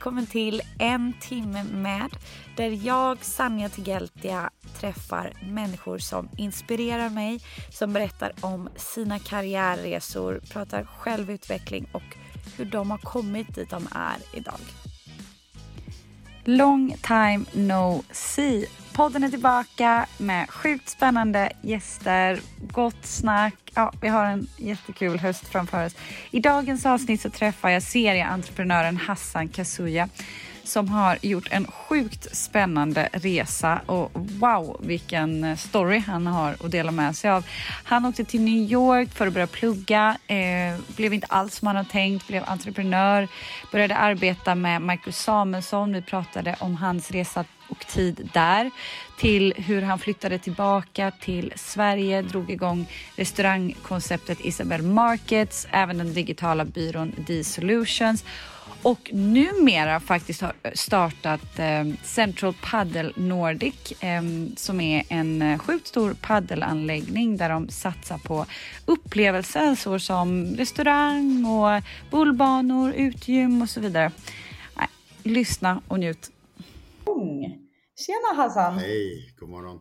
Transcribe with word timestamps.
Välkommen 0.00 0.26
till 0.26 0.62
En 0.78 1.12
timme 1.20 1.64
med 1.64 2.10
där 2.56 2.86
jag, 2.86 3.24
Sanja 3.24 3.68
Tigeltia, 3.68 4.50
träffar 4.80 5.32
människor 5.42 5.98
som 5.98 6.28
inspirerar 6.36 7.10
mig, 7.10 7.40
som 7.70 7.92
berättar 7.92 8.32
om 8.40 8.68
sina 8.76 9.18
karriärresor, 9.18 10.40
pratar 10.52 10.84
självutveckling 10.84 11.86
och 11.92 12.16
hur 12.56 12.64
de 12.64 12.90
har 12.90 12.98
kommit 12.98 13.54
dit 13.54 13.70
de 13.70 13.88
är 13.92 14.16
idag. 14.38 14.60
Long 16.44 16.96
time 17.02 17.44
no 17.52 18.02
see. 18.10 18.66
Podden 18.92 19.24
är 19.24 19.28
tillbaka 19.28 20.06
med 20.18 20.50
sjukt 20.50 20.88
spännande 20.88 21.52
gäster, 21.62 22.40
gott 22.60 23.06
snack. 23.06 23.54
Ja, 23.74 23.92
vi 24.00 24.08
har 24.08 24.24
en 24.24 24.46
jättekul 24.56 25.18
höst 25.18 25.48
framför 25.48 25.86
oss. 25.86 25.96
I 26.30 26.40
dagens 26.40 26.86
avsnitt 26.86 27.20
så 27.20 27.30
träffar 27.30 27.70
jag 27.70 27.82
serieentreprenören 27.82 28.96
Hassan 28.96 29.48
Kasuya 29.48 30.08
som 30.70 30.88
har 30.88 31.18
gjort 31.22 31.48
en 31.50 31.66
sjukt 31.66 32.36
spännande 32.36 33.08
resa. 33.12 33.80
Och 33.86 34.10
wow 34.14 34.76
vilken 34.80 35.56
story 35.56 35.98
han 35.98 36.26
har 36.26 36.50
att 36.50 36.70
dela 36.70 36.90
med 36.90 37.16
sig 37.16 37.30
av. 37.30 37.44
Han 37.84 38.04
åkte 38.04 38.24
till 38.24 38.40
New 38.40 38.70
York 38.70 39.08
för 39.14 39.26
att 39.26 39.32
börja 39.32 39.46
plugga, 39.46 40.16
eh, 40.26 40.80
blev 40.96 41.14
inte 41.14 41.26
alls 41.30 41.54
som 41.54 41.66
han 41.66 41.76
hade 41.76 41.88
tänkt, 41.88 42.28
blev 42.28 42.42
entreprenör, 42.46 43.28
började 43.72 43.96
arbeta 43.96 44.54
med 44.54 44.82
Michael 44.82 45.12
Samuelsson. 45.12 45.92
Vi 45.92 46.02
pratade 46.02 46.56
om 46.60 46.76
hans 46.76 47.10
resa 47.10 47.44
och 47.68 47.86
tid 47.86 48.30
där. 48.32 48.70
Till 49.18 49.54
hur 49.56 49.82
han 49.82 49.98
flyttade 49.98 50.38
tillbaka 50.38 51.10
till 51.20 51.52
Sverige, 51.56 52.22
drog 52.22 52.50
igång 52.50 52.86
restaurangkonceptet 53.16 54.40
Isabel 54.40 54.82
Markets, 54.82 55.66
även 55.70 55.98
den 55.98 56.14
digitala 56.14 56.64
byrån 56.64 57.12
D-Solutions 57.26 58.24
och 58.82 59.10
numera 59.12 60.00
faktiskt 60.00 60.40
har 60.40 60.54
startat 60.74 61.58
eh, 61.58 61.84
Central 62.04 62.54
Paddle 62.62 63.12
Nordic 63.16 63.92
eh, 64.02 64.22
som 64.56 64.80
är 64.80 65.04
en 65.08 65.42
eh, 65.42 65.58
sjukt 65.58 65.86
stor 65.86 66.14
paddelanläggning 66.22 67.36
där 67.36 67.48
de 67.48 67.68
satsar 67.68 68.18
på 68.18 68.46
upplevelser 68.86 69.74
såsom 69.74 70.56
restaurang 70.56 71.44
och 71.44 71.82
bullbanor, 72.10 72.92
utegym 72.92 73.62
och 73.62 73.70
så 73.70 73.80
vidare. 73.80 74.12
Nej, 74.76 74.88
lyssna 75.22 75.82
och 75.88 75.98
njut. 75.98 76.30
Tjena 78.06 78.42
Hassan! 78.42 78.78
Hej, 78.78 79.34
god 79.40 79.48
morgon! 79.48 79.80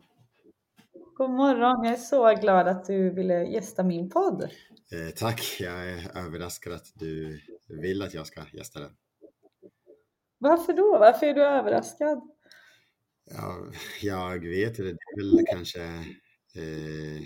God 1.17 1.29
morgon! 1.29 1.83
Jag 1.83 1.93
är 1.93 1.97
så 1.97 2.35
glad 2.35 2.67
att 2.67 2.85
du 2.85 3.09
ville 3.09 3.43
gästa 3.43 3.83
min 3.83 4.09
podd. 4.09 4.49
Eh, 4.91 5.09
tack, 5.15 5.57
jag 5.59 5.89
är 5.89 6.17
överraskad 6.17 6.73
att 6.73 6.91
du 6.95 7.41
vill 7.67 8.01
att 8.01 8.13
jag 8.13 8.27
ska 8.27 8.45
gästa 8.53 8.79
den. 8.79 8.91
Varför 10.37 10.73
då? 10.73 10.97
Varför 10.99 11.25
är 11.25 11.33
du 11.33 11.43
överraskad? 11.43 12.21
Ja, 13.31 13.71
jag 14.01 14.39
vet 14.39 14.77
det 14.77 14.89
är 14.89 14.97
väl 15.17 15.45
kanske 15.51 15.83
eh, 16.55 17.21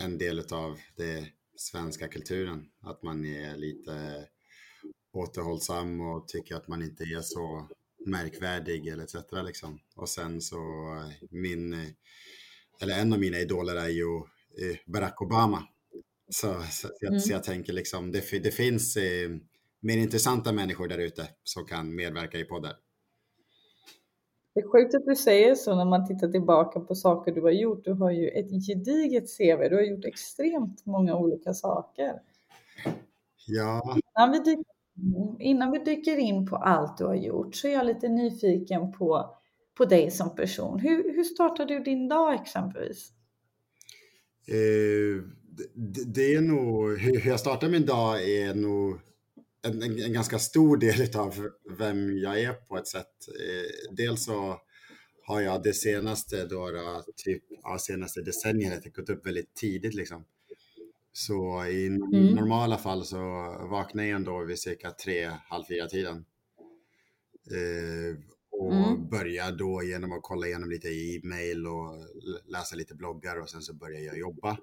en 0.00 0.18
del 0.18 0.38
av 0.52 0.78
den 0.96 1.26
svenska 1.56 2.08
kulturen, 2.08 2.66
att 2.82 3.02
man 3.02 3.24
är 3.24 3.56
lite 3.56 4.26
återhållsam 5.12 6.00
och 6.00 6.28
tycker 6.28 6.54
att 6.54 6.68
man 6.68 6.82
inte 6.82 7.04
är 7.04 7.20
så 7.20 7.68
märkvärdig 8.06 8.86
eller 8.86 9.04
etc. 9.04 9.14
Liksom. 9.44 9.80
Och 9.96 10.08
sen 10.08 10.40
så 10.40 10.58
min, 11.30 11.94
eller 12.80 13.00
en 13.00 13.12
av 13.12 13.18
mina 13.18 13.38
idoler 13.38 13.76
är 13.76 13.88
ju 13.88 14.16
eh, 14.62 14.76
Barack 14.86 15.22
Obama. 15.22 15.68
Så, 16.28 16.62
så, 16.70 16.88
mm. 17.06 17.20
så 17.20 17.32
jag 17.32 17.44
tänker 17.44 17.72
liksom, 17.72 18.12
det, 18.12 18.42
det 18.42 18.50
finns 18.50 18.96
eh, 18.96 19.30
mer 19.80 19.96
intressanta 19.96 20.52
människor 20.52 20.88
där 20.88 20.98
ute 20.98 21.28
som 21.44 21.64
kan 21.64 21.94
medverka 21.94 22.38
i 22.38 22.44
poddar. 22.44 22.76
Det 24.54 24.60
är 24.60 24.68
sjukt 24.68 24.94
att 24.94 25.06
du 25.06 25.16
säger 25.16 25.54
så 25.54 25.76
när 25.76 25.84
man 25.84 26.06
tittar 26.06 26.28
tillbaka 26.28 26.80
på 26.80 26.94
saker 26.94 27.32
du 27.32 27.42
har 27.42 27.50
gjort. 27.50 27.84
Du 27.84 27.92
har 27.92 28.10
ju 28.10 28.28
ett 28.28 28.66
gediget 28.66 29.24
CV. 29.36 29.68
Du 29.68 29.76
har 29.76 29.82
gjort 29.82 30.04
extremt 30.04 30.86
många 30.86 31.16
olika 31.16 31.54
saker. 31.54 32.20
Ja. 33.46 33.96
Innan 34.16 34.32
vi, 34.32 34.38
dyker, 34.38 34.64
innan 35.40 35.70
vi 35.70 35.78
dyker 35.78 36.16
in 36.16 36.46
på 36.46 36.56
allt 36.56 36.98
du 36.98 37.04
har 37.04 37.14
gjort 37.14 37.54
så 37.54 37.68
är 37.68 37.72
jag 37.72 37.86
lite 37.86 38.08
nyfiken 38.08 38.92
på, 38.92 39.36
på 39.74 39.84
dig 39.84 40.10
som 40.10 40.34
person. 40.34 40.78
Hur, 40.78 41.14
hur 41.14 41.24
startar 41.24 41.64
du 41.66 41.80
din 41.80 42.08
dag 42.08 42.34
exempelvis? 42.34 43.12
Eh, 44.48 45.22
det, 45.74 46.04
det, 46.04 46.34
är 46.34 46.40
nog, 46.40 46.98
hur 46.98 47.26
jag 47.26 47.40
startar 47.40 47.68
min 47.68 47.86
dag 47.86 48.30
är 48.30 48.54
nog 48.54 49.00
en, 49.62 49.82
en, 49.82 50.02
en, 50.02 50.12
ganska 50.12 50.38
stor 50.38 50.76
del 50.76 51.16
av 51.16 51.48
vem 51.78 52.18
jag 52.18 52.40
är 52.40 52.52
på 52.52 52.76
ett 52.76 52.86
sätt. 52.86 53.28
Eh, 53.28 53.94
dels 53.96 54.24
så 54.24 54.60
har 55.22 55.40
jag 55.40 55.62
det 55.62 55.72
senaste, 55.72 56.44
då, 56.44 56.70
typ, 57.16 57.42
ja, 57.62 57.78
senaste 57.78 58.20
decenniet 58.20 58.94
gått 58.94 59.10
upp 59.10 59.26
väldigt 59.26 59.54
tidigt 59.54 59.94
liksom. 59.94 60.24
Så 61.12 61.64
i 61.64 61.86
mm. 61.86 62.34
normala 62.34 62.78
fall 62.78 63.04
så 63.04 63.18
vaknar 63.70 64.04
jag 64.04 64.16
ändå 64.16 64.44
vid 64.44 64.58
cirka 64.58 64.90
tre, 64.90 65.30
halv 65.48 65.64
fyra 65.64 65.86
tiden. 65.86 66.24
Eh, 67.50 68.18
och 68.50 68.72
mm. 68.72 69.08
börjar 69.08 69.52
då 69.52 69.82
genom 69.82 70.12
att 70.12 70.22
kolla 70.22 70.46
igenom 70.46 70.70
lite 70.70 70.88
e-mail 70.88 71.66
och 71.66 71.94
läsa 72.46 72.76
lite 72.76 72.94
bloggar 72.94 73.40
och 73.40 73.50
sen 73.50 73.62
så 73.62 73.74
börjar 73.74 74.00
jag 74.00 74.18
jobba. 74.18 74.58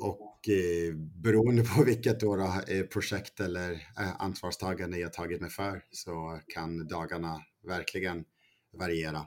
Och 0.00 0.48
eh, 0.48 0.94
beroende 0.94 1.62
på 1.62 1.84
vilket 1.86 2.20
då, 2.20 2.36
då 2.36 2.60
eh, 2.68 2.86
projekt 2.86 3.40
eller 3.40 3.72
eh, 3.72 4.20
ansvarstagande 4.22 4.98
jag 4.98 5.12
tagit 5.12 5.40
mig 5.40 5.50
för 5.50 5.84
så 5.90 6.40
kan 6.46 6.86
dagarna 6.86 7.40
verkligen 7.66 8.24
variera. 8.72 9.26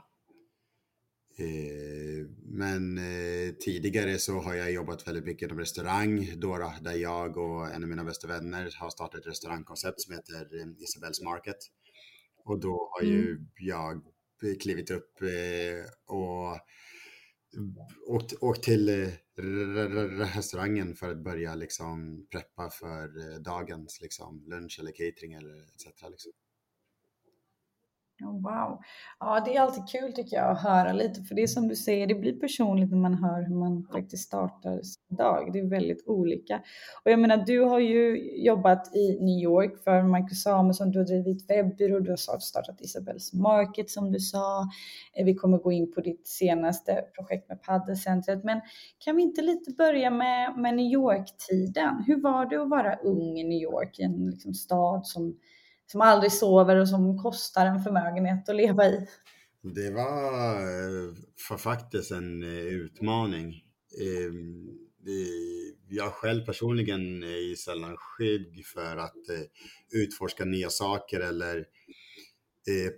Eh, 1.40 2.28
men 2.42 2.98
eh, 2.98 3.54
tidigare 3.60 4.18
så 4.18 4.40
har 4.40 4.54
jag 4.54 4.72
jobbat 4.72 5.08
väldigt 5.08 5.26
mycket 5.26 5.46
inom 5.46 5.60
restaurang 5.60 6.32
då, 6.36 6.58
då, 6.58 6.74
där 6.82 6.96
jag 6.96 7.38
och 7.38 7.68
en 7.70 7.84
av 7.84 7.90
mina 7.90 8.04
bästa 8.04 8.28
vänner 8.28 8.76
har 8.80 8.90
startat 8.90 9.20
ett 9.20 9.28
restaurangkoncept 9.28 10.02
som 10.02 10.14
heter 10.14 10.60
eh, 10.62 10.84
Isabels 10.84 11.22
Market. 11.22 11.58
Och 12.46 12.60
då 12.60 12.90
har 12.92 13.02
mm. 13.02 13.16
ju 13.16 13.40
jag 13.60 14.02
klivit 14.62 14.92
upp 14.92 15.12
och 16.08 16.60
åkt, 18.08 18.34
åkt 18.42 18.64
till 18.64 18.90
eh, 18.90 19.10
restaurangen 20.36 20.96
för 20.96 21.12
att 21.12 21.24
börja 21.24 21.56
liksom 21.56 22.28
preppa 22.32 22.70
för 22.70 23.32
eh, 23.34 23.40
dagens 23.40 24.02
liksom 24.02 24.46
lunch 24.48 24.78
eller 24.80 24.92
catering 24.92 25.34
eller 25.34 25.62
etc. 25.62 25.86
Liksom. 25.86 26.32
Oh, 28.24 28.42
wow. 28.42 28.80
Ja, 29.20 29.42
det 29.46 29.56
är 29.56 29.62
alltid 29.62 29.90
kul 29.90 30.14
tycker 30.14 30.38
jag 30.38 30.52
att 30.52 30.64
höra 30.64 30.94
lite, 30.94 31.22
för 31.22 31.36
det 31.36 31.44
är 31.44 31.48
som 31.48 31.68
du 31.68 31.76
säger, 31.76 32.08
det 32.08 32.16
blir 32.16 32.40
personligt 32.40 32.92
när 32.92 32.98
man 32.98 33.14
hör 33.14 33.48
hur 33.48 33.56
man 33.56 33.88
faktiskt 33.92 34.24
startar 34.24 34.82
sin 34.82 35.18
dag. 35.18 35.54
Det 35.54 35.60
är 35.60 35.70
väldigt 35.70 36.08
olika. 36.08 36.62
Och 37.04 37.12
jag 37.12 37.20
menar, 37.20 37.38
du 37.38 37.60
har 37.60 37.80
ju 37.80 38.32
jobbat 38.46 38.96
i 38.96 39.20
New 39.20 39.44
York 39.44 39.84
för 39.84 40.04
Marcus 40.04 40.44
Samuelsson, 40.44 40.92
du 40.92 41.00
har 41.00 41.06
drivit 41.06 41.50
webbyrå, 41.50 42.00
du 42.00 42.10
har 42.10 42.40
startat 42.40 42.82
Isabels 42.82 43.34
Market 43.34 43.90
som 43.90 44.12
du 44.12 44.20
sa. 44.20 44.62
Eh, 45.14 45.26
vi 45.26 45.36
kommer 45.36 45.58
gå 45.58 45.72
in 45.72 45.94
på 45.94 46.02
ditt 46.02 46.28
senaste 46.28 47.04
projekt 47.16 47.50
med 47.50 47.62
paddelcentret, 47.62 48.44
men 48.44 48.62
kan 49.00 49.16
vi 49.16 49.22
inte 49.22 49.42
lite 49.42 49.72
börja 49.72 50.10
med, 50.10 50.58
med 50.58 50.76
New 50.76 50.92
York-tiden? 50.92 52.04
Hur 52.08 52.22
var 52.22 52.46
det 52.46 52.62
att 52.62 52.70
vara 52.70 52.96
ung 52.96 53.40
i 53.40 53.44
New 53.44 53.62
York, 53.62 54.00
i 54.00 54.04
en 54.04 54.30
liksom 54.30 54.54
stad 54.54 55.08
som 55.08 55.38
som 55.92 56.02
aldrig 56.02 56.32
sover 56.32 56.76
och 56.76 56.90
som 56.90 57.18
kostar 57.18 57.66
en 57.66 57.84
förmögenhet 57.84 58.50
att 58.50 58.56
leva 58.56 58.86
i. 58.86 59.08
Det 59.62 59.92
var 59.92 60.56
för 61.48 61.58
faktiskt 61.58 62.12
en 62.12 62.44
utmaning. 62.44 63.64
Ehm, 64.02 64.70
jag 65.90 66.14
själv 66.14 66.46
personligen 66.46 67.24
är 67.24 67.56
sällan 67.56 67.98
skygg 67.98 68.66
för 68.66 68.98
att 68.98 69.24
utforska 69.92 70.46
nya 70.46 70.70
saker 70.70 71.20
eller 71.20 71.66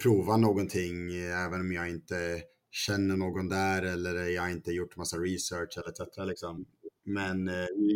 prova 0.03 0.38
någonting 0.38 1.15
även 1.45 1.59
om 1.59 1.71
jag 1.71 1.89
inte 1.89 2.42
känner 2.71 3.18
någon 3.18 3.50
där 3.50 3.81
eller 3.81 4.15
jag 4.15 4.51
inte 4.51 4.71
gjort 4.71 4.95
massa 4.95 5.18
research 5.18 5.77
eller 5.77 5.89
etc. 5.89 6.18
Liksom. 6.30 6.65
Men 7.06 7.47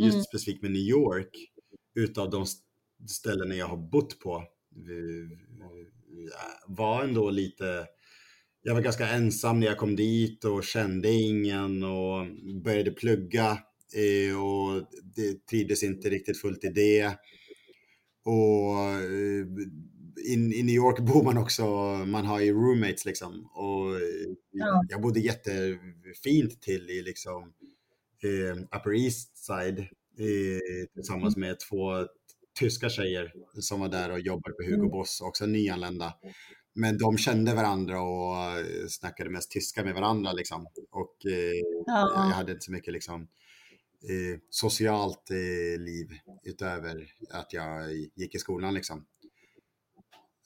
just 0.02 0.14
mm. 0.14 0.24
specifikt 0.24 0.62
med 0.62 0.72
New 0.72 0.82
York, 0.82 1.52
utav 1.96 2.30
de 2.30 2.46
ställena 3.08 3.56
jag 3.56 3.68
har 3.68 3.78
bott 3.78 4.20
på, 4.20 4.44
var 6.68 7.04
ändå 7.04 7.30
lite 7.30 7.88
jag 8.64 8.74
var 8.74 8.82
ganska 8.82 9.08
ensam 9.08 9.60
när 9.60 9.68
jag 9.68 9.78
kom 9.78 9.96
dit 9.96 10.46
och 10.46 10.64
kände 10.64 11.12
ingen 11.12 11.84
och 11.84 12.28
började 12.64 12.92
plugga 12.92 13.58
eh, 13.94 14.44
och 14.44 14.88
det 15.16 15.46
trivdes 15.46 15.84
inte 15.84 16.10
riktigt 16.10 16.42
fullt 16.42 16.64
i 16.64 16.70
det. 16.70 17.18
Och 18.26 18.80
eh, 18.80 19.46
i, 20.26 20.34
i 20.34 20.64
New 20.64 20.76
York 20.76 21.00
bor 21.14 21.24
man 21.24 21.38
också, 21.38 21.66
man 22.06 22.26
har 22.26 22.40
ju 22.40 22.54
roommates 22.54 23.06
liksom. 23.06 23.46
Och 23.46 24.00
ja. 24.52 24.86
jag 24.90 25.02
bodde 25.02 25.20
jättefint 25.20 26.62
till 26.62 26.90
i 26.90 27.02
liksom 27.02 27.54
eh, 28.24 28.80
Upper 28.80 28.94
East 28.94 29.38
Side 29.38 29.80
eh, 30.20 30.88
tillsammans 30.94 31.36
mm. 31.36 31.50
med 31.50 31.60
två 31.60 32.08
tyska 32.60 32.90
tjejer 32.90 33.34
som 33.60 33.80
var 33.80 33.90
där 33.90 34.12
och 34.12 34.20
jobbade 34.20 34.56
på 34.56 34.64
Hugo 34.64 34.76
mm. 34.76 34.90
Boss, 34.90 35.22
också 35.22 35.46
nyanlända. 35.46 36.14
Men 36.76 36.98
de 36.98 37.18
kände 37.18 37.54
varandra 37.54 38.02
och 38.02 38.60
eh, 38.60 38.88
snackade 38.90 39.30
mest 39.30 39.52
tyska 39.52 39.84
med 39.84 39.94
varandra 39.94 40.34
liksom. 40.34 40.68
Och 40.92 41.26
eh, 41.26 41.54
ja. 41.86 42.12
jag 42.16 42.36
hade 42.36 42.52
inte 42.52 42.66
så 42.66 42.72
mycket 42.72 42.94
liksom 42.94 43.22
eh, 44.10 44.40
socialt 44.50 45.32
eh, 45.32 45.82
liv 45.82 46.08
utöver 46.44 47.08
att 47.30 47.54
jag 47.54 47.94
gick 48.16 48.36
i 48.36 48.40
skolan 48.40 48.74
liksom. 48.74 49.06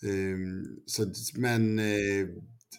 Um, 0.04 0.84
så, 0.86 1.12
men 1.36 1.80
eh, 1.80 2.28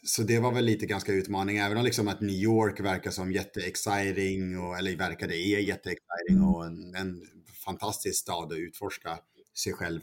så 0.02 0.22
det 0.22 0.38
var 0.38 0.52
väl 0.52 0.64
lite 0.64 0.86
ganska 0.86 1.12
utmaning, 1.12 1.58
även 1.58 1.78
om 1.78 1.84
liksom 1.84 2.08
att 2.08 2.20
New 2.20 2.36
York 2.36 2.80
verkar 2.80 3.10
som 3.10 3.32
jätteexciting, 3.32 4.58
och, 4.58 4.78
eller 4.78 4.96
verkar 4.96 5.28
det 5.28 5.36
är 5.36 5.58
jätteexciting 5.58 6.36
mm. 6.36 6.48
och 6.48 6.66
en, 6.66 6.94
en 6.94 7.22
fantastisk 7.68 8.20
stad 8.20 8.52
att 8.52 8.58
utforska 8.58 9.18
sig 9.54 9.72
själv 9.72 10.00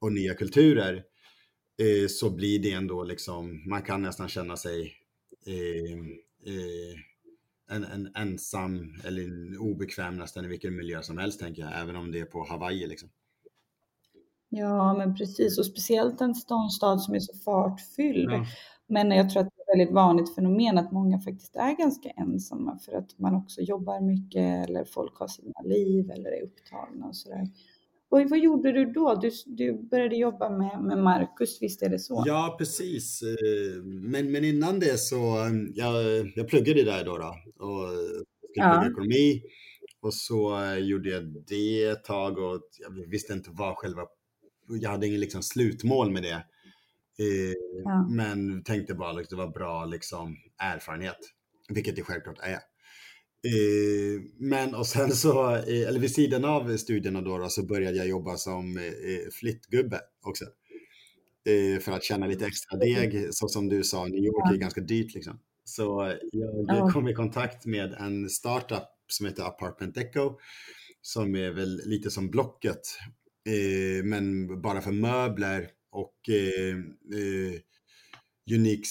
och 0.00 0.12
nya 0.12 0.34
kulturer 0.34 1.04
eh, 1.78 2.08
så 2.08 2.30
blir 2.30 2.58
det 2.58 2.72
ändå 2.72 3.04
liksom, 3.04 3.68
man 3.68 3.82
kan 3.82 4.02
nästan 4.02 4.28
känna 4.28 4.56
sig 4.56 4.94
eh, 5.46 5.98
eh, 6.54 6.94
en, 7.70 7.84
en, 7.84 8.12
ensam 8.14 8.94
eller 9.04 9.22
en 9.22 9.58
obekväm 9.58 10.16
nästan 10.16 10.44
i 10.44 10.48
vilken 10.48 10.76
miljö 10.76 11.02
som 11.02 11.18
helst 11.18 11.40
tänker 11.40 11.62
jag, 11.62 11.80
även 11.80 11.96
om 11.96 12.12
det 12.12 12.20
är 12.20 12.24
på 12.24 12.46
Hawaii 12.48 12.86
liksom. 12.86 13.08
Ja, 14.48 14.94
men 14.94 15.14
precis 15.14 15.58
och 15.58 15.66
speciellt 15.66 16.20
en 16.20 16.34
stad 16.34 17.02
som 17.02 17.14
är 17.14 17.20
så 17.20 17.34
fartfylld. 17.44 18.30
Ja. 18.30 18.46
Men 18.86 19.10
jag 19.10 19.30
tror 19.30 19.42
att 19.42 19.48
väldigt 19.72 19.94
vanligt 19.94 20.34
fenomen 20.34 20.78
att 20.78 20.92
många 20.92 21.20
faktiskt 21.20 21.56
är 21.56 21.76
ganska 21.76 22.08
ensamma 22.08 22.78
för 22.78 22.92
att 22.92 23.18
man 23.18 23.34
också 23.34 23.60
jobbar 23.60 24.00
mycket 24.00 24.68
eller 24.68 24.84
folk 24.84 25.18
har 25.18 25.28
sina 25.28 25.60
liv 25.64 26.10
eller 26.10 26.30
är 26.30 26.42
upptagna 26.42 27.06
och 27.06 27.16
sådär. 27.16 27.48
Och 28.10 28.20
vad 28.30 28.38
gjorde 28.38 28.72
du 28.72 28.84
då? 28.92 29.14
Du, 29.14 29.30
du 29.46 29.72
började 29.72 30.16
jobba 30.16 30.50
med, 30.50 30.82
med 30.82 30.98
Marcus, 30.98 31.62
visst 31.62 31.82
är 31.82 31.88
det 31.88 31.98
så? 31.98 32.24
Ja, 32.26 32.54
precis. 32.58 33.22
Men, 33.84 34.32
men 34.32 34.44
innan 34.44 34.80
det 34.80 34.98
så, 34.98 35.36
jag, 35.74 35.94
jag 36.36 36.48
pluggade 36.48 36.84
där 36.84 37.04
då, 37.04 37.18
då 37.18 37.34
och 37.66 37.88
skulle 38.36 38.52
plugga 38.54 38.84
ja. 38.84 38.90
ekonomi. 38.90 39.42
Och 40.02 40.14
så 40.14 40.58
gjorde 40.78 41.10
jag 41.10 41.44
det 41.46 41.84
ett 41.84 42.04
tag 42.04 42.38
och 42.38 42.60
jag 42.78 43.10
visste 43.10 43.32
inte 43.32 43.50
vad 43.52 43.76
själva, 43.76 44.02
jag 44.68 44.90
hade 44.90 45.06
ingen 45.06 45.20
liksom 45.20 45.42
slutmål 45.42 46.10
med 46.10 46.22
det. 46.22 46.44
Ja. 47.84 48.06
Men 48.08 48.62
tänkte 48.62 48.94
bara 48.94 49.20
att 49.20 49.30
det 49.30 49.36
var 49.36 49.48
bra 49.48 49.84
liksom, 49.84 50.36
erfarenhet, 50.58 51.18
vilket 51.68 51.96
det 51.96 52.02
självklart 52.02 52.38
är. 52.42 52.60
Eh, 53.46 54.22
men 54.38 54.74
och 54.74 54.86
sen 54.86 55.10
så, 55.10 55.54
eh, 55.54 55.88
eller 55.88 56.00
vid 56.00 56.14
sidan 56.14 56.44
av 56.44 56.76
studierna 56.76 57.20
då, 57.20 57.38
då 57.38 57.48
så 57.48 57.66
började 57.66 57.96
jag 57.96 58.08
jobba 58.08 58.36
som 58.36 58.76
eh, 58.76 59.30
flyttgubbe 59.32 60.00
också. 60.22 60.44
Eh, 61.46 61.80
för 61.80 61.92
att 61.92 62.04
tjäna 62.04 62.26
lite 62.26 62.46
extra 62.46 62.78
deg, 62.78 63.34
så 63.34 63.48
som 63.48 63.68
du 63.68 63.84
sa, 63.84 64.04
New 64.04 64.24
York 64.24 64.52
är 64.52 64.56
ganska 64.56 64.80
dyrt 64.80 65.14
liksom. 65.14 65.38
Så 65.64 66.14
jag 66.66 66.92
kom 66.92 67.08
i 67.08 67.14
kontakt 67.14 67.66
med 67.66 67.92
en 67.92 68.30
startup 68.30 68.88
som 69.08 69.26
heter 69.26 69.42
Apartment 69.42 69.96
Echo, 69.96 70.38
som 71.02 71.34
är 71.36 71.50
väl 71.50 71.80
lite 71.84 72.10
som 72.10 72.30
Blocket, 72.30 72.80
eh, 73.46 74.04
men 74.04 74.46
bara 74.62 74.80
för 74.80 74.92
möbler 74.92 75.68
och 75.92 76.28
eh, 76.28 76.76
unique 78.54 78.84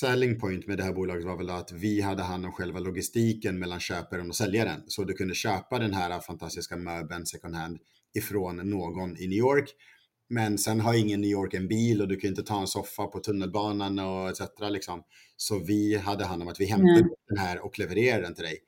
selling 0.00 0.40
point 0.40 0.66
med 0.66 0.78
det 0.78 0.84
här 0.84 0.92
bolaget 0.92 1.24
var 1.24 1.36
väl 1.36 1.50
att 1.50 1.72
vi 1.72 2.00
hade 2.00 2.22
hand 2.22 2.46
om 2.46 2.52
själva 2.52 2.80
logistiken 2.80 3.58
mellan 3.58 3.80
köparen 3.80 4.28
och 4.28 4.36
säljaren. 4.36 4.82
Så 4.86 5.04
du 5.04 5.14
kunde 5.14 5.34
köpa 5.34 5.78
den 5.78 5.94
här 5.94 6.20
fantastiska 6.20 6.76
möbeln 6.76 7.26
second 7.26 7.54
hand 7.54 7.78
ifrån 8.14 8.56
någon 8.56 9.16
i 9.16 9.26
New 9.26 9.38
York. 9.38 9.70
Men 10.28 10.58
sen 10.58 10.80
har 10.80 10.94
ingen 10.94 11.20
New 11.20 11.30
York 11.30 11.54
en 11.54 11.68
bil 11.68 12.02
och 12.02 12.08
du 12.08 12.16
kan 12.16 12.30
inte 12.30 12.42
ta 12.42 12.60
en 12.60 12.66
soffa 12.66 13.06
på 13.06 13.18
tunnelbanan 13.18 13.98
och 13.98 14.28
etc. 14.30 14.40
Liksom. 14.70 15.02
Så 15.36 15.58
vi 15.58 15.96
hade 15.96 16.24
hand 16.24 16.42
om 16.42 16.48
att 16.48 16.60
vi 16.60 16.66
hämtade 16.66 16.98
mm. 16.98 17.10
den 17.28 17.38
här 17.38 17.64
och 17.64 17.78
levererade 17.78 18.22
den 18.22 18.34
till 18.34 18.44
dig. 18.44 18.58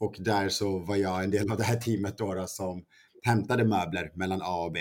Och 0.00 0.16
där 0.18 0.48
så 0.48 0.78
var 0.78 0.96
jag 0.96 1.24
en 1.24 1.30
del 1.30 1.50
av 1.50 1.56
det 1.56 1.64
här 1.64 1.76
teamet 1.76 2.18
då, 2.18 2.34
då 2.34 2.46
som 2.46 2.84
hämtade 3.22 3.64
möbler 3.64 4.12
mellan 4.14 4.42
A 4.42 4.64
och 4.64 4.72
B. 4.72 4.80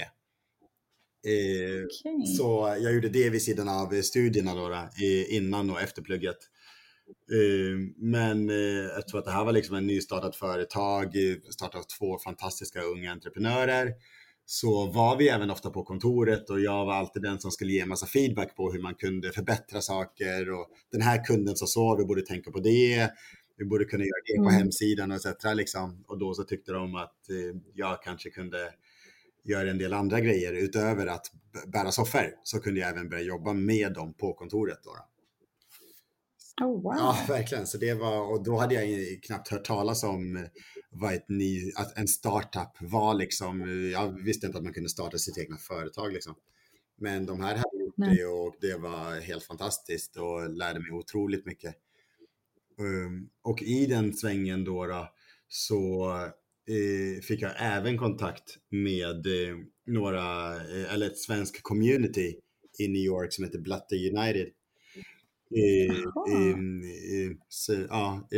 Eh, 1.27 1.85
okay. 1.85 2.25
Så 2.37 2.75
jag 2.81 2.93
gjorde 2.93 3.09
det 3.09 3.29
vid 3.29 3.41
sidan 3.41 3.69
av 3.69 4.01
studierna 4.01 4.55
då, 4.55 4.69
då 4.69 4.89
innan 5.29 5.69
och 5.69 5.81
efter 5.81 6.01
plugget. 6.01 6.37
Eh, 7.31 7.79
men 7.97 8.49
eh, 8.49 8.55
jag 8.95 9.07
tror 9.07 9.19
att 9.19 9.25
det 9.25 9.31
här 9.31 9.45
var 9.45 9.51
liksom 9.51 9.75
en 9.75 9.87
nystartat 9.87 10.35
företag, 10.35 11.13
startat 11.49 11.79
av 11.79 11.83
två 11.99 12.17
fantastiska 12.19 12.81
unga 12.81 13.11
entreprenörer. 13.11 13.93
Så 14.45 14.85
var 14.85 15.17
vi 15.17 15.29
även 15.29 15.51
ofta 15.51 15.69
på 15.69 15.83
kontoret 15.83 16.49
och 16.49 16.59
jag 16.59 16.85
var 16.85 16.93
alltid 16.93 17.21
den 17.21 17.39
som 17.39 17.51
skulle 17.51 17.71
ge 17.71 17.85
massa 17.85 18.05
feedback 18.05 18.55
på 18.55 18.71
hur 18.71 18.81
man 18.81 18.95
kunde 18.95 19.31
förbättra 19.31 19.81
saker 19.81 20.51
och 20.51 20.67
den 20.91 21.01
här 21.01 21.25
kunden 21.25 21.55
sa 21.55 21.65
så, 21.65 21.97
vi 21.97 22.05
borde 22.05 22.21
tänka 22.21 22.51
på 22.51 22.59
det, 22.59 23.09
vi 23.57 23.65
borde 23.65 23.85
kunna 23.85 24.03
göra 24.03 24.21
det 24.25 24.35
på 24.35 24.49
mm. 24.49 24.53
hemsidan 24.53 25.11
och 25.11 25.17
etc. 25.17 25.43
Liksom. 25.55 26.03
Och 26.07 26.19
då 26.19 26.33
så 26.33 26.43
tyckte 26.43 26.71
de 26.71 26.95
att 26.95 27.15
jag 27.73 28.03
kanske 28.03 28.29
kunde 28.29 28.73
gör 29.43 29.65
en 29.65 29.77
del 29.77 29.93
andra 29.93 30.19
grejer 30.19 30.53
utöver 30.53 31.07
att 31.07 31.25
bära 31.67 31.91
soffor 31.91 32.35
så 32.43 32.59
kunde 32.59 32.79
jag 32.79 32.89
även 32.89 33.09
börja 33.09 33.23
jobba 33.23 33.53
med 33.53 33.93
dem 33.93 34.13
på 34.13 34.33
kontoret. 34.33 34.79
Då. 34.83 34.95
Oh, 36.65 36.81
wow. 36.81 36.93
Ja, 36.97 37.25
verkligen. 37.27 37.67
Så 37.67 37.77
det 37.77 37.93
var, 37.93 38.31
och 38.31 38.43
då 38.43 38.57
hade 38.57 38.75
jag 38.75 39.23
knappt 39.23 39.47
hört 39.47 39.63
talas 39.63 40.03
om 40.03 40.47
vad 40.91 41.13
ett 41.13 41.29
ny, 41.29 41.71
att 41.75 41.97
en 41.97 42.07
startup 42.07 42.77
var. 42.79 43.13
Liksom. 43.13 43.89
Jag 43.91 44.23
visste 44.23 44.45
inte 44.47 44.57
att 44.57 44.63
man 44.63 44.73
kunde 44.73 44.89
starta 44.89 45.17
sitt 45.17 45.37
egna 45.37 45.57
företag. 45.57 46.13
Liksom. 46.13 46.35
Men 46.97 47.25
de 47.25 47.41
här 47.41 47.55
hade 47.55 47.83
gjort 47.83 47.97
Nej. 47.97 48.15
det 48.15 48.25
och 48.25 48.55
det 48.61 48.77
var 48.77 49.21
helt 49.21 49.43
fantastiskt 49.43 50.17
och 50.17 50.49
lärde 50.49 50.79
mig 50.79 50.91
otroligt 50.91 51.45
mycket. 51.45 51.75
Um, 52.79 53.29
och 53.41 53.61
i 53.61 53.85
den 53.85 54.13
svängen 54.13 54.63
då, 54.63 54.85
då 54.85 55.07
så 55.47 56.09
eh, 56.15 56.29
fick 57.21 57.41
jag 57.41 57.51
även 57.57 57.97
kontakt 57.97 58.57
med 58.69 59.27
eh, 59.27 59.57
några, 59.87 60.55
eh, 60.55 60.93
eller 60.93 61.05
ett 61.05 61.17
svensk 61.17 61.63
community 61.63 62.35
i 62.79 62.87
New 62.87 63.01
York 63.01 63.33
som 63.33 63.43
heter 63.43 63.59
Blatte 63.59 63.95
United. 63.95 64.47
Så, 67.47 67.85
ja, 67.89 68.29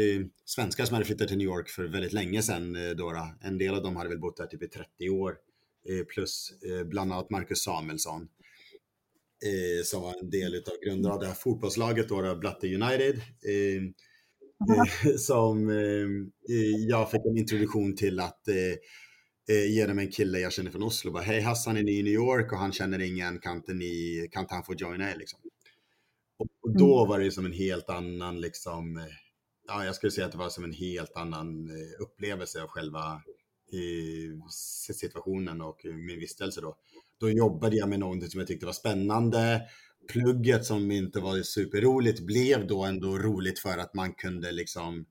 svenskar 0.45 0.85
som 0.85 0.93
hade 0.93 1.05
flyttat 1.05 1.27
till 1.27 1.37
New 1.37 1.47
York 1.47 1.69
för 1.69 1.83
väldigt 1.83 2.13
länge 2.13 2.41
sedan. 2.41 2.77
Då, 2.97 3.33
En 3.41 3.57
del 3.57 3.75
av 3.75 3.83
dem 3.83 3.95
hade 3.95 4.09
väl 4.09 4.19
bott 4.19 4.37
där 4.37 4.45
typ 4.45 4.63
i 4.63 4.67
30 4.67 5.09
år. 5.09 5.37
Plus 6.13 6.53
bland 6.85 7.13
annat 7.13 7.29
Marcus 7.29 7.63
Samuelsson 7.63 8.27
som 9.83 10.01
var 10.01 10.19
en 10.19 10.29
del 10.29 10.55
av 10.55 10.85
grundare 10.85 11.13
av 11.13 11.19
det 11.19 11.27
här 11.27 11.33
fotbollslaget, 11.33 12.07
Blatte 12.39 12.75
United. 12.75 13.21
Eh, 14.69 15.15
som 15.17 15.69
eh, 15.69 16.55
jag 16.87 17.11
fick 17.11 17.25
en 17.25 17.37
introduktion 17.37 17.95
till 17.95 18.19
att 18.19 18.47
eh, 18.47 19.71
genom 19.71 19.99
en 19.99 20.11
kille 20.11 20.39
jag 20.39 20.53
känner 20.53 20.71
från 20.71 20.83
Oslo. 20.83 21.11
Bara, 21.11 21.23
Hej 21.23 21.41
Hassan 21.41 21.77
är 21.77 21.83
ny 21.83 21.99
i 21.99 22.03
New 22.03 22.13
York 22.13 22.51
och 22.51 22.57
han 22.57 22.71
känner 22.71 22.99
ingen, 22.99 23.39
kan 23.39 23.55
inte, 23.55 23.73
ni, 23.73 24.27
kan 24.31 24.43
inte 24.43 24.53
han 24.53 24.63
få 24.63 24.73
joina 24.73 25.11
er? 25.11 25.17
Liksom. 25.17 25.39
Och, 26.37 26.47
och, 26.61 26.77
då 26.77 26.97
mm. 26.97 27.09
var 27.09 27.19
det 27.19 27.31
som 27.31 27.45
en 27.45 27.53
helt 27.53 27.89
annan, 27.89 28.41
liksom, 28.41 29.07
ja, 29.67 29.85
jag 29.85 29.95
skulle 29.95 30.11
säga 30.11 30.25
att 30.25 30.31
det 30.31 30.37
var 30.37 30.49
som 30.49 30.63
en 30.63 30.73
helt 30.73 31.15
annan 31.15 31.69
upplevelse 31.99 32.63
av 32.63 32.67
själva 32.67 33.21
situationen 34.89 35.61
och 35.61 35.85
min 35.85 36.19
vistelse 36.19 36.61
då. 36.61 36.75
Då 37.19 37.29
jobbade 37.29 37.75
jag 37.75 37.89
med 37.89 37.99
någonting 37.99 38.29
som 38.29 38.39
jag 38.39 38.47
tyckte 38.47 38.65
var 38.65 38.73
spännande, 38.73 39.61
plugget 40.11 40.65
som 40.65 40.91
inte 40.91 41.19
var 41.19 41.43
superroligt 41.43 42.19
blev 42.19 42.67
då 42.67 42.83
ändå 42.83 43.17
roligt 43.17 43.59
för 43.59 43.77
att 43.77 43.93
man 43.93 44.13
kunde 44.13 44.51
liksom 44.51 45.05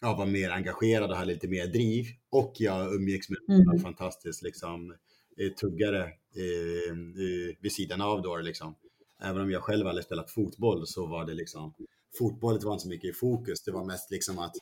ja, 0.00 0.14
vara 0.16 0.26
mer 0.26 0.50
engagerad 0.50 1.10
och 1.10 1.16
ha 1.16 1.24
lite 1.24 1.48
mer 1.48 1.66
driv. 1.66 2.06
Och 2.30 2.52
jag 2.58 2.94
umgicks 2.94 3.28
med 3.28 3.38
mm. 3.48 3.70
en 3.74 3.80
fantastisk 3.80 4.42
liksom, 4.42 4.90
eh, 5.38 5.52
tuggare 5.60 6.02
eh, 6.36 6.94
vid 7.60 7.72
sidan 7.72 8.00
av 8.00 8.22
då 8.22 8.36
liksom. 8.36 8.74
Även 9.22 9.42
om 9.42 9.50
jag 9.50 9.62
själv 9.62 9.86
aldrig 9.86 10.04
spelat 10.04 10.30
fotboll 10.30 10.86
så 10.86 11.06
var 11.06 11.26
det 11.26 11.34
liksom, 11.34 11.74
fotbollet 12.18 12.64
var 12.64 12.72
inte 12.72 12.82
så 12.82 12.88
mycket 12.88 13.10
i 13.10 13.12
fokus. 13.12 13.64
Det 13.64 13.72
var 13.72 13.84
mest 13.84 14.10
liksom 14.10 14.38
att 14.38 14.54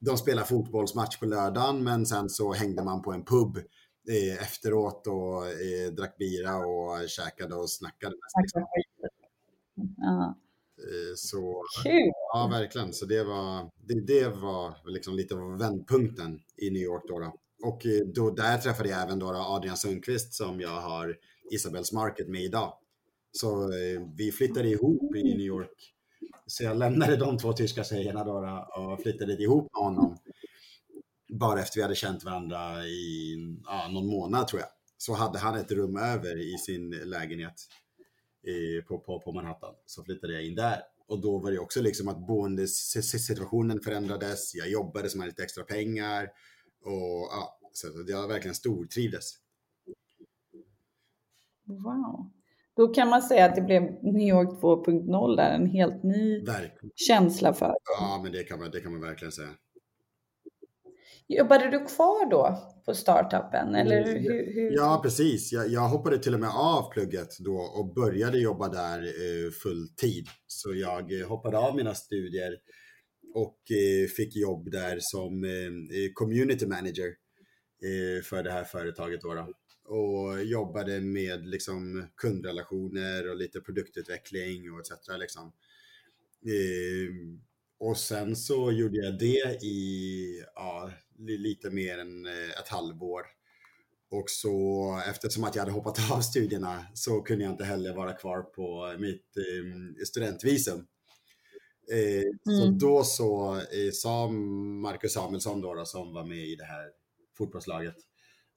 de 0.00 0.16
spelade 0.16 0.46
fotbollsmatch 0.46 1.18
på 1.18 1.26
lördagen 1.26 1.84
men 1.84 2.06
sen 2.06 2.28
så 2.28 2.52
hängde 2.52 2.84
man 2.84 3.02
på 3.02 3.12
en 3.12 3.24
pub 3.24 3.56
eh, 4.08 4.42
efteråt 4.42 5.06
och 5.06 5.46
eh, 5.46 5.92
drack 5.96 6.18
bira 6.18 6.56
och 6.56 7.08
käkade 7.08 7.54
och 7.54 7.70
snackade. 7.70 8.14
Mest, 8.14 8.36
liksom. 8.42 8.62
Ja. 10.04 10.38
Eh, 10.78 11.14
så, 11.16 11.62
Kul! 11.82 12.12
Ja, 12.32 12.48
verkligen. 12.52 12.92
Så 12.92 13.06
det 13.06 13.24
var, 13.24 13.70
det, 13.76 14.00
det 14.00 14.28
var 14.28 14.90
liksom 14.90 15.14
lite 15.14 15.34
av 15.34 15.58
vändpunkten 15.58 16.40
i 16.56 16.70
New 16.70 16.82
York. 16.82 17.02
Då, 17.08 17.18
då. 17.18 17.34
Och 17.62 17.86
eh, 17.86 18.06
då, 18.14 18.30
där 18.30 18.58
träffade 18.58 18.88
jag 18.88 19.02
även 19.02 19.18
då 19.18 19.26
Adrian 19.26 19.76
Sundqvist 19.76 20.34
som 20.34 20.60
jag 20.60 20.80
har 20.80 21.16
Isabels 21.52 21.92
Market 21.92 22.28
med 22.28 22.42
idag. 22.42 22.72
Så 23.32 23.62
eh, 23.62 24.02
vi 24.16 24.32
flyttade 24.32 24.68
ihop 24.68 25.16
i 25.16 25.22
New 25.22 25.40
York. 25.40 25.94
Så 26.46 26.64
jag 26.64 26.76
lämnade 26.76 27.16
de 27.16 27.38
två 27.38 27.52
tyska 27.52 27.84
tjejerna 27.84 28.24
då, 28.24 28.40
då 28.40 28.68
och 28.82 29.02
flyttade 29.02 29.42
ihop 29.42 29.68
med 29.72 29.82
honom. 29.82 30.18
Bara 31.32 31.60
efter 31.60 31.76
vi 31.78 31.82
hade 31.82 31.94
känt 31.94 32.24
varandra 32.24 32.86
i 32.86 33.36
ja, 33.64 33.88
någon 33.88 34.06
månad 34.06 34.48
tror 34.48 34.60
jag. 34.60 34.68
Så 34.98 35.14
hade 35.14 35.38
han 35.38 35.54
ett 35.54 35.72
rum 35.72 35.96
över 35.96 36.54
i 36.54 36.58
sin 36.58 36.90
lägenhet 36.90 37.54
i, 38.44 38.82
på, 38.88 38.98
på, 38.98 39.20
på 39.20 39.32
Manhattan. 39.32 39.74
Så 39.86 40.04
flyttade 40.04 40.32
jag 40.32 40.46
in 40.46 40.54
där. 40.54 40.80
Och 41.06 41.20
då 41.20 41.38
var 41.38 41.50
det 41.50 41.58
också 41.58 41.82
liksom 41.82 42.08
att 42.08 42.26
boendesituationen 42.26 43.80
förändrades. 43.80 44.54
Jag 44.54 44.68
jobbade 44.70 45.10
som 45.10 45.20
hade 45.20 45.30
lite 45.30 45.42
extra 45.42 45.64
pengar. 45.64 46.24
Och 46.84 47.28
ja, 47.30 47.58
så 47.72 47.86
jag 48.08 48.28
verkligen 48.28 48.54
stortrivdes. 48.54 49.30
Wow. 51.66 52.30
Då 52.76 52.88
kan 52.88 53.08
man 53.08 53.22
säga 53.22 53.44
att 53.44 53.54
det 53.54 53.62
blev 53.62 53.82
New 54.02 54.28
York 54.28 54.48
2.0 54.48 55.36
där, 55.36 55.54
en 55.54 55.66
helt 55.66 56.02
ny 56.02 56.44
verkligen. 56.44 56.90
känsla 56.94 57.54
för 57.54 57.74
Ja, 58.00 58.20
men 58.22 58.32
det 58.32 58.44
kan, 58.44 58.58
man, 58.58 58.70
det 58.70 58.80
kan 58.80 58.92
man 58.92 59.00
verkligen 59.00 59.32
säga. 59.32 59.48
Jobbade 61.28 61.70
du 61.70 61.84
kvar 61.84 62.30
då 62.30 62.72
på 62.84 62.94
startupen? 62.94 63.74
Eller 63.74 64.02
mm, 64.02 64.22
hur, 64.22 64.54
hur? 64.54 64.72
Ja, 64.76 65.00
precis. 65.02 65.52
Jag, 65.52 65.68
jag, 65.68 65.88
hoppade 65.88 66.18
till 66.18 66.34
och 66.34 66.40
med 66.40 66.50
av 66.50 66.92
plugget 66.92 67.38
då 67.38 67.56
och 67.56 67.94
började 67.94 68.38
jobba 68.38 68.68
där 68.68 69.02
eh, 69.02 69.50
full 69.50 69.88
tid. 69.88 70.26
Så 70.46 70.74
jag 70.74 71.20
eh, 71.20 71.28
hoppade 71.28 71.58
av 71.58 71.76
mina 71.76 71.94
studier 71.94 72.56
och 73.34 73.58
eh, 73.70 74.08
fick 74.08 74.36
jobb 74.36 74.70
där 74.70 74.98
som 75.00 75.44
eh, 75.44 76.12
community 76.14 76.66
manager 76.66 77.14
eh, 77.84 78.22
för 78.22 78.42
det 78.42 78.50
här 78.50 78.64
företaget. 78.64 79.20
Då, 79.20 79.34
då 79.34 79.52
och 79.86 80.44
jobbade 80.44 81.00
med 81.00 81.46
liksom 81.46 82.06
kundrelationer 82.16 83.30
och 83.30 83.36
lite 83.36 83.60
produktutveckling 83.60 84.72
och 84.72 84.80
etc. 84.80 84.90
Liksom. 85.18 85.52
Eh, 86.46 87.14
och 87.78 87.96
sen 87.96 88.36
så 88.36 88.72
gjorde 88.72 88.98
jag 88.98 89.18
det 89.18 89.64
i 89.64 90.44
ja, 90.54 90.90
lite 91.18 91.70
mer 91.70 91.98
än 91.98 92.26
eh, 92.26 92.60
ett 92.60 92.68
halvår. 92.68 93.22
Och 94.10 94.30
så 94.30 95.00
eftersom 95.08 95.44
att 95.44 95.54
jag 95.54 95.62
hade 95.62 95.72
hoppat 95.72 96.10
av 96.12 96.20
studierna 96.20 96.86
så 96.94 97.20
kunde 97.20 97.44
jag 97.44 97.52
inte 97.52 97.64
heller 97.64 97.94
vara 97.94 98.12
kvar 98.12 98.42
på 98.42 98.96
mitt 98.98 99.36
eh, 99.36 100.04
studentvisum. 100.04 100.86
Eh, 101.92 102.52
mm. 102.52 102.60
Så 102.60 102.86
då 102.86 103.04
så 103.04 103.56
eh, 103.56 103.90
sa 103.92 104.28
Marcus 104.28 105.12
Samuelsson 105.12 105.60
då, 105.60 105.74
då, 105.74 105.84
som 105.84 106.12
var 106.12 106.24
med 106.24 106.38
i 106.46 106.56
det 106.56 106.64
här 106.64 106.88
fotbollslaget 107.38 107.96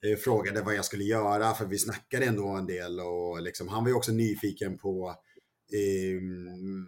eh, 0.06 0.18
frågade 0.18 0.62
vad 0.62 0.76
jag 0.76 0.86
skulle 0.86 1.04
göra 1.04 1.54
för 1.54 1.66
vi 1.66 1.78
snackade 1.78 2.26
ändå 2.26 2.48
en 2.48 2.66
del 2.66 3.00
och 3.00 3.42
liksom, 3.42 3.68
han 3.68 3.84
var 3.84 3.90
ju 3.90 3.96
också 3.96 4.12
nyfiken 4.12 4.78
på 4.78 5.16
eh, 5.74 6.22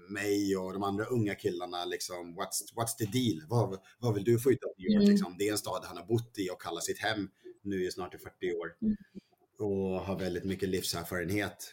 mig 0.09 0.57
och 0.57 0.73
de 0.73 0.83
andra 0.83 1.05
unga 1.05 1.35
killarna. 1.35 1.85
Liksom, 1.85 2.35
what's, 2.39 2.73
what's 2.75 2.95
the 2.97 3.05
deal? 3.05 3.47
Vad, 3.49 3.79
vad 3.99 4.13
vill 4.13 4.23
du 4.23 4.39
få 4.39 4.51
ut 4.51 4.63
av 4.63 4.71
New 4.77 4.91
York? 4.91 5.03
Mm. 5.03 5.11
Liksom? 5.11 5.35
Det 5.39 5.47
är 5.47 5.51
en 5.51 5.57
stad 5.57 5.83
han 5.85 5.97
har 5.97 6.05
bott 6.05 6.37
i 6.37 6.49
och 6.49 6.61
kallar 6.61 6.81
sitt 6.81 6.99
hem 6.99 7.29
nu 7.63 7.85
i 7.85 7.91
snart 7.91 8.11
40 8.11 8.53
år 8.53 8.75
mm. 8.81 8.95
och 9.59 9.99
har 9.99 10.19
väldigt 10.19 10.45
mycket 10.45 10.69
livserfarenhet. 10.69 11.71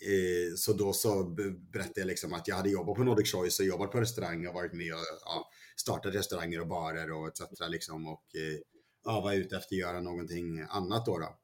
Eh, 0.00 0.54
så 0.56 0.72
då 0.72 0.92
så 0.92 1.24
berättade 1.72 2.00
jag 2.00 2.06
liksom 2.06 2.32
att 2.32 2.48
jag 2.48 2.56
hade 2.56 2.70
jobbat 2.70 2.96
på 2.96 3.04
Nordic 3.04 3.32
Choice 3.32 3.60
och 3.60 3.66
jobbat 3.66 3.92
på 3.92 4.00
restaurang 4.00 4.46
och 4.46 4.54
varit 4.54 4.72
med 4.72 4.92
och 4.92 5.00
ja, 5.24 5.50
startat 5.76 6.14
restauranger 6.14 6.60
och 6.60 6.68
barer 6.68 7.12
och 7.12 7.28
etc. 7.28 7.42
Liksom, 7.68 8.06
och 8.06 8.36
eh, 8.36 8.58
ja, 9.04 9.20
var 9.20 9.32
ute 9.32 9.56
efter 9.56 9.74
att 9.74 9.80
göra 9.80 10.00
någonting 10.00 10.66
annat 10.68 11.06
då. 11.06 11.18
då. 11.18 11.38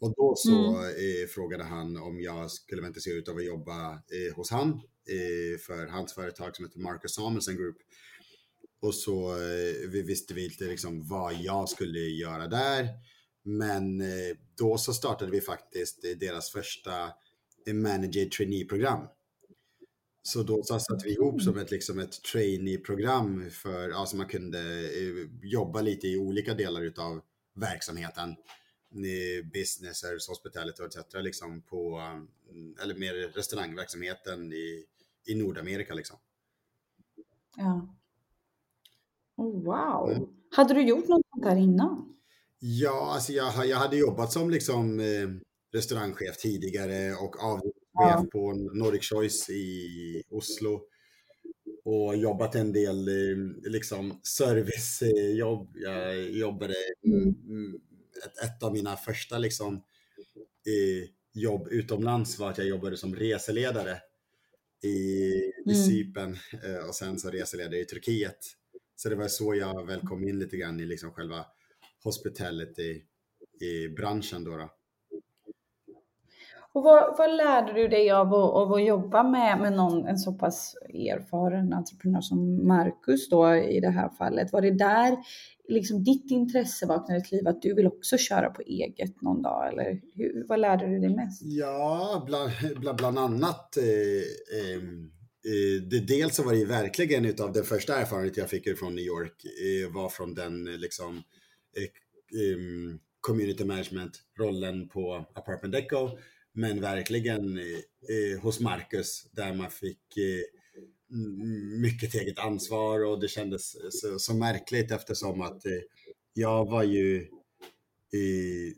Och 0.00 0.14
då 0.16 0.34
så 0.36 0.76
mm. 0.76 0.84
eh, 0.84 1.28
frågade 1.28 1.64
han 1.64 1.96
om 1.96 2.20
jag 2.20 2.50
skulle 2.50 2.80
vara 2.80 2.88
intresserad 2.88 3.28
av 3.28 3.36
att 3.36 3.44
jobba 3.44 3.92
eh, 3.92 4.36
hos 4.36 4.50
han 4.50 4.68
eh, 4.70 5.58
för 5.66 5.86
hans 5.86 6.14
företag 6.14 6.56
som 6.56 6.64
heter 6.64 6.78
Marcus 6.78 7.14
Samuelson 7.14 7.56
Group. 7.56 7.76
Och 8.82 8.94
så 8.94 9.34
vi 9.88 10.02
visste 10.02 10.34
vi 10.34 10.44
inte 10.44 10.64
liksom 10.64 11.08
vad 11.08 11.34
jag 11.34 11.68
skulle 11.68 11.98
göra 11.98 12.46
där. 12.46 12.88
Men 13.42 14.02
då 14.58 14.78
så 14.78 14.92
startade 14.92 15.30
vi 15.30 15.40
faktiskt 15.40 16.02
deras 16.20 16.50
första 16.50 17.12
manager 17.72 18.28
trainee-program. 18.28 19.06
Så 20.22 20.42
då 20.42 20.62
så 20.62 20.80
satte 20.80 21.04
vi 21.04 21.12
ihop 21.12 21.42
som 21.42 21.58
ett, 21.58 21.70
liksom 21.70 21.98
ett 21.98 22.22
trainee-program 22.32 23.50
för, 23.50 23.88
ja, 23.88 24.06
så 24.06 24.16
man 24.16 24.28
kunde 24.28 24.90
jobba 25.42 25.80
lite 25.80 26.06
i 26.06 26.16
olika 26.16 26.54
delar 26.54 26.82
utav 26.82 27.20
verksamheten 27.54 28.36
business, 29.52 30.04
hospitality 30.28 30.82
etc. 30.82 30.96
Liksom 31.14 31.62
på, 31.62 31.96
mm, 32.50 32.76
eller 32.82 32.94
mer 32.94 33.14
restaurangverksamheten 33.14 34.52
i, 34.52 34.84
i 35.26 35.34
Nordamerika. 35.34 35.94
Liksom. 35.94 36.16
Ja. 37.56 37.96
Oh, 39.36 39.64
wow. 39.64 40.10
Mm. 40.10 40.28
Hade 40.50 40.74
du 40.74 40.82
gjort 40.82 41.08
något 41.08 41.22
sånt 41.34 41.44
här 41.44 41.56
innan? 41.56 42.14
Ja, 42.58 43.12
alltså 43.14 43.32
jag, 43.32 43.66
jag 43.66 43.76
hade 43.76 43.96
jobbat 43.96 44.32
som 44.32 44.50
liksom, 44.50 45.00
eh, 45.00 45.28
restaurangchef 45.72 46.36
tidigare 46.36 47.12
och 47.12 47.44
avdelningschef 47.44 47.74
ja. 47.94 48.26
på 48.32 48.52
Nordic 48.52 49.08
Choice 49.08 49.50
i 49.50 50.22
Oslo. 50.30 50.80
Och 51.84 52.16
jobbat 52.16 52.54
en 52.54 52.72
del 52.72 53.08
eh, 53.08 53.70
liksom 53.70 54.20
servicejobb. 54.22 55.70
Jag 55.74 56.30
jobbade 56.30 56.74
mm. 57.06 57.80
Ett, 58.24 58.38
ett 58.44 58.62
av 58.62 58.72
mina 58.72 58.96
första 58.96 59.38
liksom, 59.38 59.74
eh, 60.66 61.08
jobb 61.32 61.68
utomlands 61.70 62.38
var 62.38 62.50
att 62.50 62.58
jag 62.58 62.66
jobbade 62.66 62.96
som 62.96 63.16
reseledare 63.16 64.00
i, 64.82 64.88
i 64.88 65.52
mm. 65.66 65.76
Cypern 65.76 66.36
eh, 66.64 66.88
och 66.88 66.94
sen 66.94 67.18
så 67.18 67.30
reseledare 67.30 67.80
i 67.80 67.84
Turkiet. 67.84 68.38
Så 68.96 69.08
det 69.08 69.16
var 69.16 69.28
så 69.28 69.54
jag 69.54 69.86
väl 69.86 70.00
kom 70.00 70.28
in 70.28 70.38
lite 70.38 70.56
grann 70.56 70.80
i 70.80 70.84
liksom 70.84 71.12
själva 71.12 71.46
hospitality-branschen. 72.04 74.44
Då, 74.44 74.56
då. 74.56 74.70
Och 76.72 76.82
vad, 76.82 77.18
vad, 77.18 77.36
lärde 77.36 77.72
du 77.72 77.88
dig 77.88 78.10
av 78.10 78.34
att, 78.34 78.50
av 78.50 78.72
att 78.72 78.84
jobba 78.84 79.22
med, 79.22 79.60
med 79.60 79.72
någon, 79.72 80.06
en 80.06 80.18
så 80.18 80.32
pass 80.32 80.76
erfaren 80.88 81.72
entreprenör 81.72 82.20
som 82.20 82.68
Marcus 82.68 83.28
då 83.28 83.54
i 83.54 83.80
det 83.80 83.90
här 83.90 84.08
fallet? 84.08 84.52
Var 84.52 84.60
det 84.60 84.70
där 84.70 85.16
liksom 85.70 86.04
ditt 86.04 86.30
intresse 86.30 86.86
vaknade 86.86 87.20
till 87.20 87.36
liv 87.36 87.48
att 87.48 87.62
du 87.62 87.74
vill 87.74 87.86
också 87.86 88.18
köra 88.18 88.50
på 88.50 88.62
eget 88.62 89.22
någon 89.22 89.42
dag? 89.42 89.68
Eller 89.72 90.00
hur, 90.14 90.44
vad 90.48 90.60
lärde 90.60 90.86
du 90.86 90.98
dig 90.98 91.16
mest? 91.16 91.42
Ja, 91.44 92.22
bland, 92.26 92.50
bland, 92.80 92.98
bland 92.98 93.18
annat 93.18 93.76
eh, 93.76 93.84
ehm, 94.74 95.10
eh, 95.44 95.82
det, 95.90 96.00
dels 96.00 96.36
så 96.36 96.42
var 96.42 96.52
det 96.52 96.64
verkligen 96.64 97.24
utav 97.24 97.52
den 97.52 97.64
första 97.64 98.00
erfarenheten 98.00 98.40
jag 98.40 98.50
fick 98.50 98.78
från 98.78 98.94
New 98.94 99.04
York 99.04 99.44
eh, 99.44 99.92
var 99.94 100.08
från 100.08 100.34
den 100.34 100.68
eh, 100.68 100.78
liksom 100.78 101.16
eh, 101.76 102.42
ehm, 102.42 102.98
community 103.20 103.64
management-rollen 103.64 104.88
på 104.88 105.24
Apartment 105.34 105.72
Deco 105.72 106.18
men 106.52 106.80
verkligen 106.80 107.58
eh, 107.58 107.64
eh, 107.64 108.40
hos 108.42 108.60
Marcus 108.60 109.30
där 109.32 109.54
man 109.54 109.70
fick 109.70 110.16
eh, 110.16 110.59
mycket 111.80 112.14
eget 112.14 112.38
ansvar 112.38 113.04
och 113.04 113.20
det 113.20 113.28
kändes 113.28 113.76
så, 113.90 114.18
så 114.18 114.34
märkligt 114.34 114.90
eftersom 114.90 115.40
att 115.40 115.66
eh, 115.66 115.72
jag 116.32 116.70
var 116.70 116.82
ju 116.82 117.26
i, 118.12 118.74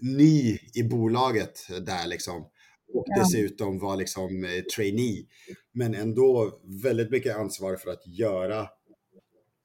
ny 0.00 0.58
i 0.74 0.82
bolaget 0.82 1.66
där 1.86 2.06
liksom. 2.06 2.46
Och 2.92 3.06
dessutom 3.18 3.78
var 3.78 3.96
liksom 3.96 4.44
eh, 4.44 4.62
trainee. 4.76 5.26
Men 5.72 5.94
ändå 5.94 6.60
väldigt 6.82 7.10
mycket 7.10 7.36
ansvar 7.36 7.76
för 7.76 7.90
att 7.90 8.06
göra 8.06 8.68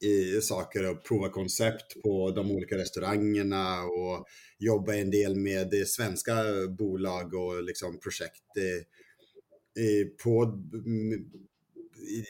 i 0.02 0.42
saker 0.42 0.92
och 0.92 1.06
prova 1.06 1.30
koncept 1.30 2.02
på 2.04 2.32
de 2.32 2.52
olika 2.52 2.78
restaurangerna 2.78 3.84
och 3.84 4.26
jobba 4.60 4.96
en 4.96 5.12
del 5.12 5.36
med 5.36 5.88
svenska 5.88 6.34
bolag 6.78 7.34
och 7.34 7.64
liksom 7.64 8.00
projekt. 8.00 8.44
på, 10.24 10.64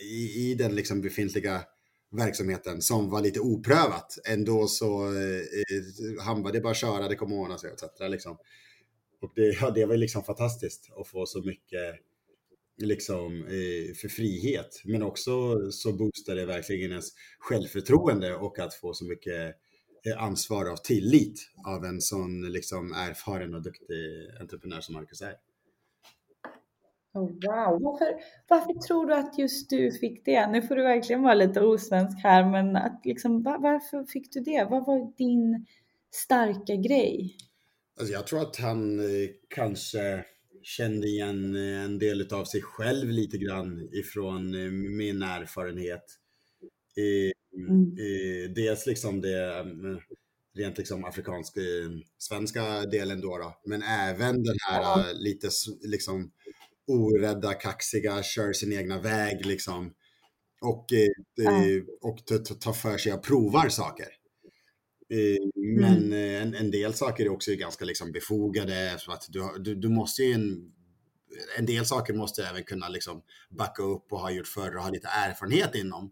i, 0.02 0.52
i 0.52 0.56
den 0.56 0.76
liksom 0.76 1.02
befintliga 1.02 1.64
verksamheten 2.12 2.82
som 2.82 3.10
var 3.10 3.22
lite 3.22 3.40
oprövat. 3.40 4.18
Ändå 4.28 4.68
så 4.68 5.06
eh, 5.06 5.40
eh 5.40 6.24
han 6.26 6.44
bara, 6.44 6.54
det 6.54 6.62
bara 6.62 6.74
köra, 6.74 7.08
det 7.08 7.16
kommer 7.16 7.36
ordna 7.36 7.58
sig 7.58 7.72
etc. 7.72 7.84
Liksom. 8.00 8.38
Och 9.22 9.32
det, 9.36 9.58
ja, 9.62 9.72
det 9.72 9.86
var 9.86 9.98
liksom 9.98 10.24
fantastiskt 10.24 10.92
att 11.00 11.08
få 11.08 11.26
så 11.26 11.44
mycket 11.44 11.96
liksom 12.78 13.44
eh, 13.44 13.96
för 13.96 14.08
frihet. 14.08 14.82
Men 14.86 15.04
också 15.04 15.32
så 15.72 15.94
boostar 15.94 16.36
det 16.36 16.46
verkligen 16.46 16.92
ens 16.92 17.10
självförtroende 17.40 18.36
och 18.36 18.60
att 18.60 18.74
få 18.74 18.94
så 18.94 19.06
mycket 19.06 19.56
eh, 20.06 20.24
ansvar 20.24 20.66
av 20.66 20.78
tillit 20.78 21.40
av 21.68 21.86
en 21.86 22.02
sån 22.02 22.52
liksom 22.52 22.94
erfaren 22.94 23.56
och 23.56 23.62
duktig 23.62 24.30
entreprenör 24.40 24.82
som 24.82 24.94
Marcus 24.94 25.22
är. 25.22 25.36
Oh, 27.16 27.22
wow, 27.22 27.82
varför, 27.82 28.08
varför 28.48 28.74
tror 28.88 29.08
du 29.08 29.14
att 29.14 29.38
just 29.38 29.70
du 29.70 29.92
fick 29.92 30.26
det? 30.26 30.48
Nu 30.48 30.62
får 30.62 30.76
du 30.76 30.84
verkligen 30.84 31.22
vara 31.22 31.34
lite 31.34 31.62
osvensk 31.62 32.18
här, 32.24 32.52
men 32.52 32.76
att 32.76 33.02
liksom, 33.06 33.44
var, 33.44 33.60
varför 33.60 34.04
fick 34.04 34.34
du 34.34 34.40
det? 34.40 34.68
Vad 34.70 34.86
var 34.86 35.18
din 35.18 35.66
starka 36.12 36.76
grej? 36.76 37.38
Alltså 38.00 38.14
jag 38.14 38.28
tror 38.28 38.42
att 38.42 38.56
han 38.56 39.00
eh, 39.00 39.30
kanske 39.48 40.26
kände 40.64 41.08
igen 41.08 41.56
eh, 41.56 41.84
en 41.84 42.00
del 42.00 42.34
av 42.34 42.46
sig 42.46 42.62
själv 42.62 43.10
lite 43.10 43.38
grann 43.38 43.90
ifrån 43.92 44.56
eh, 44.56 44.72
min 44.72 45.24
erfarenhet. 45.24 46.06
Mm. 47.58 47.96
Dels 48.56 48.88
liksom 48.88 49.22
det 49.22 49.66
rent 50.56 50.78
liksom 50.78 51.06
afrikansk 51.06 51.58
svenska 52.18 52.82
delen 52.82 53.22
då, 53.22 53.38
då, 53.38 53.62
men 53.66 53.82
även 53.82 54.44
den 54.44 54.56
här 54.70 54.82
ja. 54.82 55.06
lite 55.14 55.50
liksom 55.82 56.32
orädda, 56.88 57.54
kaxiga, 57.54 58.24
kör 58.24 58.54
sin 58.54 58.74
egna 58.74 59.02
väg 59.02 59.46
liksom. 59.46 59.94
Och, 60.62 60.94
eh, 60.94 61.82
och 62.02 62.26
tar 62.60 62.74
för 62.74 62.98
sig 62.98 63.14
och 63.14 63.24
provar 63.24 63.70
saker. 63.70 64.08
Eh, 65.10 65.38
men 65.56 65.98
mm. 65.98 66.14
Eh, 66.14 66.42
en, 66.42 66.56
en, 66.56 66.72
del 66.72 66.94
saker 66.94 67.26
är 67.26 67.30
också 67.30 67.52
ganska 67.52 67.86
liksom 67.86 68.12
befogade. 68.12 69.00
Att 69.08 69.26
du, 69.30 69.50
du, 69.60 69.76
du 69.76 69.90
måste 69.90 70.24
ju 70.24 70.34
en, 70.34 70.72
en 71.58 71.66
del 71.66 71.86
saker 71.86 72.14
måste 72.14 72.46
även 72.46 72.64
kunna 72.64 72.90
liksom 72.90 73.22
backa 73.50 73.84
upp 73.84 74.12
och 74.12 74.20
ha 74.20 74.32
gjort 74.32 74.48
förr 74.48 74.76
och 74.76 74.84
ha 74.84 74.90
lite 74.90 75.08
erfarenhet 75.08 75.76
inom. 75.76 76.12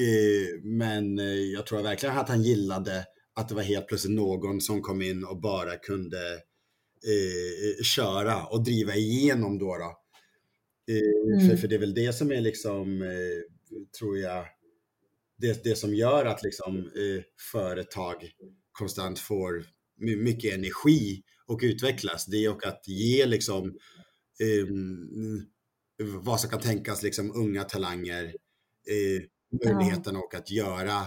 Eh, 0.00 0.62
men 0.62 1.18
jag 1.52 1.66
tror 1.66 1.82
verkligen 1.82 2.18
att 2.18 2.28
han 2.28 2.42
gillade 2.42 3.04
att 3.34 3.48
det 3.48 3.54
var 3.54 3.62
helt 3.62 3.88
plötsligt 3.88 4.16
någon 4.16 4.60
som 4.60 4.82
kom 4.82 5.02
in 5.02 5.24
och 5.24 5.40
bara 5.40 5.76
kunde 5.76 6.40
eh, 7.06 7.82
köra 7.82 8.46
och 8.46 8.64
driva 8.64 8.94
igenom 8.94 9.58
då. 9.58 9.76
då. 9.76 9.96
Eh, 10.94 11.38
mm. 11.38 11.48
för, 11.48 11.56
för 11.56 11.68
det 11.68 11.74
är 11.74 11.80
väl 11.80 11.94
det 11.94 12.12
som 12.12 12.32
är 12.32 12.40
liksom, 12.40 13.02
eh, 13.02 13.88
tror 13.98 14.18
jag, 14.18 14.46
det, 15.38 15.64
det 15.64 15.76
som 15.76 15.94
gör 15.94 16.26
att 16.26 16.42
liksom 16.42 16.78
eh, 16.78 17.22
företag 17.52 18.30
konstant 18.72 19.18
får 19.18 19.64
mycket 19.96 20.54
energi 20.54 21.22
och 21.46 21.60
utvecklas. 21.62 22.26
Det 22.26 22.48
och 22.48 22.66
att 22.66 22.88
ge 22.88 23.26
liksom 23.26 23.78
ehm, 24.40 25.46
vad 26.22 26.40
som 26.40 26.50
kan 26.50 26.60
tänkas 26.60 27.02
liksom 27.02 27.36
unga 27.36 27.64
talanger 27.64 28.24
eh, 28.24 29.22
möjligheten 29.64 30.16
och 30.16 30.34
att 30.34 30.50
göra 30.50 31.02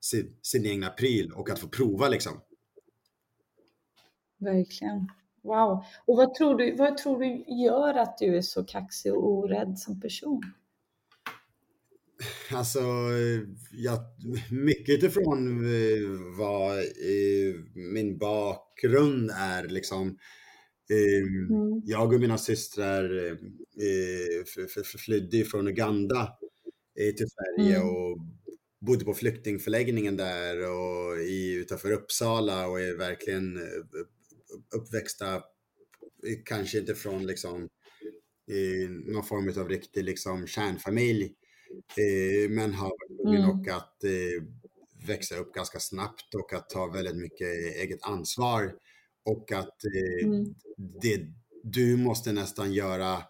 sin, 0.00 0.36
sin 0.42 0.66
egna 0.66 0.90
pryl 0.90 1.32
och 1.32 1.50
att 1.50 1.58
få 1.58 1.68
prova 1.68 2.08
liksom. 2.08 2.40
Verkligen. 4.38 5.08
Wow. 5.42 5.84
Och 6.06 6.16
vad 6.16 6.34
tror, 6.34 6.58
du, 6.58 6.76
vad 6.76 6.96
tror 6.96 7.18
du 7.18 7.44
gör 7.64 7.94
att 7.94 8.18
du 8.18 8.36
är 8.36 8.42
så 8.42 8.64
kaxig 8.64 9.14
och 9.14 9.28
orädd 9.28 9.78
som 9.78 10.00
person? 10.00 10.42
Alltså, 12.52 12.80
jag, 13.72 13.98
mycket 14.50 14.94
utifrån 14.94 15.64
eh, 15.64 16.36
vad 16.38 16.78
eh, 16.78 17.54
min 17.74 18.18
bakgrund 18.18 19.30
är 19.34 19.68
liksom. 19.68 20.18
Eh, 20.90 21.54
mm. 21.56 21.82
Jag 21.84 22.12
och 22.12 22.20
mina 22.20 22.38
systrar 22.38 23.28
eh, 23.28 24.44
flydde 25.04 25.44
från 25.44 25.68
Uganda 25.68 26.38
eh, 27.00 27.14
till 27.14 27.26
Sverige 27.28 27.76
mm. 27.76 27.88
och 27.88 28.18
bodde 28.80 29.04
på 29.04 29.14
flyktingförläggningen 29.14 30.16
där 30.16 30.70
och 30.70 31.18
i, 31.18 31.54
utanför 31.54 31.92
Uppsala 31.92 32.66
och 32.66 32.80
är 32.80 32.96
verkligen 32.96 33.56
eh, 33.56 33.62
uppväxta, 34.74 35.42
kanske 36.44 36.78
inte 36.78 36.94
från 36.94 37.26
liksom 37.26 37.68
någon 39.04 39.24
form 39.24 39.62
av 39.62 39.68
riktig 39.68 40.04
liksom 40.04 40.46
kärnfamilj, 40.46 41.24
eh, 41.96 42.50
men 42.50 42.74
har 42.74 42.88
varit 42.88 43.36
mm. 43.36 43.50
och 43.50 43.68
att 43.68 44.04
eh, 44.04 44.44
växa 45.06 45.36
upp 45.36 45.54
ganska 45.54 45.80
snabbt 45.80 46.34
och 46.34 46.52
att 46.52 46.70
ta 46.70 46.86
väldigt 46.86 47.16
mycket 47.16 47.48
eget 47.76 48.02
ansvar 48.02 48.74
och 49.24 49.52
att 49.52 49.84
eh, 49.84 50.28
mm. 50.28 50.54
det, 51.02 51.20
du 51.62 51.96
måste 51.96 52.32
nästan 52.32 52.72
göra 52.72 53.22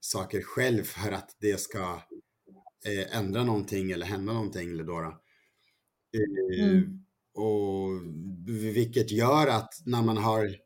saker 0.00 0.42
själv 0.42 0.82
för 0.82 1.12
att 1.12 1.36
det 1.40 1.60
ska 1.60 2.02
eh, 2.86 3.16
ändra 3.18 3.44
någonting 3.44 3.90
eller 3.90 4.06
hända 4.06 4.32
någonting. 4.32 4.70
Eller 4.70 4.84
då, 4.84 4.98
eh, 5.00 6.64
mm. 6.64 7.04
Och 7.34 7.88
vilket 8.74 9.10
gör 9.10 9.46
att 9.46 9.74
när 9.86 10.02
man 10.02 10.16
har 10.16 10.56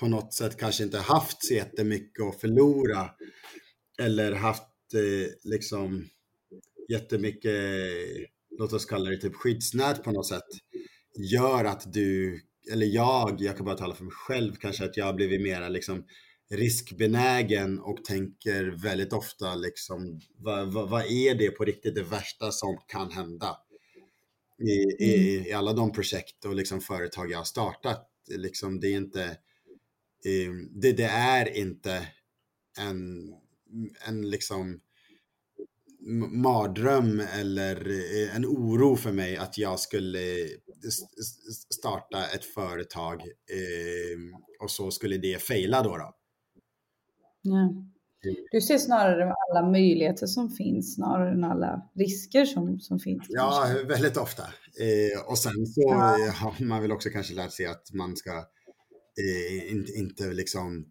på 0.00 0.08
något 0.08 0.34
sätt 0.34 0.56
kanske 0.56 0.84
inte 0.84 0.98
haft 0.98 1.46
så 1.46 1.54
jättemycket 1.54 2.24
att 2.24 2.40
förlora 2.40 3.10
eller 3.98 4.32
haft 4.32 4.94
eh, 4.94 5.50
liksom 5.50 6.08
jättemycket, 6.88 7.52
låt 8.58 8.72
oss 8.72 8.86
kalla 8.86 9.10
det 9.10 9.16
typ 9.16 9.34
skyddsnät 9.34 10.04
på 10.04 10.12
något 10.12 10.28
sätt, 10.28 10.48
gör 11.18 11.64
att 11.64 11.92
du, 11.92 12.40
eller 12.72 12.86
jag, 12.86 13.36
jag 13.40 13.56
kan 13.56 13.66
bara 13.66 13.76
tala 13.76 13.94
för 13.94 14.04
mig 14.04 14.14
själv 14.14 14.54
kanske, 14.54 14.84
att 14.84 14.96
jag 14.96 15.04
har 15.04 15.14
blivit 15.14 15.42
mera 15.42 15.68
liksom 15.68 16.04
riskbenägen 16.50 17.78
och 17.78 18.04
tänker 18.04 18.64
väldigt 18.64 19.12
ofta 19.12 19.54
liksom, 19.54 20.20
vad, 20.36 20.72
vad, 20.72 20.90
vad 20.90 21.04
är 21.04 21.34
det 21.34 21.50
på 21.50 21.64
riktigt 21.64 21.94
det 21.94 22.02
värsta 22.02 22.50
som 22.50 22.78
kan 22.86 23.10
hända? 23.10 23.56
I, 24.58 25.04
i, 25.04 25.36
mm. 25.36 25.46
i 25.46 25.52
alla 25.52 25.72
de 25.72 25.92
projekt 25.92 26.44
och 26.44 26.54
liksom 26.54 26.80
företag 26.80 27.30
jag 27.30 27.38
har 27.38 27.44
startat. 27.44 28.10
Liksom, 28.30 28.80
det 28.80 28.86
är 28.86 28.96
inte 28.96 29.36
det, 30.70 30.92
det, 30.92 31.04
är 31.04 31.56
inte 31.56 32.08
en, 32.78 33.34
en 34.08 34.30
liksom 34.30 34.80
mardröm 36.32 37.22
eller 37.40 37.90
eh, 37.90 38.36
en 38.36 38.46
oro 38.46 38.96
för 38.96 39.12
mig 39.12 39.36
att 39.36 39.58
jag 39.58 39.80
skulle 39.80 40.42
eh, 40.42 40.90
starta 41.74 42.26
ett 42.34 42.44
företag 42.44 43.22
och 44.60 44.70
så 44.70 44.90
skulle 44.90 45.18
det 45.18 45.42
fejla 45.42 45.82
då. 45.82 45.96
då. 45.96 46.14
Ja. 47.42 47.74
Du 48.50 48.60
ser 48.60 48.78
snarare 48.78 49.34
alla 49.50 49.70
möjligheter 49.70 50.26
som 50.26 50.50
finns 50.50 50.94
snarare 50.94 51.30
än 51.30 51.44
alla 51.44 51.90
risker 51.94 52.44
som, 52.44 52.80
som 52.80 52.98
finns. 52.98 53.26
Ja, 53.28 53.66
väldigt 53.86 54.16
ofta. 54.16 54.42
Eh, 54.42 55.30
och 55.30 55.38
sen 55.38 55.66
så 55.66 55.82
ja. 55.82 56.32
har 56.34 56.64
man 56.64 56.82
väl 56.82 56.92
också 56.92 57.10
kanske 57.10 57.34
lärt 57.34 57.52
sig 57.52 57.66
att 57.66 57.92
man 57.92 58.16
ska 58.16 58.44
eh, 59.18 59.72
inte, 59.72 59.92
inte 59.92 60.32
liksom 60.32 60.90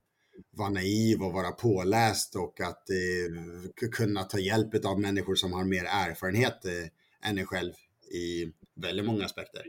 vara 0.51 0.69
naiv 0.69 1.21
och 1.21 1.33
vara 1.33 1.51
påläst 1.51 2.35
och 2.35 2.61
att 2.61 2.89
eh, 2.89 3.89
kunna 3.91 4.23
ta 4.23 4.39
hjälp 4.39 4.85
av 4.85 4.99
människor 4.99 5.35
som 5.35 5.53
har 5.53 5.63
mer 5.63 5.85
erfarenhet 5.85 6.65
eh, 6.65 7.29
än 7.29 7.37
en 7.37 7.45
själv 7.45 7.73
i 8.11 8.51
väldigt 8.75 9.05
många 9.05 9.25
aspekter. 9.25 9.65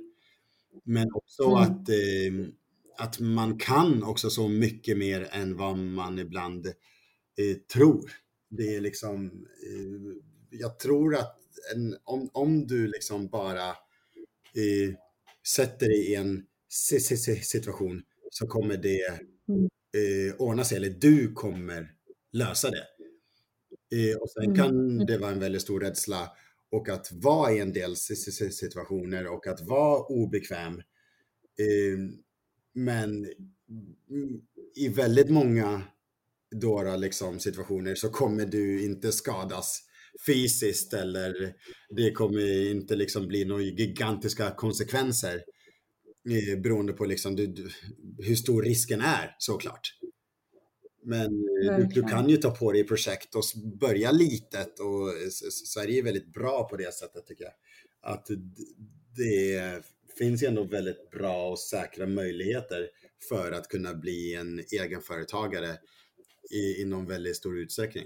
Men 0.85 1.13
också 1.13 1.43
mm. 1.45 1.57
att, 1.57 1.89
eh, 1.89 2.49
att 2.97 3.21
man 3.21 3.59
kan 3.59 4.03
också 4.03 4.31
så 4.31 4.49
mycket 4.49 4.99
mer 4.99 5.29
än 5.33 5.57
vad 5.57 5.79
man 5.79 6.19
ibland 6.19 6.67
eh, 6.67 7.57
tror. 7.73 8.13
Det 8.51 8.77
är 8.77 8.81
liksom, 8.81 9.27
eh, 9.67 10.17
jag 10.51 10.79
tror 10.79 11.15
att 11.15 11.41
en, 11.75 11.97
om, 12.05 12.31
om 12.33 12.67
du 12.67 12.87
liksom 12.87 13.29
bara 13.29 13.69
eh, 13.69 14.95
sätter 15.47 15.89
dig 15.89 16.11
i 16.11 16.15
en 16.15 16.47
situation 17.43 18.03
så 18.37 18.47
kommer 18.47 18.77
det 18.77 19.07
mm. 19.49 19.69
eh, 19.97 20.35
ordna 20.39 20.65
sig, 20.65 20.77
eller 20.77 20.91
du 20.91 21.33
kommer 21.33 21.91
lösa 22.33 22.71
det. 22.71 22.87
Eh, 23.97 24.17
och 24.17 24.31
sen 24.31 24.45
mm. 24.45 24.57
kan 24.57 24.99
det 24.99 25.19
vara 25.19 25.31
en 25.31 25.41
väldigt 25.41 25.63
stor 25.63 25.81
rädsla 25.81 26.31
och 26.71 26.89
att 26.89 27.13
vara 27.13 27.53
i 27.53 27.59
en 27.59 27.73
del 27.73 27.97
situationer 27.97 29.27
och 29.27 29.47
att 29.47 29.61
vara 29.61 30.01
obekväm. 30.01 30.75
Eh, 31.59 31.99
men 32.75 33.27
i 34.77 34.89
väldigt 34.89 35.31
många 35.31 35.83
då 36.61 36.97
liksom, 36.97 37.41
situationer 37.41 37.95
så 37.95 38.09
kommer 38.09 38.47
du 38.47 38.85
inte 38.85 39.13
skadas 39.13 39.83
fysiskt 40.27 40.95
eller 40.95 41.55
det 41.97 42.13
kommer 42.13 42.71
inte 42.71 42.97
liksom 42.97 43.29
bli 43.29 43.45
några 43.45 43.63
gigantiska 43.63 44.51
konsekvenser. 44.51 45.43
Eh, 46.31 46.59
beroende 46.59 46.93
på 46.93 47.05
liksom 47.05 47.37
du, 47.37 47.47
du, 47.47 47.71
hur 48.19 48.35
stor 48.35 48.63
risken 48.63 49.01
är 49.01 49.37
såklart. 49.39 49.99
Men 51.03 51.43
du, 51.43 51.89
du, 51.95 52.03
kan 52.03 52.29
ju 52.29 52.37
ta 52.37 52.51
på 52.51 52.73
dig 52.73 52.85
projekt 52.85 53.35
och 53.35 53.43
börja 53.81 54.11
litet 54.11 54.81
och 54.81 55.31
så 55.51 55.81
är 55.81 56.03
väldigt 56.03 56.33
bra 56.33 56.69
på 56.69 56.77
det 56.77 56.95
sättet 56.95 57.27
tycker 57.27 57.45
jag. 57.45 57.53
Att 58.13 58.27
det 59.17 59.85
finns 60.19 60.43
ju 60.43 60.47
ändå 60.47 60.65
väldigt 60.65 61.11
bra 61.11 61.51
och 61.51 61.59
säkra 61.59 62.07
möjligheter 62.07 62.89
för 63.29 63.53
att 63.53 63.69
kunna 63.69 63.95
bli 63.95 64.35
en 64.35 64.59
egenföretagare 64.59 65.77
i, 66.51 66.83
inom 66.83 67.07
väldigt 67.07 67.37
stor 67.37 67.59
utsträckning. 67.59 68.05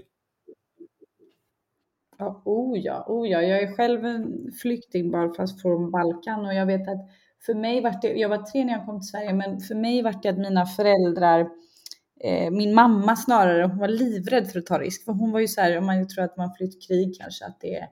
Ja, 2.17 2.41
oh 2.45 2.79
ja, 2.79 3.05
oh 3.07 3.29
ja, 3.29 3.41
jag 3.41 3.63
är 3.63 3.75
själv 3.75 4.05
en 4.05 4.51
flykting 4.61 5.11
bara 5.11 5.33
fast 5.33 5.61
från 5.61 5.91
Balkan 5.91 6.45
och 6.45 6.53
jag 6.53 6.65
vet 6.65 6.87
att 6.87 7.09
för 7.45 7.53
mig 7.53 7.81
var 7.81 7.95
det, 8.01 8.13
jag 8.13 8.29
var 8.29 8.37
tre 8.37 8.65
när 8.65 8.73
jag 8.73 8.85
kom 8.85 8.99
till 8.99 9.09
Sverige, 9.09 9.33
men 9.33 9.59
för 9.59 9.75
mig 9.75 10.01
var 10.01 10.15
det 10.21 10.29
att 10.29 10.37
mina 10.37 10.65
föräldrar, 10.65 11.39
eh, 12.23 12.51
min 12.51 12.73
mamma 12.73 13.15
snarare, 13.15 13.63
hon 13.63 13.77
var 13.77 13.87
livrädd 13.87 14.51
för 14.51 14.59
att 14.59 14.65
ta 14.65 14.79
risk, 14.79 15.05
för 15.05 15.11
hon 15.11 15.31
var 15.31 15.39
ju 15.39 15.47
så 15.47 15.61
här, 15.61 15.77
om 15.77 15.85
man 15.85 16.07
tror 16.07 16.23
att 16.23 16.37
man 16.37 16.53
flytt 16.57 16.87
krig 16.87 17.17
kanske, 17.21 17.45
att 17.45 17.61
det 17.61 17.75
är 17.75 17.87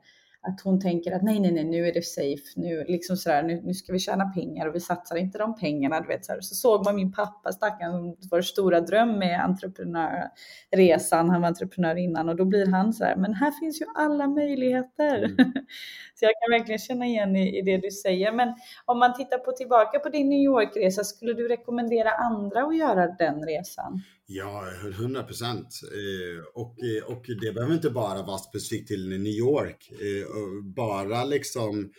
att 0.48 0.62
hon 0.62 0.82
tänker 0.82 1.12
att 1.12 1.24
nej, 1.24 1.40
nej, 1.40 1.52
nej, 1.52 1.64
nu 1.64 1.88
är 1.88 1.94
det 1.94 2.06
safe, 2.06 2.44
nu, 2.56 2.86
liksom 2.88 3.18
sådär, 3.18 3.44
nu, 3.44 3.62
nu 3.62 3.74
ska 3.74 3.94
vi 3.94 4.00
tjäna 4.00 4.26
pengar 4.26 4.68
och 4.68 4.76
vi 4.76 4.80
satsar 4.80 5.16
inte 5.16 5.38
de 5.38 5.56
pengarna. 5.56 6.02
Du 6.02 6.08
vet, 6.08 6.26
så, 6.26 6.34
så 6.42 6.56
såg 6.56 6.86
man 6.86 6.96
min 6.96 7.12
pappa, 7.12 7.52
stackaren, 7.52 8.16
vår 8.32 8.42
stora 8.42 8.82
dröm 8.82 9.20
med 9.20 9.44
entreprenörresan. 9.44 11.30
Han 11.30 11.42
var 11.42 11.48
entreprenör 11.48 11.96
innan 11.96 12.30
och 12.30 12.36
då 12.36 12.46
blir 12.46 12.68
han 12.68 12.94
så 12.94 13.04
här, 13.04 13.16
men 13.16 13.34
här 13.34 13.52
finns 13.52 13.82
ju 13.82 13.86
alla 13.96 14.28
möjligheter. 14.28 15.18
Mm. 15.18 15.36
så 16.16 16.26
jag 16.26 16.32
kan 16.42 16.60
verkligen 16.60 16.80
känna 16.80 17.06
igen 17.06 17.36
i, 17.36 17.60
i, 17.60 17.62
det 17.62 17.78
du 17.78 17.92
säger. 17.92 18.32
Men 18.32 18.56
om 18.86 19.00
man 19.00 19.14
tittar 19.14 19.38
på 19.38 19.52
tillbaka 19.52 20.00
på 20.00 20.10
din 20.10 20.30
New 20.30 20.44
York-resa, 20.44 21.04
skulle 21.04 21.34
du 21.34 21.48
rekommendera 21.48 22.12
andra 22.12 22.64
att 22.64 22.78
göra 22.78 23.08
den 23.08 23.46
resan? 23.46 24.02
Ja, 24.30 24.72
100 24.84 25.24
procent. 25.24 25.80
Eh, 25.84 26.44
och, 26.54 26.76
eh, 26.84 27.04
och 27.04 27.26
det 27.42 27.54
behöver 27.54 27.74
inte 27.74 27.90
bara 27.90 28.24
vara 28.24 28.38
specifikt 28.38 28.88
till 28.88 29.10
New 29.10 29.34
York. 29.34 29.92
Eh, 29.92 30.28
bara 30.76 31.26
liksom 31.26 31.92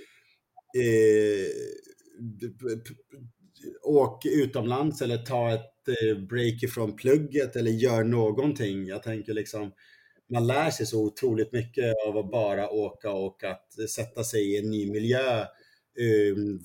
eh, 0.76 1.46
åk 3.82 4.26
utomlands 4.26 5.02
eller 5.02 5.18
ta 5.18 5.54
ett 5.54 5.74
break 6.28 6.62
ifrån 6.62 6.96
plugget 6.96 7.56
eller 7.56 7.70
gör 7.70 8.04
någonting. 8.04 8.86
Jag 8.86 9.02
tänker 9.02 9.34
liksom, 9.34 9.72
man 10.32 10.46
lär 10.46 10.70
sig 10.70 10.86
så 10.86 11.04
otroligt 11.04 11.52
mycket 11.52 11.94
av 12.06 12.18
att 12.18 12.30
bara 12.30 12.70
åka 12.70 13.10
och 13.12 13.44
att 13.44 13.90
sätta 13.90 14.24
sig 14.24 14.52
i 14.52 14.58
en 14.58 14.70
ny 14.70 14.90
miljö, 14.90 15.44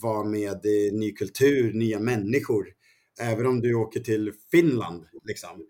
vara 0.02 0.24
med 0.24 0.60
ny 0.94 1.12
kultur, 1.12 1.74
nya 1.74 2.00
människor 2.00 2.68
även 3.22 3.46
om 3.46 3.62
du 3.62 3.74
åker 3.74 4.00
till 4.00 4.32
Finland, 4.52 5.06
liksom, 5.24 5.66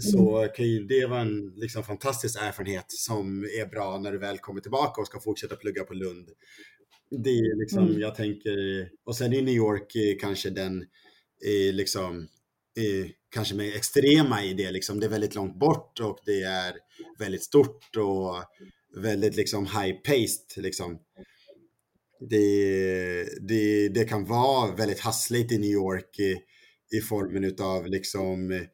så 0.00 0.38
mm. 0.38 0.50
kan 0.56 0.66
ju 0.66 0.86
det 0.86 1.06
vara 1.06 1.20
en 1.20 1.52
liksom, 1.56 1.84
fantastisk 1.84 2.38
erfarenhet 2.42 2.84
som 2.88 3.44
är 3.44 3.66
bra 3.66 3.98
när 3.98 4.12
du 4.12 4.18
väl 4.18 4.38
kommer 4.38 4.60
tillbaka 4.60 5.00
och 5.00 5.06
ska 5.06 5.20
fortsätta 5.20 5.56
plugga 5.56 5.84
på 5.84 5.94
Lund. 5.94 6.28
Det 7.10 7.30
är 7.30 7.60
liksom, 7.60 7.86
mm. 7.86 8.00
jag 8.00 8.14
tänker, 8.14 8.88
och 9.04 9.16
sen 9.16 9.32
i 9.32 9.42
New 9.42 9.54
York 9.54 10.18
kanske 10.20 10.50
den, 10.50 10.84
är 11.46 11.72
liksom, 11.72 12.28
är 12.74 13.10
kanske 13.30 13.54
med 13.54 13.76
extrema 13.76 14.44
i 14.44 14.54
det, 14.54 14.70
liksom, 14.70 15.00
det 15.00 15.06
är 15.06 15.10
väldigt 15.10 15.34
långt 15.34 15.58
bort 15.58 16.00
och 16.00 16.18
det 16.26 16.42
är 16.42 16.74
väldigt 17.18 17.42
stort 17.42 17.96
och 17.96 18.44
väldigt 18.96 19.36
liksom 19.36 19.66
high-paced. 19.66 20.56
Liksom. 20.56 20.98
Det, 22.30 23.24
det, 23.48 23.88
det 23.88 24.04
kan 24.04 24.24
vara 24.24 24.76
väldigt 24.76 25.00
hassligt 25.00 25.52
i 25.52 25.58
New 25.58 25.70
York 25.70 26.20
i 26.92 27.00
formen 27.00 27.56
av 27.60 27.86
liksom 27.86 28.66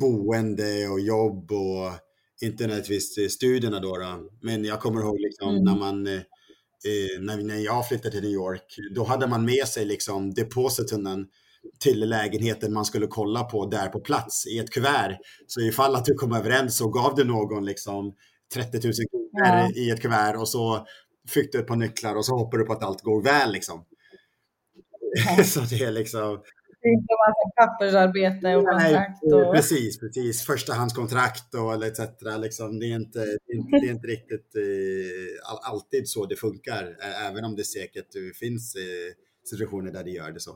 boende 0.00 0.88
och 0.88 1.00
jobb 1.00 1.52
och 1.52 1.92
inte 2.40 2.66
nödvändigtvis 2.66 3.32
studierna 3.32 3.80
då, 3.80 3.96
då. 3.96 4.30
Men 4.42 4.64
jag 4.64 4.80
kommer 4.80 5.00
ihåg 5.00 5.20
liksom 5.20 5.48
mm. 5.48 5.64
när 5.64 5.76
man 5.76 6.06
eh, 6.06 6.12
eh, 6.14 7.20
när, 7.20 7.36
när 7.36 7.58
jag 7.58 7.88
flyttade 7.88 8.10
till 8.10 8.22
New 8.22 8.30
York, 8.30 8.76
då 8.94 9.04
hade 9.04 9.26
man 9.26 9.44
med 9.44 9.68
sig 9.68 9.84
liksom 9.84 10.34
depositunen 10.34 11.26
till 11.80 12.08
lägenheten 12.08 12.72
man 12.72 12.84
skulle 12.84 13.06
kolla 13.06 13.44
på 13.44 13.66
där 13.66 13.88
på 13.88 14.00
plats 14.00 14.46
i 14.46 14.58
ett 14.58 14.70
kuvert. 14.70 15.18
Så 15.46 15.60
ifall 15.60 15.94
att 15.94 16.04
du 16.04 16.14
kom 16.14 16.32
överens 16.32 16.76
så 16.76 16.88
gav 16.88 17.14
du 17.14 17.24
någon 17.24 17.64
liksom 17.64 18.14
30 18.54 18.76
000 18.76 18.92
kronor 18.92 19.30
ja. 19.32 19.70
i 19.74 19.90
ett 19.90 20.02
kuvert 20.02 20.36
och 20.36 20.48
så 20.48 20.86
fick 21.28 21.52
du 21.52 21.58
ett 21.58 21.66
par 21.66 21.76
nycklar 21.76 22.14
och 22.14 22.24
så 22.24 22.36
hoppar 22.36 22.58
du 22.58 22.64
på 22.64 22.72
att 22.72 22.82
allt 22.82 23.02
går 23.02 23.22
väl 23.22 23.52
liksom. 23.52 23.84
Ja. 25.26 25.44
så 25.44 25.60
det 25.60 25.84
är 25.84 25.92
liksom, 25.92 26.38
inte 26.84 27.14
massa 27.26 27.46
pappersarbete 27.56 28.56
och 28.56 28.66
kontrakt. 28.68 29.22
Och... 29.22 29.54
Precis, 29.54 30.00
precis. 30.00 30.46
Förstahandskontrakt 30.46 31.54
och 31.54 31.86
etc. 31.86 32.00
Liksom, 32.38 32.78
det, 32.78 32.86
är 32.86 32.96
inte, 32.96 33.18
det, 33.18 33.52
är 33.52 33.56
inte, 33.56 33.78
det 33.80 33.86
är 33.86 33.90
inte 33.90 34.06
riktigt 34.06 34.56
eh, 34.56 35.70
alltid 35.70 36.08
så 36.08 36.26
det 36.26 36.36
funkar, 36.36 36.96
även 37.28 37.44
om 37.44 37.56
det 37.56 37.64
säkert 37.64 38.36
finns 38.40 38.74
eh, 38.74 39.14
situationer 39.44 39.92
där 39.92 40.04
det 40.04 40.10
gör 40.10 40.30
det 40.30 40.40
så. 40.40 40.50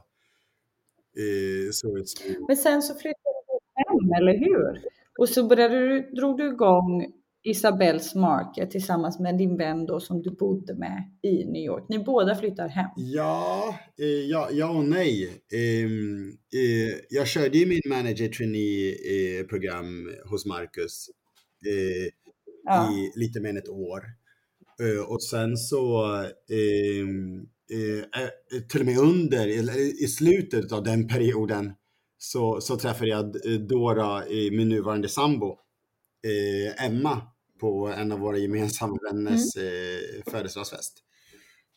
Eh, 1.17 1.71
så. 1.73 2.05
Men 2.49 2.57
sen 2.57 2.83
så 2.83 2.95
flyttade 2.95 3.39
du 3.49 3.83
hem, 3.83 4.13
eller 4.23 4.39
hur? 4.39 4.83
Och 5.19 5.29
så 5.29 5.47
började 5.47 5.89
du, 5.89 6.01
drog 6.01 6.39
du 6.39 6.47
igång 6.47 7.13
Isabells 7.45 8.15
Market 8.15 8.71
tillsammans 8.71 9.19
med 9.19 9.39
din 9.39 9.57
vän 9.57 9.87
då 9.87 10.01
som 10.01 10.23
du 10.23 10.31
bodde 10.31 10.75
med 10.75 11.11
i 11.23 11.45
New 11.45 11.63
York. 11.63 11.85
Ni 11.89 11.99
båda 11.99 12.35
flyttar 12.35 12.69
hem. 12.69 12.91
Ja, 12.97 13.79
eh, 13.99 14.07
ja, 14.07 14.49
ja 14.53 14.71
och 14.71 14.85
nej. 14.85 15.43
Eh, 15.53 15.85
eh, 16.61 16.95
jag 17.11 17.27
körde 17.27 17.59
ju 17.59 17.67
min 17.67 17.81
manager 17.87 18.29
trainee 18.29 19.45
program 19.45 20.11
hos 20.31 20.47
Marcus 20.47 21.09
eh, 21.67 22.11
ja. 22.65 22.93
i 22.93 23.13
lite 23.21 23.41
mer 23.41 23.51
än 23.51 23.57
ett 23.57 23.69
år. 23.69 24.03
Eh, 24.81 25.11
och 25.11 25.23
sen 25.23 25.57
så 25.57 26.05
ehm, 26.51 27.41
eh, 27.71 28.61
till 28.69 28.81
och 28.81 28.87
med 28.87 28.99
under, 28.99 29.47
i 30.03 30.07
slutet 30.07 30.73
av 30.73 30.83
den 30.83 31.09
perioden 31.09 31.73
så, 32.19 32.61
så 32.61 32.77
träffade 32.77 33.11
jag 33.11 33.37
Dora, 33.69 34.23
min 34.53 34.69
nuvarande 34.69 35.09
sambo, 35.09 35.59
Emma 36.79 37.32
på 37.63 37.93
en 37.97 38.13
av 38.13 38.19
våra 38.19 38.39
gemensamma 38.39 38.97
vänners 39.11 39.57
mm. 39.57 39.69
eh, 39.69 40.33
födelsedagsfest. 40.33 40.95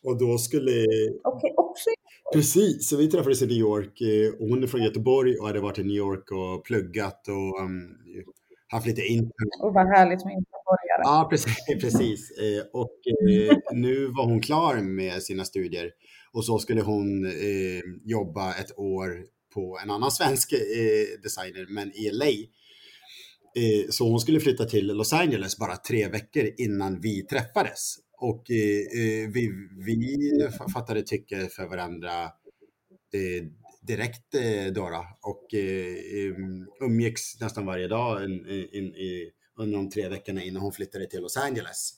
Och 0.04 0.18
då 0.18 0.38
skulle... 0.38 0.86
Okay, 1.34 1.50
också 1.56 1.90
Precis, 2.32 2.88
så 2.88 2.96
vi 2.96 3.10
träffades 3.10 3.42
i 3.42 3.46
New 3.46 3.56
York 3.56 4.00
eh, 4.00 4.40
och 4.40 4.48
hon 4.48 4.62
är 4.62 4.66
från 4.66 4.82
Göteborg 4.82 5.38
och 5.38 5.46
hade 5.46 5.60
varit 5.60 5.78
i 5.78 5.84
New 5.84 5.96
York 5.96 6.30
och 6.30 6.64
pluggat 6.64 7.28
och 7.28 7.62
um, 7.62 7.96
haft 8.68 8.86
lite 8.86 9.02
internet. 9.02 9.60
Och 9.62 9.74
vad 9.74 9.86
härligt 9.86 10.24
med 10.24 10.32
göteborgare. 10.32 11.02
Ja, 11.02 11.26
precis. 11.30 11.56
precis. 11.80 12.30
Eh, 12.30 12.64
och 12.72 12.98
eh, 13.30 13.56
nu 13.72 14.06
var 14.06 14.24
hon 14.24 14.40
klar 14.40 14.74
med 14.76 15.22
sina 15.22 15.44
studier 15.44 15.90
och 16.32 16.44
så 16.44 16.58
skulle 16.58 16.82
hon 16.82 17.26
eh, 17.26 17.82
jobba 18.04 18.54
ett 18.54 18.78
år 18.78 19.08
på 19.54 19.78
en 19.82 19.90
annan 19.90 20.10
svensk 20.10 20.52
eh, 20.52 21.22
designer, 21.22 21.66
men 21.68 21.88
i 21.88 22.10
LA. 22.12 22.32
Eh, 23.56 23.90
så 23.90 24.08
hon 24.08 24.20
skulle 24.20 24.40
flytta 24.40 24.64
till 24.64 24.86
Los 24.86 25.12
Angeles 25.12 25.58
bara 25.58 25.76
tre 25.76 26.08
veckor 26.08 26.50
innan 26.56 27.00
vi 27.00 27.26
träffades. 27.26 27.96
Och 28.18 28.50
eh, 28.50 29.00
eh, 29.02 29.28
vi, 29.30 29.50
vi 29.86 30.30
fattade 30.74 31.02
tycke 31.02 31.48
för 31.48 31.66
varandra 31.66 32.30
direkt 33.82 34.34
då, 34.74 35.04
och 35.22 35.46
umgicks 36.80 37.40
nästan 37.40 37.66
varje 37.66 37.88
dag 37.88 38.22
under 39.58 39.76
de 39.76 39.90
tre 39.90 40.08
veckorna 40.08 40.42
innan 40.42 40.62
hon 40.62 40.72
flyttade 40.72 41.06
till 41.06 41.22
Los 41.22 41.36
Angeles. 41.36 41.92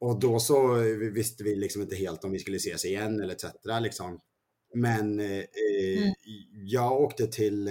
Och 0.00 0.20
då 0.20 0.38
så 0.38 0.74
visste 1.14 1.44
vi 1.44 1.56
liksom 1.56 1.82
inte 1.82 1.96
helt 1.96 2.24
om 2.24 2.32
vi 2.32 2.38
skulle 2.38 2.56
ses 2.56 2.84
igen 2.84 3.20
eller 3.20 3.34
etc. 3.34 3.44
Liksom. 3.82 4.20
Men 4.74 5.20
eh, 5.20 5.26
mm. 5.26 6.14
jag 6.64 7.00
åkte 7.00 7.26
till 7.26 7.68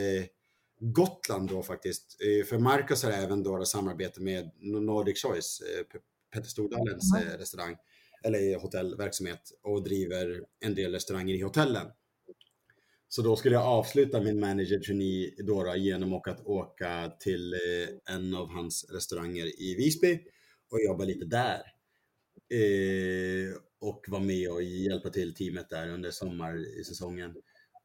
Gotland 0.91 1.49
då 1.49 1.63
faktiskt. 1.63 2.17
Eh, 2.21 2.45
för 2.45 2.57
Marcus 2.57 3.03
har 3.03 3.11
även 3.11 3.43
då 3.43 3.65
samarbete 3.65 4.21
med 4.21 4.51
Nordic 4.59 5.21
Choice, 5.21 5.61
eh, 5.61 5.99
Petter 6.33 6.49
Stordalens 6.49 7.15
mm. 7.15 7.37
restaurang, 7.37 7.75
eller 8.23 8.59
hotellverksamhet 8.59 9.51
och 9.63 9.83
driver 9.83 10.43
en 10.59 10.75
del 10.75 10.91
restauranger 10.91 11.35
i 11.35 11.41
hotellen. 11.41 11.87
Så 13.07 13.21
då 13.21 13.35
skulle 13.35 13.55
jag 13.55 13.63
avsluta 13.63 14.21
min 14.21 14.39
manager 14.39 14.79
trainee 14.79 15.43
Dora 15.43 15.77
genom 15.77 16.13
att 16.13 16.45
åka 16.45 17.11
till 17.19 17.55
en 18.09 18.35
av 18.35 18.49
hans 18.49 18.85
restauranger 18.91 19.61
i 19.61 19.75
Visby 19.75 20.19
och 20.71 20.81
jobba 20.81 21.03
lite 21.03 21.25
där. 21.25 21.61
och 23.81 24.05
vara 24.07 24.21
med 24.21 24.51
och 24.51 24.63
hjälpa 24.63 25.09
till 25.09 25.35
teamet 25.35 25.69
där 25.69 25.89
under 25.89 26.11
sommarsäsongen. 26.11 27.35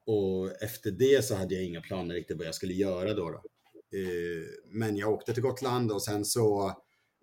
Och 0.08 0.62
efter 0.62 0.90
det 0.90 1.24
så 1.24 1.34
hade 1.34 1.54
jag 1.54 1.64
inga 1.64 1.80
planer 1.80 2.14
riktigt 2.14 2.38
vad 2.38 2.46
jag 2.46 2.54
skulle 2.54 2.74
göra 2.74 3.14
då. 3.14 3.30
då. 3.30 3.42
Eh, 3.98 4.44
men 4.70 4.96
jag 4.96 5.12
åkte 5.12 5.34
till 5.34 5.42
Gotland 5.42 5.92
och 5.92 6.02
sen 6.02 6.24
så 6.24 6.72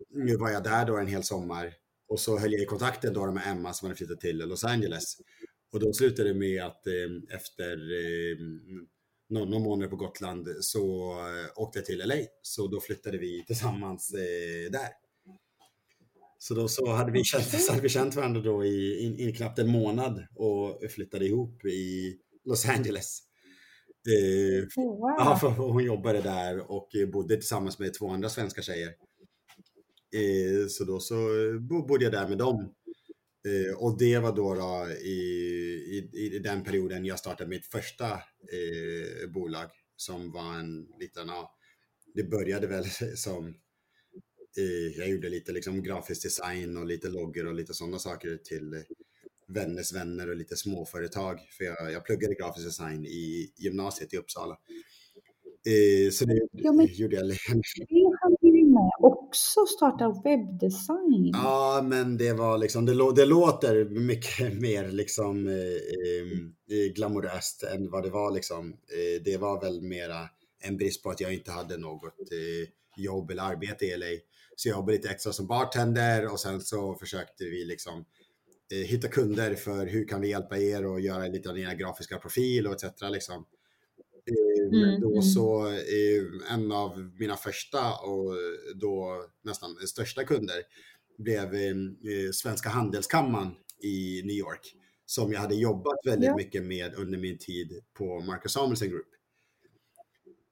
nu 0.10 0.38
var 0.38 0.50
jag 0.50 0.63
där 0.63 0.86
då 0.86 0.98
en 0.98 1.08
hel 1.08 1.24
sommar 1.24 1.74
och 2.08 2.19
så 2.19 2.38
höll 2.38 2.52
jag 2.52 2.62
i 2.62 2.65
kontakten 2.65 3.13
då 3.13 3.32
med 3.32 3.48
Emma 3.48 3.74
som 3.74 3.86
hade 3.86 3.98
flyttat 3.98 4.19
till 4.19 4.38
Los 4.38 4.63
Angeles. 4.63 5.17
Och 5.74 5.80
då 5.80 5.93
slutade 5.93 6.30
det 6.30 6.36
med 6.36 6.63
att 6.63 6.88
eh, 6.88 7.36
efter 7.36 7.71
eh, 7.71 8.38
någon, 9.30 9.50
någon 9.50 9.63
månad 9.63 9.89
på 9.89 9.95
Gotland 9.95 10.48
så 10.60 11.15
åkte 11.56 11.80
jag 11.80 11.86
till 11.86 12.04
LA. 12.06 12.15
Så 12.41 12.67
då 12.67 12.80
flyttade 12.80 13.17
vi 13.17 13.45
tillsammans 13.45 14.12
där. 14.71 14.89
Så 16.38 16.54
då 16.54 16.67
så 16.67 16.91
hade 16.91 17.12
vi 17.12 17.24
känt, 17.24 17.45
så 17.62 17.71
hade 17.71 17.84
vi 17.84 17.89
känt 17.89 18.15
varandra 18.15 18.41
då 18.41 18.65
i, 18.65 18.76
i, 18.76 19.30
i 19.30 19.34
knappt 19.34 19.60
en 19.60 19.67
månad 19.67 20.28
och 20.36 20.91
flyttade 20.91 21.26
ihop 21.26 21.65
i 21.65 22.19
Los 22.45 22.65
Angeles. 22.65 23.19
Eh, 24.08 24.67
wow. 24.84 25.15
ja, 25.17 25.38
för 25.41 25.49
hon 25.49 25.84
jobbade 25.84 26.21
där 26.21 26.71
och 26.71 26.89
bodde 27.13 27.36
tillsammans 27.36 27.79
med 27.79 27.93
två 27.93 28.10
andra 28.10 28.29
svenska 28.29 28.62
tjejer. 28.62 28.88
Eh, 30.15 30.67
så 30.67 30.84
då 30.84 30.99
så 30.99 31.15
bo- 31.60 31.86
bodde 31.88 32.03
jag 32.03 32.13
där 32.13 32.27
med 32.27 32.38
dem. 32.38 32.73
Eh, 33.47 33.75
och 33.77 33.97
det 33.97 34.19
var 34.19 34.36
då, 34.36 34.53
då 34.53 34.88
i, 34.91 35.19
i, 36.13 36.19
i 36.36 36.39
den 36.39 36.63
perioden 36.63 37.05
jag 37.05 37.19
startade 37.19 37.49
mitt 37.49 37.65
första 37.65 38.12
eh, 38.13 39.29
bolag 39.34 39.69
som 39.95 40.31
var 40.31 40.53
en 40.60 40.88
liten, 40.99 41.27
ja, 41.27 41.55
det 42.13 42.23
började 42.23 42.67
väl 42.67 42.86
som, 43.15 43.47
eh, 44.58 44.97
jag 44.97 45.10
gjorde 45.10 45.29
lite 45.29 45.51
liksom 45.51 45.84
grafisk 45.84 46.23
design 46.23 46.77
och 46.77 46.86
lite 46.86 47.10
loggor 47.10 47.45
och 47.47 47.53
lite 47.55 47.73
sådana 47.73 47.99
saker 47.99 48.38
till 48.38 48.73
eh, 48.73 48.79
vänners 49.47 49.93
vänner 49.93 50.29
och 50.29 50.36
lite 50.36 50.55
småföretag. 50.55 51.39
För 51.58 51.63
jag, 51.65 51.91
jag 51.91 52.05
pluggade 52.05 52.36
grafisk 52.36 52.65
design 52.65 53.05
i 53.05 53.51
gymnasiet 53.58 54.13
i 54.13 54.17
Uppsala. 54.17 54.58
Eh, 55.67 56.12
så 56.12 56.25
det 56.25 56.47
Ja, 56.51 56.71
men- 56.71 56.88
gjorde 56.93 57.15
jag. 57.15 57.25
Det 57.27 57.38
hann 58.21 58.36
du 58.41 58.47
ju 58.58 58.65
med 58.65 58.91
också, 58.99 59.65
starta 59.65 60.21
webbdesign. 60.23 61.29
Ja, 61.34 61.81
men 61.84 62.17
det 62.17 62.34
var 62.34 62.58
liksom, 62.58 62.86
det, 62.86 62.93
lå- 62.93 63.15
det 63.15 63.25
låter 63.25 63.86
mycket 63.86 64.53
mer 64.62 64.88
liksom 64.91 65.47
eh, 65.47 66.75
eh, 66.77 66.93
glamoröst 66.95 67.63
än 67.63 67.89
vad 67.91 68.03
det 68.03 68.10
var 68.10 68.31
liksom. 68.31 68.69
Eh, 68.71 69.23
det 69.25 69.38
var 69.38 69.62
väl 69.62 69.81
mera 69.81 70.29
en 70.63 70.77
brist 70.77 71.03
på 71.03 71.10
att 71.10 71.19
jag 71.21 71.34
inte 71.34 71.51
hade 71.51 71.77
något 71.77 72.03
eh, 72.31 72.69
jobb 73.03 73.31
eller 73.31 73.43
arbete 73.43 73.86
i 73.86 73.97
LA. 73.97 74.05
Så 74.55 74.69
jag 74.69 74.75
jobbade 74.75 74.97
lite 74.97 75.10
extra 75.10 75.34
som 75.34 75.47
bartender 75.47 76.31
och 76.31 76.39
sen 76.39 76.62
så 76.62 76.95
försökte 76.95 77.43
vi 77.43 77.65
liksom 77.65 78.05
hitta 78.71 79.08
kunder 79.08 79.56
för 79.56 79.86
hur 79.88 80.08
kan 80.08 80.21
vi 80.21 80.30
hjälpa 80.30 80.58
er 80.58 80.86
och 80.86 81.01
göra 81.01 81.28
lite 81.28 81.49
av 81.49 81.60
era 81.60 81.73
grafiska 81.73 82.17
profil 82.17 82.67
och 82.67 82.73
etc. 82.73 82.84
Liksom. 83.12 83.45
Eh, 84.28 84.69
Men 84.71 84.84
Mm, 84.89 85.01
då 85.01 85.10
mm. 85.12 85.21
så, 85.21 85.67
eh, 85.67 86.54
en 86.54 86.71
av 86.71 87.12
mina 87.19 87.36
första 87.36 87.93
och 87.93 88.34
då 88.75 89.25
nästan 89.43 89.75
största 89.88 90.23
kunder 90.23 90.63
blev 91.17 91.54
eh, 91.54 91.69
eh, 91.69 92.32
Svenska 92.34 92.69
Handelskammaren 92.69 93.51
i 93.84 94.21
New 94.25 94.36
York 94.36 94.75
som 95.06 95.32
jag 95.34 95.39
hade 95.39 95.56
jobbat 95.56 95.97
väldigt 96.06 96.28
Ja. 96.28 96.36
mycket 96.36 96.63
med 96.63 96.95
under 96.95 97.17
min 97.17 97.38
tid 97.38 97.82
på 97.93 98.19
Marcus 98.19 98.51
Samuelsson 98.51 98.89
Group. 98.89 99.08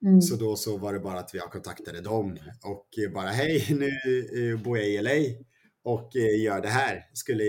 Mm. 0.06 0.22
Så 0.22 0.36
då 0.36 0.56
så 0.56 0.78
var 0.78 0.94
det 0.94 1.00
bara 1.00 1.20
att 1.20 1.34
jag 1.34 1.52
kontaktade 1.52 2.02
dem 2.02 2.38
och 2.64 2.88
bara 3.14 3.30
hej, 3.30 3.68
nu 3.70 3.88
eh, 4.52 4.62
bor 4.64 4.78
jag 4.78 4.88
i 4.90 5.02
LA 5.02 5.12
och 5.84 6.16
eh, 6.16 6.42
gör 6.42 6.62
det 6.62 6.68
här. 6.68 7.10
Skulle 7.14 7.44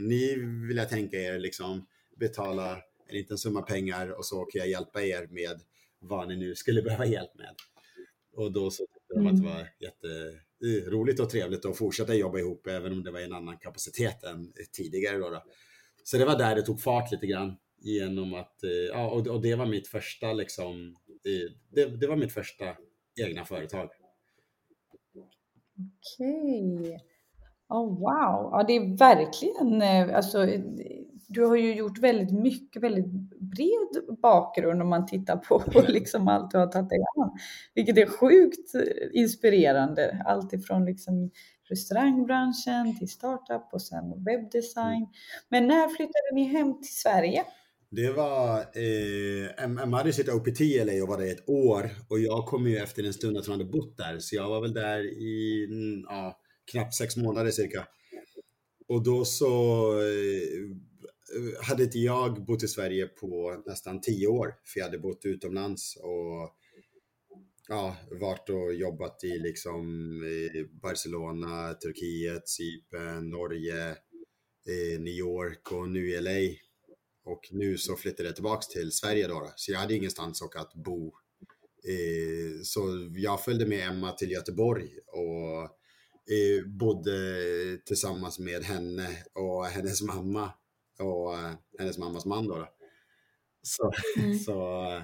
ni 0.00 0.36
vilja 0.68 0.84
tänka 0.84 1.16
er 1.16 1.38
liksom 1.38 1.86
betala 2.16 2.72
en 3.08 3.14
liten 3.14 3.38
summa 3.38 3.62
pengar 3.62 4.18
och 4.18 4.26
så 4.26 4.44
kan 4.44 4.58
jag 4.58 4.68
hjälpa 4.68 5.02
er 5.02 5.26
med 5.30 5.60
vad 6.00 6.28
ni 6.28 6.36
nu 6.36 6.54
skulle 6.54 6.82
behöva 6.88 7.06
hjälp 7.06 7.34
med. 7.34 7.54
Och 8.32 8.52
då 8.52 8.70
så 8.70 8.86
tyckte 8.86 9.14
de 9.14 9.26
att 9.26 9.36
det 9.36 9.48
var 9.48 9.68
jätteroligt 9.80 11.20
och 11.20 11.30
trevligt 11.30 11.64
att 11.64 11.78
fortsätta 11.78 12.14
jobba 12.14 12.38
ihop 12.38 12.66
även 12.66 12.92
om 12.92 13.04
det 13.04 13.10
var 13.10 13.20
i 13.20 13.24
en 13.24 13.32
annan 13.32 13.58
kapacitet 13.58 14.24
än 14.24 14.52
tidigare. 14.72 15.18
Då 15.18 15.30
då. 15.30 15.44
Så 16.04 16.18
det 16.18 16.24
var 16.24 16.38
där 16.38 16.56
det 16.56 16.62
tog 16.62 16.80
fart 16.80 17.12
lite 17.12 17.26
grann 17.26 17.56
genom 17.80 18.34
att, 18.34 18.64
eh, 18.64 18.70
ja, 18.70 19.10
och, 19.10 19.26
och 19.26 19.42
det 19.42 19.54
var 19.54 19.66
mitt 19.66 19.88
första 19.88 20.32
liksom, 20.32 20.96
eh, 21.24 21.52
det, 21.70 21.86
det 22.00 22.06
var 22.06 22.16
mitt 22.16 22.32
första 22.32 22.76
egna 23.20 23.44
företag. 23.44 23.90
Okej. 26.18 27.07
Oh, 27.68 27.88
wow. 27.88 28.50
Ja, 28.52 28.64
det 28.66 28.76
är 28.76 28.96
verkligen, 28.96 29.82
eh, 29.82 30.16
alltså, 30.16 30.46
du 31.28 31.44
har 31.44 31.56
ju 31.56 31.74
gjort 31.74 31.98
väldigt 31.98 32.32
mycket, 32.32 32.82
väldigt 32.82 33.06
bred 33.40 34.18
bakgrund 34.22 34.82
om 34.82 34.88
man 34.88 35.06
tittar 35.06 35.36
på 35.36 35.62
liksom 35.88 36.28
allt 36.28 36.50
du 36.50 36.58
har 36.58 36.66
tagit 36.66 36.88
dig 36.88 36.98
an. 37.16 37.30
Vilket 37.74 37.98
är 37.98 38.06
sjukt 38.06 38.72
inspirerande. 39.12 40.22
Allt 40.26 40.52
ifrån 40.52 40.84
liksom 40.84 41.30
restaurangbranschen 41.70 42.98
till 42.98 43.08
startup 43.08 43.68
och 43.72 43.82
sen 43.82 44.24
webbdesign. 44.24 45.06
Men 45.48 45.66
när 45.66 45.88
flyttade 45.88 46.34
ni 46.34 46.44
hem 46.44 46.80
till 46.82 46.94
Sverige? 46.94 47.44
Det 47.90 48.10
var, 48.10 48.58
eh, 48.58 49.64
Em- 49.64 49.82
Emma 49.82 49.96
hade 49.96 50.12
sitt 50.12 50.28
OPT 50.28 50.60
i 50.60 50.84
LA 50.84 51.02
och 51.02 51.08
var 51.08 51.18
där 51.18 51.32
ett 51.32 51.48
år 51.48 51.90
och 52.08 52.18
jag 52.18 52.46
kom 52.46 52.66
ju 52.66 52.76
efter 52.76 53.04
en 53.04 53.12
stund 53.12 53.36
att 53.36 53.46
hon 53.46 53.52
hade 53.52 53.70
bott 53.70 53.96
där 53.96 54.18
så 54.18 54.36
jag 54.36 54.48
var 54.48 54.60
väl 54.60 54.74
där 54.74 55.00
i 55.22 55.64
mm, 55.70 56.04
ja, 56.08 56.40
knappt 56.70 56.94
sex 56.94 57.16
månader 57.16 57.50
cirka. 57.50 57.86
Och 58.88 59.02
då 59.02 59.24
så 59.24 59.92
eh, 60.00 61.62
hade 61.62 61.82
inte 61.82 61.98
jag 61.98 62.44
bott 62.44 62.62
i 62.62 62.68
Sverige 62.68 63.06
på 63.06 63.62
nästan 63.66 64.00
tio 64.00 64.26
år 64.26 64.54
för 64.64 64.80
jag 64.80 64.86
hade 64.86 64.98
bott 64.98 65.24
utomlands 65.24 65.96
och 65.96 66.54
ja, 67.68 67.96
varit 68.20 68.48
och 68.48 68.74
jobbat 68.74 69.24
i 69.24 69.38
liksom 69.38 69.84
eh, 70.22 70.64
Barcelona, 70.82 71.74
Turkiet, 71.74 72.48
Cypern, 72.48 73.30
Norge, 73.30 73.88
eh, 73.88 75.00
New 75.00 75.14
York 75.14 75.72
och 75.72 75.88
nu 75.88 76.10
i 76.10 76.20
LA. 76.20 76.54
Och 77.24 77.48
nu 77.50 77.78
så 77.78 77.96
flyttade 77.96 78.28
jag 78.28 78.36
tillbaks 78.36 78.68
till 78.68 78.92
Sverige 78.92 79.28
då, 79.28 79.52
så 79.56 79.72
jag 79.72 79.78
hade 79.78 79.94
ingenstans 79.94 80.42
att 80.42 80.74
bo. 80.74 81.12
Så 82.64 83.08
jag 83.16 83.44
följde 83.44 83.66
med 83.66 83.88
Emma 83.88 84.12
till 84.12 84.30
Göteborg 84.30 84.88
och 85.06 85.77
eh, 86.30 86.66
bodde 86.66 87.12
tillsammans 87.84 88.38
med 88.38 88.62
henne 88.62 89.08
och 89.34 89.64
hennes 89.64 90.02
mamma 90.02 90.52
och 90.98 91.34
eh, 91.34 91.52
hennes 91.78 91.98
mammas 91.98 92.26
man 92.26 92.48
då. 92.48 92.56
då. 92.56 92.68
Så, 93.62 93.92
så, 94.44 94.82
eh, 94.84 95.02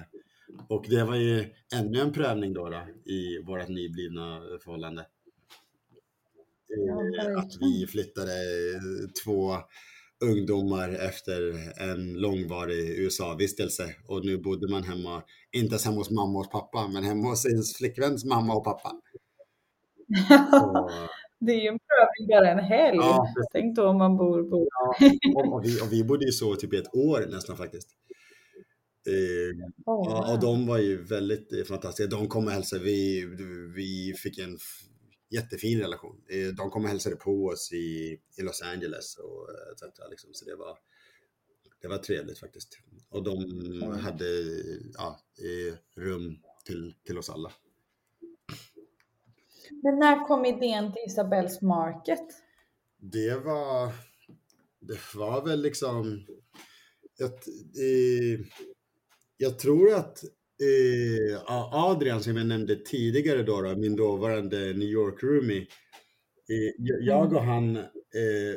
och 0.69 0.85
det 0.89 1.03
var 1.03 1.15
ju 1.15 1.45
ännu 1.73 1.99
en 1.99 2.13
prövning 2.13 2.53
då, 2.53 2.69
då 2.69 3.11
i 3.11 3.43
vårt 3.43 3.67
nyblivna 3.67 4.41
förhållande. 4.63 5.05
Eh, 6.77 7.37
att 7.37 7.51
vi 7.61 7.87
flyttade 7.87 8.31
två 9.23 9.55
ungdomar 10.23 10.89
efter 10.89 11.41
en 11.81 12.13
långvarig 12.13 12.99
USA-vistelse 12.99 13.95
och 14.07 14.25
nu 14.25 14.37
bodde 14.37 14.67
man 14.67 14.83
hemma, 14.83 15.23
inte 15.51 15.71
ens 15.71 15.85
hemma 15.85 15.97
hos 15.97 16.11
mamma 16.11 16.39
och 16.39 16.51
pappa, 16.51 16.87
men 16.87 17.03
hemma 17.03 17.29
hos 17.29 17.41
sin 17.41 17.63
flickväns 17.77 18.25
mamma 18.25 18.55
och 18.55 18.63
pappa. 18.63 18.91
Så, 20.51 20.89
Det 21.39 21.51
är 21.51 21.61
ju 21.61 21.67
en 21.67 21.79
prövning 21.79 22.27
bara 22.29 22.51
en 22.51 22.59
helg. 22.59 22.97
Ja. 22.97 23.27
Tänk 23.51 23.75
då 23.75 23.87
om 23.87 23.97
man 23.97 24.17
bor 24.17 24.49
på... 24.49 24.67
och, 25.35 25.53
och, 25.53 25.65
vi, 25.65 25.81
och 25.81 25.93
vi 25.93 26.03
bodde 26.03 26.25
ju 26.25 26.31
så 26.31 26.55
typ 26.55 26.73
i 26.73 26.77
ett 26.77 26.95
år 26.95 27.25
nästan 27.31 27.57
faktiskt. 27.57 27.89
Eh, 29.07 29.69
Ja, 29.85 30.33
och 30.33 30.39
de 30.39 30.67
var 30.67 30.77
ju 30.77 31.03
väldigt 31.03 31.53
eh, 31.53 31.63
fantastiska. 31.63 32.15
De 32.17 32.27
kom 32.27 32.45
och 32.45 32.51
hälsade, 32.51 32.83
vi, 32.83 33.25
vi 33.75 34.13
fick 34.17 34.37
en 34.37 34.57
jättefin 35.29 35.79
relation. 35.79 36.21
Eh, 36.29 36.55
De 36.55 36.69
kom 36.69 36.83
och 36.83 36.89
hälsade 36.89 37.15
på 37.15 37.45
oss 37.45 37.73
i, 37.73 38.19
i 38.37 38.41
Los 38.41 38.61
Angeles 38.61 39.17
och 39.17 39.49
eh, 39.49 39.71
etc. 39.89 39.99
Liksom. 40.09 40.29
Så 40.33 40.45
det 40.45 40.55
var, 40.55 40.77
det 41.81 41.87
var 41.87 41.97
trevligt 41.97 42.39
faktiskt. 42.39 42.79
Och 43.09 43.23
de 43.23 43.37
hade 44.01 44.25
ja, 44.93 45.19
rum 45.97 46.37
till, 46.65 46.93
till 47.05 47.17
oss 47.17 47.29
alla. 47.29 47.51
Men 49.83 49.99
när 49.99 50.27
kom 50.27 50.45
idén 50.45 50.91
till 50.93 51.01
Isabells 51.07 51.61
Market? 51.61 52.23
Det 53.01 53.35
var, 53.35 53.91
det 54.79 54.97
var 55.15 55.45
väl 55.45 55.61
liksom, 55.61 56.25
ett, 57.23 57.47
eh, 57.77 58.45
jag 59.37 59.59
tror 59.59 59.93
att 59.93 60.23
eh, 60.61 61.41
Adrian 61.73 62.23
som 62.23 62.37
jag 62.37 62.47
nämnde 62.47 62.75
tidigare 62.75 63.43
då, 63.43 63.61
då 63.61 63.75
min 63.75 63.95
dåvarande 63.95 64.57
New 64.57 64.89
York 64.89 65.23
roomie, 65.23 65.61
eh, 66.49 66.85
jag- 67.03 67.33
och 67.33 67.41
han 67.43 67.75
eh, 67.75 67.83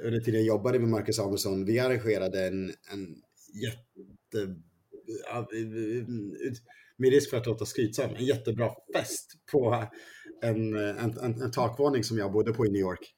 under 0.07 0.21
tiden 0.21 0.41
jag 0.41 0.47
jobbade 0.47 0.79
med 0.79 0.89
Marcus 0.89 1.17
Samuelsson, 1.17 1.65
vi 1.65 1.79
arrangerade 1.79 2.47
en, 2.47 2.65
en 2.93 3.23
jätte, 3.63 4.55
ja, 5.31 5.39
eh, 5.39 6.05
med 6.99 7.11
risk 7.11 7.31
för 7.31 7.37
att 7.37 7.47
låta 7.47 7.65
skrytsam, 7.67 8.15
en 8.15 8.25
jättebra 8.25 8.71
fest 8.95 9.33
på 9.53 9.87
en, 10.43 10.77
en, 10.77 11.19
en, 11.19 11.43
en 11.43 11.51
takvåning 11.51 12.05
som 12.05 12.19
jag 12.19 12.33
bodde 12.33 12.53
på 12.53 12.67
i 12.67 12.71
New 12.71 12.81
York. 12.81 13.13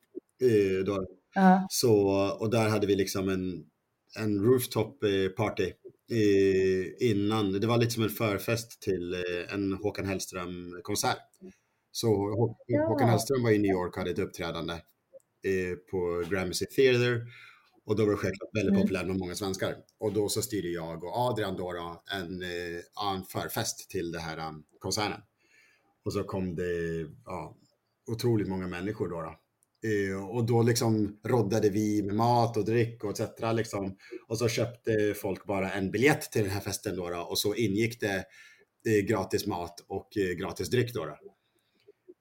Då, 0.87 1.07
Ja. 1.35 1.67
så, 1.71 1.93
och 2.41 2.51
där 2.51 2.69
hade 2.69 2.87
vi 2.87 2.95
liksom 2.97 3.29
en, 3.29 3.65
en 4.19 4.45
rooftop 4.45 5.05
eh, 5.05 5.29
party 5.37 5.73
innan. 7.01 7.53
Det 7.61 7.67
var 7.67 7.79
lite 7.79 7.91
som 7.91 8.03
en 8.03 8.09
förfest 8.11 8.83
till 8.83 9.15
eh, 9.15 9.55
en 9.55 9.73
Håkan 9.73 10.07
Hellström-konsert. 10.07 11.19
Så 11.93 12.07
Hå- 12.07 12.55
Ja. 12.67 12.87
Håkan 12.89 13.09
Hellström 13.09 13.43
var 13.43 13.51
i 13.51 13.59
New 13.59 13.71
York 13.71 13.93
och 13.93 13.99
hade 13.99 14.11
ett 14.11 14.19
uppträdande 14.19 14.73
eh, 15.45 15.77
på 15.91 16.25
Gramercy 16.31 16.67
Theater. 16.67 17.21
Och 17.85 17.97
då 17.97 18.05
var 18.05 18.11
det 18.11 18.17
självklart 18.17 18.51
väldigt 18.55 18.73
mm. 18.73 18.83
populärt 18.83 19.07
med 19.07 19.17
många 19.17 19.35
svenskar. 19.35 19.77
Och 19.99 20.13
då 20.13 20.29
så 20.29 20.43
styrde 20.43 20.69
jag 20.69 21.05
och 21.05 21.17
Adrian 21.17 21.57
då, 21.57 21.73
då 21.73 22.03
en, 22.13 22.43
eh, 22.43 23.15
en 23.15 23.25
förfest 23.25 23.91
till 23.91 24.13
den 24.13 24.21
här 24.21 24.49
um, 24.49 24.65
konserten. 24.79 25.21
Och 26.05 26.13
så 26.13 26.25
kom 26.25 26.55
det 26.55 27.01
ja, 27.25 27.57
otroligt 28.07 28.49
många 28.49 28.67
människor 28.67 29.09
då. 29.09 29.21
då. 29.21 29.35
Eh, 29.89 30.29
och 30.29 30.45
då 30.45 30.63
liksom 30.63 31.21
roddade 31.25 31.71
vi 31.71 32.03
med 32.03 32.15
mat 32.15 32.57
och 32.57 32.65
dryck 32.65 33.05
och 33.05 33.21
etc. 33.21 33.31
Liksom. 33.55 33.97
Och 34.29 34.39
så 34.39 34.49
köpte 34.49 35.15
folk 35.15 35.47
bara 35.47 35.73
en 35.73 35.91
biljett 35.91 36.33
till 36.33 36.43
den 36.43 36.51
här 36.51 36.61
festen 36.61 36.97
då, 36.97 37.11
då 37.11 37.21
och 37.21 37.39
så 37.39 37.55
ingick 37.55 38.01
det 38.01 38.25
eh, 38.89 39.07
gratis 39.09 39.47
mat 39.47 39.85
och 39.89 40.17
eh, 40.17 40.35
gratis 40.35 40.71
dryck 40.71 40.95
då. 40.95 41.05
då. 41.05 41.19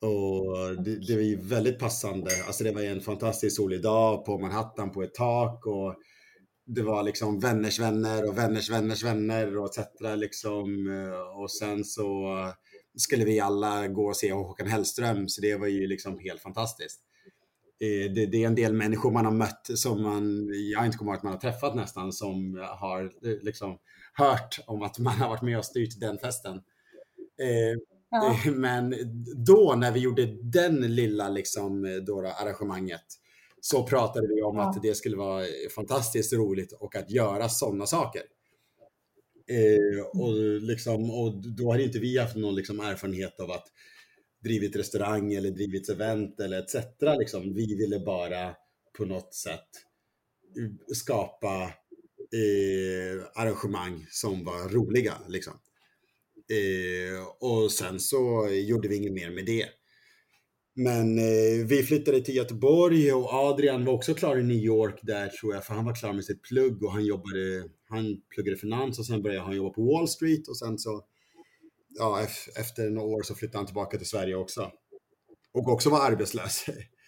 Och 0.02 0.84
det, 0.84 1.08
det 1.08 1.16
var 1.16 1.22
ju 1.22 1.42
väldigt 1.42 1.80
passande. 1.80 2.32
Alltså 2.48 2.64
det 2.64 2.72
var 2.72 2.82
en 2.82 3.02
fantastiskt 3.02 3.56
solig 3.56 3.82
dag 3.82 4.26
på 4.26 4.38
Manhattan 4.38 4.92
på 4.92 5.04
ett 5.04 5.14
tak 5.14 5.66
och 5.66 5.96
det 6.66 6.82
var 6.82 7.04
liksom 7.04 7.40
vänners 7.40 7.80
vänner 7.80 8.30
och 8.30 8.38
vänners 8.38 8.70
vänners 8.70 9.04
vänner 9.04 9.58
och 9.58 9.66
etc. 9.66 9.88
Liksom. 10.16 10.88
Och 11.42 11.52
sen 11.52 11.84
så 11.84 12.36
skulle 12.98 13.26
vi 13.26 13.40
alla 13.40 13.88
gå 13.88 14.08
och 14.08 14.16
se 14.16 14.34
Håkan 14.34 14.68
Hellström, 14.68 15.30
så 15.30 15.42
det 15.42 15.56
var 15.56 15.68
ju 15.68 15.88
liksom 15.88 16.20
helt 16.20 16.42
fantastiskt. 16.42 17.02
Eh, 17.82 18.12
det, 18.12 18.26
det, 18.26 18.44
är 18.44 18.48
en 18.48 18.56
del 18.56 18.74
människor 18.74 19.12
man 19.12 19.26
har 19.26 19.32
mött 19.32 19.70
som 19.76 20.04
man, 20.04 20.50
jag 20.72 20.86
inte 20.86 20.98
kommer 20.98 21.12
ihåg 21.12 21.18
att 21.18 21.24
man 21.24 21.34
har 21.34 21.40
träffat 21.40 21.76
nästan, 21.76 22.14
som 22.14 22.68
har 22.80 23.04
eh, 23.04 23.38
liksom 23.42 23.78
hört 24.14 24.60
om 24.68 24.82
att 24.82 25.00
man 25.00 25.14
har 25.14 25.30
varit 25.30 25.42
med 25.42 25.58
och 25.58 25.66
styrt 25.66 26.00
den 26.00 26.18
festen. 26.18 26.62
Eh, 28.14 28.40
ja. 28.46 28.52
Men 28.52 28.96
då 29.46 29.76
när 29.78 29.92
vi 29.92 30.00
gjorde 30.00 30.26
den 30.42 30.96
lilla 30.96 31.30
liksom, 31.30 32.04
då, 32.08 32.20
arrangemanget 32.20 33.06
så 33.62 33.84
pratade 33.84 34.28
vi 34.28 34.42
om 34.42 34.56
ja. 34.56 34.70
att 34.70 34.82
det 34.82 34.96
skulle 34.96 35.18
vara 35.18 35.46
fantastiskt 35.76 36.34
roligt 36.34 36.72
och 36.72 36.96
att 36.96 37.12
göra 37.12 37.50
sådana 37.50 37.86
saker. 37.86 38.22
Eh, 39.50 40.22
och, 40.22 40.34
liksom, 40.62 41.12
och 41.12 41.34
då 41.58 41.72
har 41.72 41.80
inte 41.80 42.00
vi 42.00 42.18
haft 42.18 42.36
någon 42.36 42.56
liksom, 42.56 42.80
erfarenhet 42.80 43.40
av 43.40 43.52
att 43.52 43.68
drivit 44.44 44.76
restaurang 44.76 45.34
eller 45.34 45.52
drivit 45.52 45.90
event 45.90 46.40
eller 46.40 46.60
etc. 46.60 46.76
Liksom. 47.20 47.54
Vi 47.54 47.76
ville 47.76 48.00
bara 48.00 48.56
på 48.98 49.06
något 49.06 49.34
sätt 49.34 49.70
skapa 50.94 51.64
eh, 52.34 53.42
arrangemang 53.42 54.06
som 54.10 54.46
var 54.46 54.70
roliga. 54.70 55.14
Liksom. 55.28 55.54
Eh, 56.50 57.28
och 57.40 57.72
sen 57.72 58.00
så 58.00 58.50
gjorde 58.52 58.88
vi 58.88 58.96
inget 58.96 59.14
mer 59.14 59.30
med 59.30 59.46
det. 59.46 59.66
Men 60.76 61.20
eh, 61.20 61.66
vi 61.66 61.84
flyttade 61.84 62.22
till 62.22 62.36
Göteborg 62.36 63.14
och 63.14 63.34
Adrian 63.34 63.86
var 63.86 63.94
också 63.94 64.14
klar 64.14 64.38
i 64.38 64.44
New 64.44 64.58
York 64.58 65.00
där 65.04 65.28
tror 65.28 65.54
jag, 65.54 65.66
för 65.66 65.74
han 65.74 65.86
var 65.86 65.96
klar 65.96 66.14
med 66.14 66.26
sitt 66.26 66.42
plugg 66.42 66.84
och 66.84 66.92
han 66.92 67.06
jobbade, 67.06 67.64
han 67.90 68.22
pluggade 68.30 68.58
finans 68.58 69.00
och 69.00 69.06
sen 69.06 69.22
började 69.22 69.46
han 69.46 69.56
jobba 69.56 69.70
på 69.70 69.84
Wall 69.84 70.08
Street 70.08 70.48
och 70.48 70.58
sen 70.58 70.78
så, 70.78 71.02
ja, 71.90 72.28
efter 72.60 72.90
några 72.90 73.08
år 73.08 73.24
så 73.24 73.36
flyttade 73.36 73.58
han 73.58 73.66
tillbaka 73.66 73.98
till 73.98 74.08
Sverige 74.08 74.36
också. 74.36 74.72
Och 75.52 75.68
också 75.68 75.90
var 75.90 76.12
arbetslös. 76.12 76.66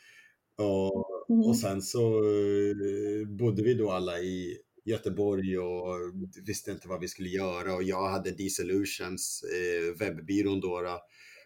och, 0.57 1.29
mm. 1.29 1.49
och 1.49 1.57
sen 1.57 1.81
så 1.81 2.17
eh, 2.17 3.27
bodde 3.27 3.63
vi 3.63 3.73
då 3.73 3.91
alla 3.91 4.19
i 4.19 4.57
Göteborg 4.83 5.59
och 5.59 5.95
visste 6.45 6.71
inte 6.71 6.87
vad 6.87 6.99
vi 6.99 7.07
skulle 7.07 7.29
göra 7.29 7.75
och 7.75 7.83
jag 7.83 8.09
hade 8.09 8.31
D-Solutions, 8.31 9.43
eh, 9.43 9.97
webbyrån 9.99 10.59
då, 10.59 10.81
då 10.81 11.01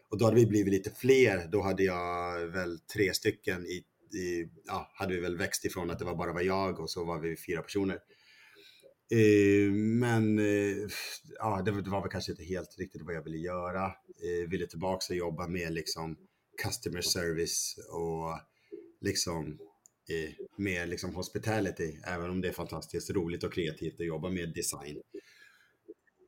och 0.10 0.18
då 0.18 0.26
hade 0.26 0.38
vi 0.38 0.46
blivit 0.46 0.74
lite 0.74 0.92
fler. 0.92 1.48
Då 1.52 1.62
hade 1.62 1.84
jag 1.84 2.48
väl 2.48 2.80
tre 2.80 3.14
stycken 3.14 3.66
i, 3.66 3.84
i 4.18 4.50
ja, 4.66 4.92
hade 4.94 5.14
vi 5.14 5.20
väl 5.20 5.38
växt 5.38 5.66
ifrån 5.66 5.90
att 5.90 6.00
det 6.00 6.06
var 6.06 6.16
bara 6.16 6.34
var 6.34 6.42
jag 6.42 6.80
och 6.80 6.90
så 6.90 7.06
var 7.06 7.20
vi 7.20 7.38
fyra 7.38 7.62
personer. 7.62 8.00
Eh, 9.12 9.72
men 9.72 10.40
eh, 10.40 10.88
ja, 11.40 11.62
det, 11.66 11.82
det, 11.82 11.90
var 11.90 12.02
väl 12.02 12.12
kanske 12.12 12.32
inte 12.32 12.44
helt 12.44 12.80
riktigt 12.80 13.02
vad 13.02 13.16
jag 13.16 13.24
ville 13.24 13.38
göra. 13.38 13.86
Eh, 13.86 14.50
ville 14.50 14.68
tillbaka 14.68 15.06
och 15.10 15.18
jobba 15.18 15.48
med 15.48 15.74
liksom 15.74 16.18
customer 16.64 17.02
service 17.02 17.76
och 17.90 18.40
liksom 19.02 19.60
med 20.58 20.90
liksom 20.90 21.16
hospitality, 21.16 21.98
även 22.08 22.30
om 22.30 22.42
det 22.42 22.48
är 22.48 22.54
fantastiskt 22.54 23.10
roligt 23.10 23.44
och 23.44 23.54
kreativt 23.54 24.00
att 24.00 24.06
jobba 24.06 24.30
med 24.30 24.54
design. 24.54 25.02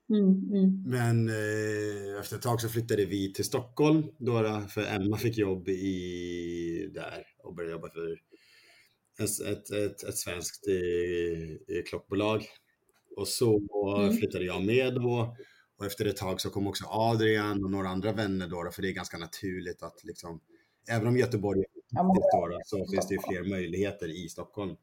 Mm, 0.10 0.52
mm. 0.54 0.84
Men 0.86 1.30
eh, 1.30 2.20
efter 2.20 2.36
ett 2.36 2.42
tag 2.42 2.62
så 2.62 2.70
flyttade 2.70 3.06
vi 3.06 3.34
till 3.34 3.46
Stockholm 3.46 4.04
då, 4.18 4.62
för 4.70 4.96
Emma 4.96 5.18
fick 5.18 5.38
jobb 5.38 5.70
i, 5.70 6.90
där 6.94 7.28
och 7.44 7.56
började 7.56 7.72
jobba 7.72 7.90
för 7.90 8.12
ett, 9.20 9.42
ett, 9.48 9.72
ett, 9.72 10.04
ett 10.04 10.18
svenskt 10.18 10.68
eh, 10.68 11.84
klockbolag. 11.90 12.46
Och 13.16 13.28
så 13.28 13.62
mm. 14.00 14.18
flyttade 14.18 14.46
jag 14.46 14.66
med 14.66 14.96
då. 14.96 15.38
Och 15.78 15.86
efter 15.86 16.06
ett 16.06 16.18
tag 16.18 16.42
så 16.42 16.50
kom 16.50 16.68
också 16.68 16.86
Adrian 16.88 17.64
och 17.64 17.72
några 17.72 17.90
andra 17.90 18.12
vänner 18.12 18.48
då, 18.48 18.72
för 18.72 18.82
det 18.82 18.90
är 18.90 18.94
ganska 18.94 19.18
naturligt 19.18 19.84
att 19.84 20.04
liksom, 20.04 20.40
även 20.90 21.08
om 21.08 21.18
Göteborg 21.18 21.64
är 22.00 22.42
då, 22.42 22.48
då, 22.48 22.60
så 22.66 22.88
finns 22.92 23.08
det 23.08 23.14
ju 23.14 23.22
fler 23.22 23.50
möjligheter 23.50 24.26
i 24.26 24.30
Stockholm. 24.30 24.76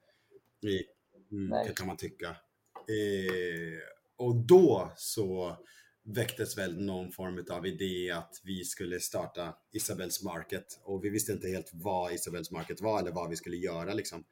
Mm, 1.32 1.74
kan 1.74 1.86
man 1.86 1.96
tycka. 1.96 2.26
Eh, 2.28 3.78
och 4.16 4.36
då 4.36 4.92
så 4.96 5.56
väcktes 6.04 6.58
väl 6.58 6.84
någon 6.84 7.12
form 7.12 7.44
av 7.50 7.66
idé 7.66 8.10
att 8.10 8.40
vi 8.44 8.64
skulle 8.64 9.00
starta 9.00 9.54
Isabels 9.72 10.22
Market 10.22 10.80
och 10.82 11.04
vi 11.04 11.08
visste 11.08 11.32
inte 11.32 11.48
helt 11.48 11.70
vad 11.72 12.12
Isabels 12.12 12.50
Market 12.50 12.80
var 12.80 13.00
eller 13.00 13.12
vad 13.12 13.30
vi 13.30 13.36
skulle 13.36 13.56
göra 13.56 13.94
liksom. 13.94 14.24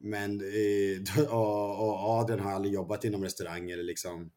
Men 0.00 0.40
eh, 0.40 1.24
och, 1.34 1.88
och 1.88 2.10
Adrian 2.10 2.40
har 2.40 2.52
aldrig 2.52 2.74
jobbat 2.74 3.04
inom 3.04 3.22
restaurang 3.22 3.70
eller 3.70 3.82
liksom 3.82 4.30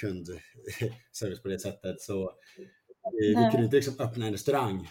kundservice 0.00 1.40
på 1.42 1.48
det 1.48 1.58
sättet 1.58 2.00
så 2.00 2.22
eh, 2.24 2.32
vi 3.12 3.48
kunde 3.50 3.64
inte 3.64 3.76
liksom 3.76 3.94
öppna 3.98 4.26
en 4.26 4.32
restaurang. 4.32 4.90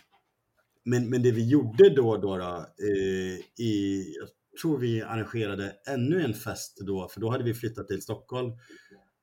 Men, 0.90 1.10
men 1.10 1.24
det 1.24 1.32
vi 1.32 1.48
gjorde 1.48 1.90
då, 1.90 2.18
då, 2.18 2.38
då 2.38 2.66
eh, 2.84 3.66
i, 3.66 4.06
jag 4.20 4.30
tror 4.62 4.78
vi 4.78 5.02
arrangerade 5.02 5.76
ännu 5.88 6.22
en 6.22 6.34
fest 6.34 6.78
då, 6.86 7.08
för 7.08 7.20
då 7.20 7.30
hade 7.30 7.44
vi 7.44 7.54
flyttat 7.54 7.88
till 7.88 8.02
Stockholm 8.02 8.52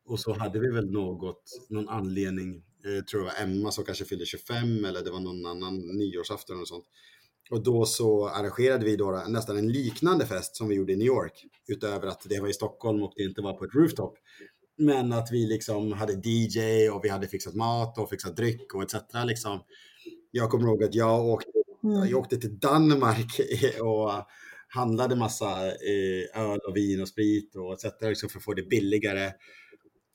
och 0.07 0.20
så 0.20 0.33
hade 0.33 0.61
vi 0.61 0.70
väl 0.70 0.90
något, 0.90 1.42
någon 1.68 1.88
anledning, 1.88 2.62
eh, 2.85 3.05
tror 3.05 3.22
jag 3.22 3.33
var 3.33 3.42
Emma 3.42 3.70
som 3.70 3.85
kanske 3.85 4.05
fyllde 4.05 4.27
25 4.27 4.85
eller 4.85 5.05
det 5.05 5.11
var 5.11 5.20
någon 5.20 5.46
annan 5.46 5.79
nyårsafton 5.79 6.61
och 6.61 6.68
sånt. 6.68 6.85
Och 7.50 7.62
då 7.62 7.85
så 7.85 8.29
arrangerade 8.29 8.85
vi 8.85 8.96
då 8.96 9.24
nästan 9.29 9.57
en 9.57 9.72
liknande 9.72 10.27
fest 10.27 10.57
som 10.57 10.68
vi 10.68 10.74
gjorde 10.74 10.92
i 10.92 10.96
New 10.96 11.07
York. 11.07 11.46
Utöver 11.68 12.07
att 12.07 12.27
det 12.29 12.40
var 12.40 12.48
i 12.48 12.53
Stockholm 12.53 13.03
och 13.03 13.12
det 13.16 13.22
inte 13.22 13.42
var 13.42 13.53
på 13.53 13.64
ett 13.64 13.74
rooftop. 13.74 14.18
Men 14.79 15.12
att 15.12 15.29
vi 15.33 15.46
liksom 15.46 15.92
hade 15.92 16.29
DJ 16.29 16.88
och 16.88 17.05
vi 17.05 17.09
hade 17.09 17.29
fixat 17.29 17.55
mat 17.55 17.98
och 17.98 18.11
fixat 18.11 18.37
dryck 18.37 18.74
och 18.74 18.83
etc. 18.83 18.94
Liksom. 19.27 19.61
Jag 20.31 20.50
kommer 20.50 20.68
ihåg 20.68 20.85
att 20.85 20.94
jag 20.94 21.27
åkte, 21.27 21.50
mm. 21.85 22.09
jag 22.09 22.20
åkte 22.20 22.37
till 22.37 22.59
Danmark 22.59 23.40
och 23.81 24.11
handlade 24.68 25.16
massa 25.16 25.66
eh, 25.66 26.42
öl 26.42 26.61
och 26.68 26.77
vin 26.77 27.01
och 27.01 27.09
sprit 27.09 27.57
och 27.57 27.73
etc. 27.73 27.85
Liksom 28.01 28.29
för 28.29 28.38
att 28.38 28.44
få 28.44 28.55
det 28.55 28.68
billigare. 28.68 29.33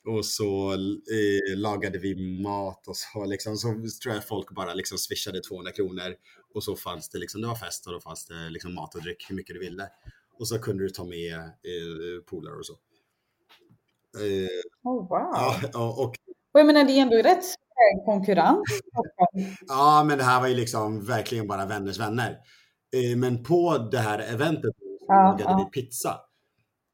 Och 0.06 0.26
så 0.26 0.72
eh, 0.72 1.56
lagade 1.56 1.98
vi 1.98 2.40
mat 2.42 2.88
och 2.88 2.96
så 2.96 3.24
liksom, 3.24 3.56
så 3.56 3.68
tror 4.02 4.14
jag 4.14 4.26
folk 4.26 4.50
bara 4.54 4.74
liksom 4.74 4.98
swishade 4.98 5.40
200 5.40 5.72
kronor. 5.72 6.14
Och 6.54 6.64
så 6.64 6.76
fanns 6.76 7.08
det 7.08 7.18
liksom, 7.18 7.40
det 7.40 7.46
var 7.46 7.54
fest 7.54 7.86
och 7.86 7.92
då 7.92 8.00
fanns 8.00 8.26
det 8.26 8.50
liksom 8.50 8.74
mat 8.74 8.94
och 8.94 9.02
dryck 9.02 9.26
hur 9.28 9.36
mycket 9.36 9.54
du 9.54 9.60
ville. 9.60 9.88
Och 10.38 10.48
så 10.48 10.58
kunde 10.58 10.84
du 10.84 10.90
ta 10.90 11.04
med 11.04 11.34
eh, 11.38 12.22
polare 12.26 12.54
och 12.54 12.66
så. 12.66 12.72
Eh, 14.16 14.48
oh, 14.82 15.08
wow. 15.08 15.70
Ja, 15.72 15.94
och, 15.98 16.16
och 16.52 16.60
jag 16.60 16.66
menar, 16.66 16.84
det 16.84 16.92
är 16.92 17.02
ändå 17.02 17.16
rätt 17.16 17.44
konkurrens. 18.04 18.80
ja, 19.68 20.04
men 20.06 20.18
det 20.18 20.24
här 20.24 20.40
var 20.40 20.48
ju 20.48 20.54
liksom 20.54 21.04
verkligen 21.04 21.46
bara 21.46 21.66
vänners 21.66 22.00
vänner. 22.00 22.38
Eh, 22.96 23.16
men 23.16 23.42
på 23.42 23.88
det 23.90 23.98
här 23.98 24.18
eventet 24.18 24.72
så 25.06 25.12
lagade 25.12 25.42
ja. 25.42 25.70
vi 25.74 25.82
pizza 25.82 26.20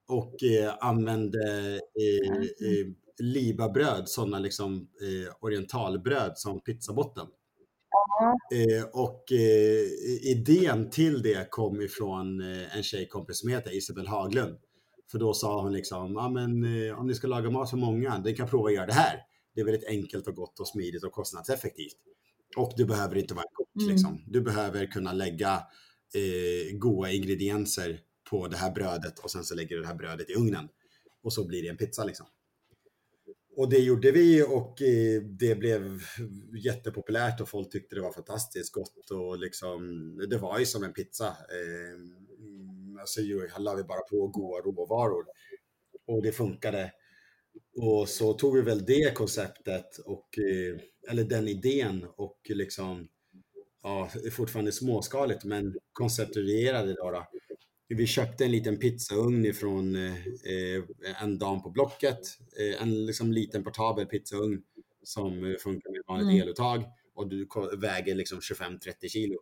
och 0.09 0.43
eh, 0.43 0.75
använde 0.81 1.73
eh, 1.75 2.29
mm. 2.29 2.43
eh, 2.43 2.87
libabröd, 3.19 4.09
sådana 4.09 4.39
liksom 4.39 4.89
orientalbröd 5.41 6.33
som 6.35 6.61
pizzabotten. 6.61 7.27
Och 8.93 9.25
idén 10.23 10.91
till 10.91 11.23
det 11.23 11.51
kom 11.51 11.81
ifrån 11.81 12.41
en 12.77 12.83
tjejkompis 12.83 13.41
som 13.41 13.51
heter 13.51 13.77
Isabel 13.77 14.07
Haglund. 14.07 14.59
För 15.11 15.19
då 15.19 15.35
sa 15.35 15.63
hon 15.63 15.73
liksom, 15.73 16.13
ja 16.15 16.29
men 16.29 16.51
om 16.95 17.07
ni 17.07 17.15
ska 17.15 17.27
laga 17.27 17.51
mat 17.51 17.71
för 17.71 17.77
många, 17.77 18.19
ni 18.19 18.33
kan 18.33 18.49
prova 18.49 18.69
att 18.69 18.75
göra 18.75 18.87
det 18.87 18.93
här. 18.93 19.21
Det 19.57 19.61
är 19.61 19.65
väldigt 19.65 19.89
enkelt 19.89 20.29
och 20.29 20.35
gott 20.35 20.61
och 20.61 20.69
smidigt 20.69 21.05
och 21.05 21.13
kostnadseffektivt. 21.13 21.97
Och 22.57 22.73
du 22.77 22.85
behöver 22.85 23.17
inte 23.17 23.35
vara 23.35 23.47
kock 23.53 23.69
mm. 23.77 23.89
liksom. 23.89 24.25
Du 24.27 24.41
behöver 24.41 24.87
kunna 24.87 25.13
lägga 25.13 25.53
eh, 26.15 26.77
goda 26.79 27.11
ingredienser 27.11 28.01
på 28.31 28.49
det 28.49 28.57
här 28.57 28.71
brödet 28.71 29.19
och 29.19 29.31
sen 29.31 29.45
så 29.45 29.55
lägger 29.55 29.77
du 29.77 29.83
det 29.83 29.89
här 29.89 29.95
brödet 29.95 30.31
i 30.31 30.35
ugnen. 30.35 30.69
Och 31.23 31.33
så 31.33 31.47
blir 31.47 31.63
det 31.63 31.69
en 31.69 31.77
pizza 31.77 32.05
liksom. 32.05 32.27
Och 33.57 33.71
det 33.71 33.79
gjorde 33.79 34.13
vi 34.13 34.43
och 34.43 34.83
eh, 34.83 35.23
det 35.23 35.55
blev 35.59 36.01
jättepopulärt 36.65 37.41
och 37.41 37.49
folk 37.49 37.71
tyckte 37.71 37.95
det 37.95 38.03
var 38.03 38.13
fantastiskt 38.13 38.73
gott 38.73 39.11
och 39.11 39.39
liksom, 39.39 39.81
det 40.31 40.39
var 40.39 40.59
ju 40.59 40.67
som 40.67 40.85
en 40.85 40.93
pizza. 40.93 41.27
Eh, 41.27 41.99
så 43.05 43.21
la 43.59 43.75
vi 43.75 43.85
bara 43.85 44.01
på 44.01 44.27
goda 44.29 44.63
råvaror. 44.63 45.27
Och 46.07 46.23
det 46.23 46.33
funkade. 46.33 46.93
Och 47.77 48.09
så 48.09 48.33
tog 48.33 48.55
vi 48.55 48.63
väl 48.63 48.85
det 48.85 49.15
konceptet, 49.15 49.99
och, 49.99 50.39
eh, 50.39 50.81
eller 51.11 51.25
den 51.25 51.49
idén 51.49 52.07
och 52.17 52.41
liksom, 52.49 53.09
ja, 53.83 54.11
fortfarande 54.33 54.73
småskaligt, 54.73 55.45
men 55.45 55.77
konceptuerade 55.93 56.95
då. 56.95 57.11
då. 57.11 57.27
Vi 57.89 58.07
köpte 58.07 58.45
en 58.45 58.51
liten 58.51 58.79
pizzaugn 58.79 59.45
ifrån 59.45 59.97
eh, 59.97 61.23
en 61.23 61.39
dam 61.39 61.63
på 61.63 61.71
Blocket, 61.71 62.21
eh, 62.59 62.83
en 62.83 63.07
liksom 63.07 63.33
liten 63.33 63.65
portabel 63.65 64.07
pizzaugn 64.07 64.63
som 65.03 65.57
funkar 65.61 65.91
med 65.91 66.03
vanligt 66.07 66.29
mm. 66.29 66.43
eluttag 66.43 66.85
och 67.15 67.29
du 67.29 67.49
väger 67.79 68.15
liksom 68.15 68.41
25-30 68.41 69.09
kilo. 69.09 69.39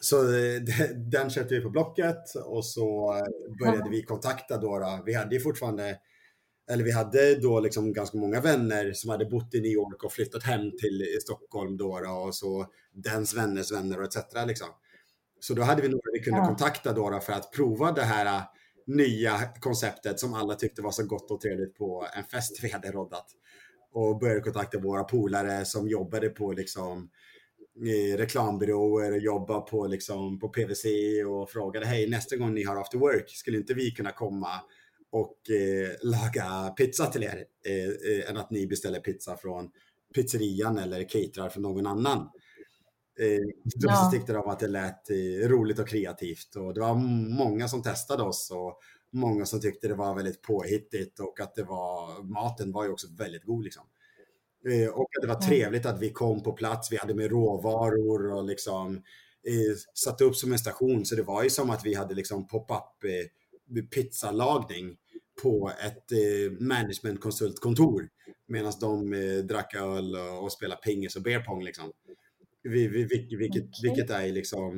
Så 0.00 0.16
eh, 0.16 0.60
den 0.96 1.30
köpte 1.30 1.54
vi 1.54 1.60
på 1.60 1.70
Blocket 1.70 2.34
och 2.44 2.66
så 2.66 3.16
eh, 3.16 3.56
började 3.66 3.90
vi 3.90 4.02
kontakta 4.02 4.56
då. 4.58 5.02
Vi 5.06 5.14
hade 5.14 5.34
ju 5.34 5.40
fortfarande, 5.40 5.98
eller 6.70 6.84
vi 6.84 6.92
hade 6.92 7.34
då 7.34 7.60
liksom 7.60 7.92
ganska 7.92 8.18
många 8.18 8.40
vänner 8.40 8.92
som 8.92 9.10
hade 9.10 9.24
bott 9.24 9.54
i 9.54 9.60
New 9.60 9.70
York 9.70 10.04
och 10.04 10.12
flyttat 10.12 10.42
hem 10.42 10.70
till 10.80 11.18
Stockholm 11.22 11.76
då, 11.76 12.00
då 12.00 12.10
och 12.10 12.34
så 12.34 12.66
dens 12.92 13.34
vänners 13.34 13.72
vänner 13.72 13.98
och 14.00 14.04
etc. 14.04 14.16
Liksom. 14.46 14.68
Så 15.40 15.54
då 15.54 15.62
hade 15.62 15.82
vi 15.82 15.88
några 15.88 16.10
vi 16.12 16.20
kunde 16.20 16.40
kontakta 16.40 16.92
då, 16.92 17.10
då 17.10 17.20
för 17.20 17.32
att 17.32 17.52
prova 17.52 17.92
det 17.92 18.02
här 18.02 18.26
eh, 18.26 18.42
nya 18.86 19.40
konceptet 19.60 20.20
som 20.20 20.34
alla 20.34 20.54
tyckte 20.54 20.82
var 20.82 20.90
så 20.90 21.06
gott 21.06 21.30
och 21.30 21.40
trevligt 21.40 21.76
på 21.76 22.06
en 22.16 22.24
fest 22.24 22.64
vi 22.64 22.70
hade 22.70 22.90
roddat. 22.90 23.26
Och 23.92 24.18
började 24.18 24.40
kontakta 24.40 24.78
våra 24.78 25.04
polare 25.04 25.64
som 25.64 25.88
jobbade 25.88 26.28
på 26.28 26.52
liksom 26.52 27.10
reklambyråer 28.16 29.12
och 29.12 29.18
jobba 29.18 29.60
på, 29.60 29.86
liksom, 29.86 30.38
på 30.38 30.48
PVC 30.48 30.84
och 31.28 31.50
frågade 31.50 31.86
hej 31.86 32.10
nästa 32.10 32.36
gång 32.36 32.54
ni 32.54 32.64
har 32.64 32.76
after 32.76 32.98
work 32.98 33.30
skulle 33.30 33.56
inte 33.56 33.74
vi 33.74 33.90
kunna 33.90 34.12
komma 34.12 34.60
och 35.10 35.50
eh, 35.50 35.90
laga 36.02 36.70
pizza 36.76 37.06
till 37.06 37.22
er 37.22 37.44
eh, 37.66 38.12
eh, 38.12 38.30
än 38.30 38.36
att 38.36 38.50
ni 38.50 38.66
beställer 38.66 39.00
pizza 39.00 39.36
från 39.36 39.70
pizzerian 40.14 40.78
eller 40.78 41.02
caterar 41.02 41.48
från 41.48 41.62
någon 41.62 41.86
annan. 41.86 42.30
Eh, 43.20 43.38
ja. 43.74 44.10
tyckte 44.12 44.32
de 44.32 44.48
att 44.48 44.58
det 44.58 44.68
lät 44.68 45.10
eh, 45.10 45.48
roligt 45.48 45.78
och 45.78 45.88
kreativt 45.88 46.56
och 46.56 46.74
det 46.74 46.80
var 46.80 46.94
många 47.38 47.68
som 47.68 47.82
testade 47.82 48.22
oss 48.22 48.50
och 48.50 48.78
många 49.12 49.46
som 49.46 49.60
tyckte 49.60 49.88
det 49.88 49.94
var 49.94 50.14
väldigt 50.14 50.42
påhittigt 50.42 51.20
och 51.20 51.40
att 51.40 51.54
det 51.54 51.62
var, 51.62 52.22
maten 52.22 52.72
var 52.72 52.84
ju 52.84 52.90
också 52.90 53.06
väldigt 53.18 53.44
god 53.44 53.64
liksom. 53.64 53.82
Eh, 54.68 54.88
och 54.88 55.08
att 55.16 55.22
det 55.22 55.28
var 55.28 55.40
trevligt 55.40 55.86
att 55.86 56.00
vi 56.00 56.10
kom 56.10 56.42
på 56.42 56.52
plats. 56.52 56.92
Vi 56.92 56.96
hade 56.96 57.14
med 57.14 57.30
råvaror 57.30 58.32
och 58.32 58.44
liksom 58.44 59.02
satte 59.94 60.24
upp 60.24 60.36
som 60.36 60.52
en 60.52 60.58
station. 60.58 61.04
Så 61.04 61.14
det 61.14 61.22
var 61.22 61.42
ju 61.42 61.50
som 61.50 61.70
att 61.70 61.86
vi 61.86 61.94
hade 61.94 62.14
liksom 62.14 62.46
pop-up 62.46 63.04
pizzalagning 63.90 64.96
på 65.42 65.72
ett 65.86 66.12
eh, 66.12 66.52
managementkonsultkontor 66.60 68.08
medan 68.46 68.72
de 68.80 69.12
eh, 69.12 69.44
drack 69.44 69.74
öl 69.74 70.16
och, 70.16 70.42
och 70.42 70.52
spelade 70.52 70.80
pingis 70.80 71.16
och 71.16 71.22
beer 71.22 71.40
pong. 71.40 71.64
Liksom. 71.64 71.92
Vi, 72.62 72.88
vi, 72.88 73.04
vilket, 73.04 73.62
okay. 73.62 73.90
vilket 73.90 74.10
är 74.10 74.32
liksom 74.32 74.70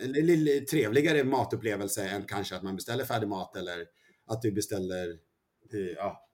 en, 0.00 0.16
en, 0.16 0.66
trevligare 0.66 1.24
matupplevelse 1.24 2.08
än 2.08 2.24
kanske 2.24 2.56
att 2.56 2.62
man 2.62 2.76
beställer 2.76 3.04
färdig 3.04 3.28
mat 3.28 3.56
eller 3.56 3.86
att 4.26 4.42
du 4.42 4.52
beställer 4.52 5.08
eh, 5.72 5.94
ja, 5.96 6.28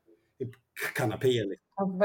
kanapéer. 0.94 1.44
Liksom. 1.44 2.00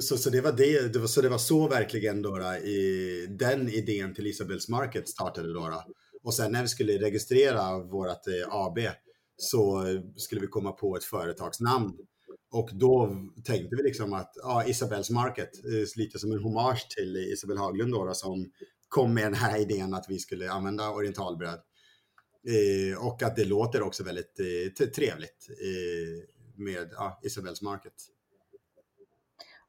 Så, 0.00 0.16
så, 0.16 0.30
det 0.30 0.40
var 0.40 0.52
det, 0.52 0.92
det 0.92 0.98
var, 0.98 1.06
så 1.06 1.20
det 1.20 1.28
var 1.28 1.38
så 1.38 1.68
verkligen 1.68 2.22
då, 2.22 2.38
då 2.38 2.54
i, 2.54 3.26
den 3.30 3.68
idén 3.68 4.14
till 4.14 4.26
Isabels 4.26 4.68
Market 4.68 5.08
startade 5.08 5.52
då, 5.52 5.68
då. 5.68 5.84
Och 6.24 6.34
sen 6.34 6.52
när 6.52 6.62
vi 6.62 6.68
skulle 6.68 6.98
registrera 6.98 7.78
vårt 7.78 8.26
eh, 8.26 8.54
AB 8.54 8.78
så 9.36 9.84
skulle 10.16 10.40
vi 10.40 10.46
komma 10.46 10.72
på 10.72 10.96
ett 10.96 11.04
företagsnamn. 11.04 11.92
Och 12.52 12.70
då 12.72 13.16
tänkte 13.44 13.76
vi 13.76 13.82
liksom 13.82 14.12
att 14.12 14.32
ja, 14.42 14.64
Isabels 14.66 15.10
Market, 15.10 15.50
eh, 15.64 16.00
lite 16.00 16.18
som 16.18 16.32
en 16.32 16.42
hommage 16.42 16.86
till 16.96 17.16
Isabel 17.16 17.58
Haglund 17.58 17.92
då, 17.92 18.04
då, 18.04 18.14
som 18.14 18.50
kom 18.88 19.14
med 19.14 19.24
den 19.24 19.34
här 19.34 19.60
idén 19.60 19.94
att 19.94 20.06
vi 20.08 20.18
skulle 20.18 20.50
använda 20.50 20.90
orientalbröd. 20.90 21.60
Eh, 22.48 23.06
och 23.06 23.22
att 23.22 23.36
det 23.36 23.44
låter 23.44 23.82
också 23.82 24.04
väldigt 24.04 24.40
eh, 24.40 24.86
trevligt 24.86 25.48
eh, 25.50 26.28
med 26.56 26.88
ja, 26.92 27.20
Isabels 27.22 27.62
Market. 27.62 27.92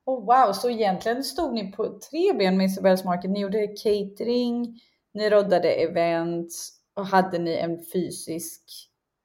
Oh, 0.06 0.26
wow, 0.26 0.54
så 0.54 0.70
egentligen 0.70 1.24
stod 1.24 1.54
ni 1.54 1.72
på 1.72 2.00
tre 2.12 2.34
ben 2.34 2.58
med 2.58 2.66
Isabels 2.66 3.04
Market. 3.04 3.32
Ni 3.32 3.42
gjorde 3.42 3.68
catering, 3.68 4.80
ni 5.14 5.30
roddade 5.30 5.74
events 5.74 6.72
och 6.96 7.08
hade 7.08 7.40
ni 7.40 7.52
en 7.52 7.86
fysisk 7.94 8.64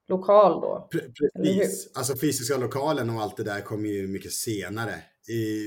lokal 0.09 0.61
då? 0.61 0.89
Precis, 0.91 1.91
alltså 1.95 2.17
fysiska 2.17 2.57
lokalen 2.57 3.11
och 3.11 3.23
allt 3.23 3.37
det 3.37 3.45
där 3.45 3.61
kom 3.61 3.87
ju 3.87 4.09
mycket 4.09 4.33
senare. 4.33 4.95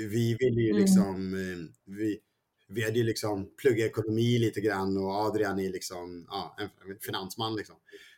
Vi 0.10 0.38
ville 0.40 0.62
ju 0.62 0.70
mm. 0.70 0.82
liksom, 0.82 1.16
mm. 1.16 1.70
vi, 1.86 2.20
vi 2.70 2.84
hade 2.84 2.98
ju 3.00 3.04
liksom 3.04 3.50
pluggat 3.62 3.90
ekonomi 3.90 4.40
lite 4.40 4.62
grann 4.62 4.98
och 4.98 5.12
Adrian 5.12 5.60
är 5.60 5.70
liksom 5.70 6.28
ja, 6.30 6.56
en 6.60 7.00
finansman 7.00 7.56
liksom. 7.56 7.76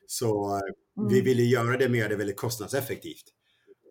Så 0.07 0.49
mm. 0.49 1.09
vi 1.09 1.21
ville 1.21 1.43
göra 1.43 1.77
det, 1.77 1.97
göra 1.97 2.09
det 2.09 2.15
väldigt 2.15 2.37
kostnadseffektivt. 2.37 3.25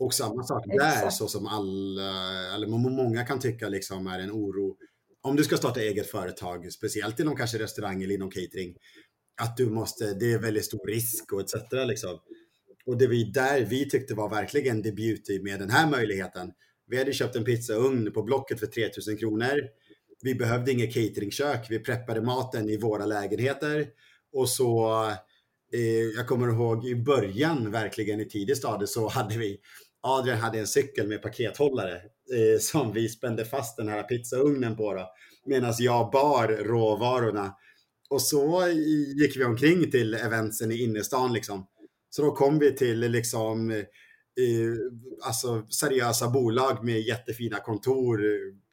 Och 0.01 0.15
samma 0.15 0.43
sak 0.43 0.65
där, 0.67 1.11
så 1.11 1.29
som 1.29 1.47
alla, 1.47 2.55
eller 2.55 2.67
många 2.67 3.25
kan 3.25 3.39
tycka 3.39 3.69
liksom 3.69 4.07
är 4.07 4.19
en 4.19 4.31
oro. 4.31 4.77
Om 5.25 5.37
du 5.37 5.45
ska 5.45 5.57
starta 5.57 5.81
eget 5.81 6.11
företag, 6.11 6.73
speciellt 6.73 7.21
inom 7.21 7.37
kanske 7.37 7.59
restaurang 7.59 8.03
eller 8.03 8.15
inom 8.15 8.31
catering, 8.31 8.77
att 9.41 9.57
du 9.57 9.71
måste, 9.71 10.15
det 10.15 10.33
är 10.33 10.39
väldigt 10.39 10.65
stor 10.65 10.87
risk 10.87 11.33
och 11.33 11.41
etc. 11.41 11.55
Liksom. 11.87 12.19
Och 12.87 12.99
det 12.99 13.07
vi 13.07 13.25
där 13.25 13.61
vi 13.65 13.91
tyckte 13.91 14.15
var 14.15 14.31
verkligen 14.31 14.83
the 14.83 14.93
beauty 14.93 15.43
med 15.43 15.59
den 15.59 15.71
här 15.71 15.91
möjligheten. 15.91 16.53
Vi 16.87 16.99
hade 16.99 17.13
köpt 17.13 17.37
en 17.37 17.45
pizzaugn 17.45 18.13
på 18.13 18.23
Blocket 18.23 18.61
för 18.61 18.67
3000 18.67 19.17
kronor. 19.17 19.61
Vi 20.23 20.35
behövde 20.35 20.73
inget 20.73 20.95
cateringkök. 20.95 21.67
Vi 21.71 21.79
preppade 21.79 22.21
maten 22.21 22.69
i 22.69 22.77
våra 22.77 23.07
lägenheter 23.07 23.87
och 24.33 24.49
så 24.49 24.91
eh, 25.73 25.81
jag 26.17 26.27
kommer 26.29 26.49
ihåg 26.49 26.87
i 26.87 26.95
början, 26.95 27.71
verkligen 27.71 28.21
i 28.21 28.29
tidig 28.29 28.57
stadie, 28.57 28.87
så 28.87 29.09
hade 29.09 29.39
vi 29.39 29.61
Adrian 30.01 30.39
hade 30.39 30.59
en 30.59 30.67
cykel 30.67 31.09
med 31.09 31.23
pakethållare 31.23 32.03
eh, 32.33 32.59
som 32.61 32.93
vi 32.93 33.09
spände 33.09 33.45
fast 33.45 33.77
den 33.77 33.89
här 33.89 34.03
pizzaugnen 34.03 34.77
på 34.77 35.07
medan 35.47 35.75
jag 35.79 36.11
bar 36.11 36.49
råvarorna. 36.49 37.55
Och 38.11 38.23
så 38.23 38.69
gick 39.17 39.37
vi 39.37 39.45
omkring 39.45 39.91
till 39.91 40.15
eventsen 40.15 40.73
i 40.73 40.83
innerstan 40.83 41.33
liksom. 41.33 41.67
Så 42.11 42.23
då 42.23 42.31
kom 42.31 42.59
vi 42.59 42.77
till 42.77 43.01
liksom 43.01 43.71
eh, 43.71 43.77
eh 43.77 44.75
alltså 45.23 45.67
seriösa 45.71 46.29
bolag 46.29 46.85
med 46.85 47.01
jättefina 47.01 47.61
kontor 47.61 48.21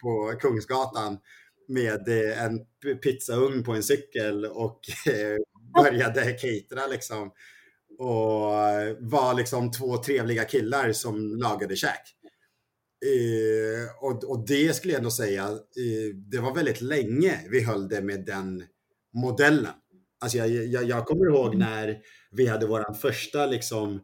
på 0.01 0.39
Kungsgatan 0.39 1.17
med 1.67 2.07
eh, 2.07 2.43
en 2.43 2.59
pizzaugn 3.01 3.63
på 3.63 3.73
en 3.73 3.83
cykel 3.83 4.45
och 4.45 4.79
eh, 5.07 5.37
började 5.83 6.31
catera 6.31 6.87
liksom 6.87 7.31
och 7.99 8.51
var 8.99 9.33
liksom 9.33 9.71
två 9.71 9.97
trevliga 9.97 10.43
killar 10.43 10.91
som 10.91 11.35
lagade 11.35 11.75
käk. 11.75 12.18
Eh, 13.05 14.05
och, 14.05 14.23
och, 14.23 14.45
det 14.47 14.75
skulle 14.75 14.93
jag 14.93 14.97
ändå 14.99 15.11
säga, 15.11 15.43
eh, 15.43 16.15
det 16.15 16.39
var 16.39 16.55
väldigt 16.55 16.81
länge 16.81 17.39
vi 17.49 17.63
höll 17.63 17.87
det 17.87 18.01
med 18.01 18.25
den 18.25 18.63
modellen. 19.13 19.73
Alltså 20.21 20.37
jag, 20.37 20.49
jag, 20.49 20.83
jag 20.83 21.05
kommer 21.05 21.25
ihåg 21.25 21.55
mm. 21.55 21.59
när 21.59 21.97
vi 22.31 22.47
hade 22.47 22.67
vår 22.67 22.93
första 22.93 23.45
liksom, 23.45 23.99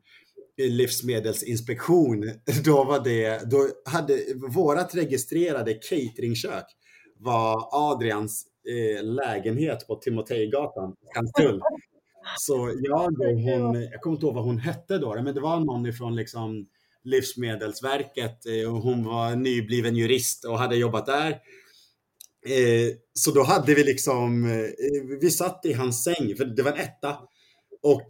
livsmedelsinspektion. 0.57 2.31
Då 2.65 2.83
var 2.83 3.03
det, 3.03 3.51
då 3.51 3.67
hade 3.85 4.19
vårat 4.55 4.95
registrerade 4.95 5.73
cateringkök 5.73 6.65
var 7.19 7.69
Adrians 7.71 8.45
eh, 8.69 9.03
lägenhet 9.03 9.87
på 9.87 9.95
Timotejgatan, 9.95 10.95
Skanstull. 11.11 11.61
Så 12.39 12.73
jag 12.77 13.19
och 13.19 13.41
hon, 13.41 13.81
jag 13.81 14.01
kommer 14.01 14.15
inte 14.15 14.25
ihåg 14.25 14.35
vad 14.35 14.43
hon 14.43 14.57
hette 14.57 14.97
då, 14.97 15.21
men 15.21 15.35
det 15.35 15.41
var 15.41 15.59
någon 15.59 15.85
ifrån 15.85 16.15
liksom 16.15 16.67
Livsmedelsverket 17.05 18.45
eh, 18.45 18.73
och 18.73 18.81
hon 18.81 19.03
var 19.03 19.35
nybliven 19.35 19.95
jurist 19.95 20.45
och 20.45 20.59
hade 20.59 20.75
jobbat 20.75 21.05
där. 21.05 21.29
Eh, 22.47 22.93
så 23.13 23.31
då 23.31 23.43
hade 23.43 23.75
vi 23.75 23.83
liksom, 23.83 24.45
eh, 24.45 25.17
vi 25.21 25.31
satt 25.31 25.65
i 25.65 25.73
hans 25.73 26.03
säng, 26.03 26.35
för 26.37 26.45
det 26.45 26.63
var 26.63 26.71
en 26.71 26.79
etta. 26.79 27.17
Och 27.81 28.07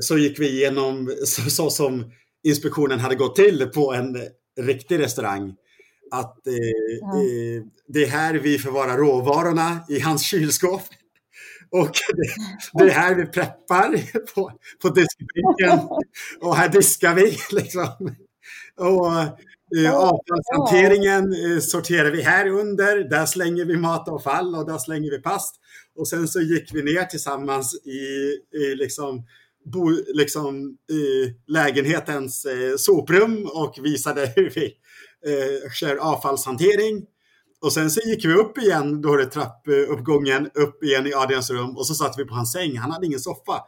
så 0.00 0.18
gick 0.18 0.38
vi 0.38 0.48
igenom 0.48 1.14
så, 1.24 1.50
så 1.50 1.70
som 1.70 2.12
inspektionen 2.46 3.00
hade 3.00 3.14
gått 3.14 3.36
till 3.36 3.66
på 3.74 3.92
en 3.92 4.18
riktig 4.60 4.98
restaurang. 4.98 5.54
Att 6.10 6.40
ja. 6.44 7.22
det 7.88 8.02
är 8.04 8.08
här 8.08 8.34
vi 8.34 8.58
förvarar 8.58 8.96
råvarorna 8.98 9.80
i 9.88 10.00
hans 10.00 10.22
kylskåp. 10.22 10.82
Och 11.80 11.90
det, 12.16 12.28
det, 12.72 12.90
är 12.90 12.94
här 12.94 13.14
vi 13.14 13.26
preppar 13.26 14.16
på, 14.34 14.52
på 14.82 14.88
diskbänken 14.88 15.88
och 16.40 16.56
här 16.56 16.68
diskar 16.68 17.14
vi. 17.14 17.38
Liksom. 17.50 18.16
Och 18.78 19.38
Eh, 19.76 19.94
avfallshanteringen 19.94 21.32
eh, 21.32 21.58
sorterar 21.58 22.10
vi 22.10 22.22
här 22.22 22.48
under. 22.48 23.08
Där 23.08 23.26
slänger 23.26 23.64
vi 23.64 23.76
matavfall 23.76 24.54
och 24.54 24.66
där 24.66 24.78
slänger 24.78 25.10
vi 25.10 25.18
past. 25.18 25.54
Och 25.96 26.08
sen 26.08 26.28
så 26.28 26.40
gick 26.40 26.74
vi 26.74 26.82
ner 26.82 27.04
tillsammans 27.04 27.74
i, 27.84 27.98
i 28.58 28.74
liksom, 28.74 29.26
bo, 29.64 29.90
liksom, 30.14 30.76
i 30.90 31.34
lägenhetens 31.52 32.44
eh, 32.44 32.76
soprum 32.76 33.48
och 33.54 33.78
visade 33.82 34.32
hur 34.36 34.50
vi 34.50 34.64
eh, 35.26 35.70
kör 35.72 35.96
avfallshantering. 35.96 37.06
Och 37.64 37.72
sen 37.72 37.90
så 37.90 38.00
gick 38.00 38.24
vi 38.24 38.34
upp 38.34 38.58
igen, 38.58 39.02
då 39.02 39.16
det 39.16 39.26
trappuppgången, 39.26 40.50
upp 40.54 40.84
igen 40.84 41.06
i 41.06 41.14
Adrians 41.14 41.50
rum 41.50 41.76
och 41.76 41.86
så 41.86 41.94
satt 41.94 42.18
vi 42.18 42.24
på 42.24 42.34
hans 42.34 42.52
säng. 42.52 42.78
Han 42.78 42.90
hade 42.90 43.06
ingen 43.06 43.20
soffa. 43.20 43.60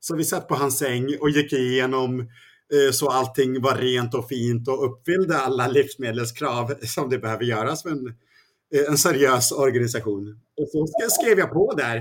Så 0.00 0.16
vi 0.16 0.24
satt 0.24 0.48
på 0.48 0.54
hans 0.54 0.78
säng 0.78 1.16
och 1.20 1.30
gick 1.30 1.52
igenom 1.52 2.20
eh, 2.20 2.92
så 2.92 3.08
allting 3.08 3.60
var 3.60 3.74
rent 3.74 4.14
och 4.14 4.28
fint 4.28 4.68
och 4.68 4.84
uppfyllde 4.84 5.38
alla 5.38 5.68
livsmedelskrav 5.68 6.74
som 6.82 7.10
det 7.10 7.18
behöver 7.18 7.44
göras 7.44 7.82
för 7.82 7.90
en, 7.90 8.06
eh, 8.74 8.84
en 8.88 8.98
seriös 8.98 9.52
organisation. 9.52 10.40
Och 10.56 10.68
så 10.68 10.86
skrev 11.08 11.38
jag 11.38 11.52
på 11.52 11.74
där. 11.76 11.96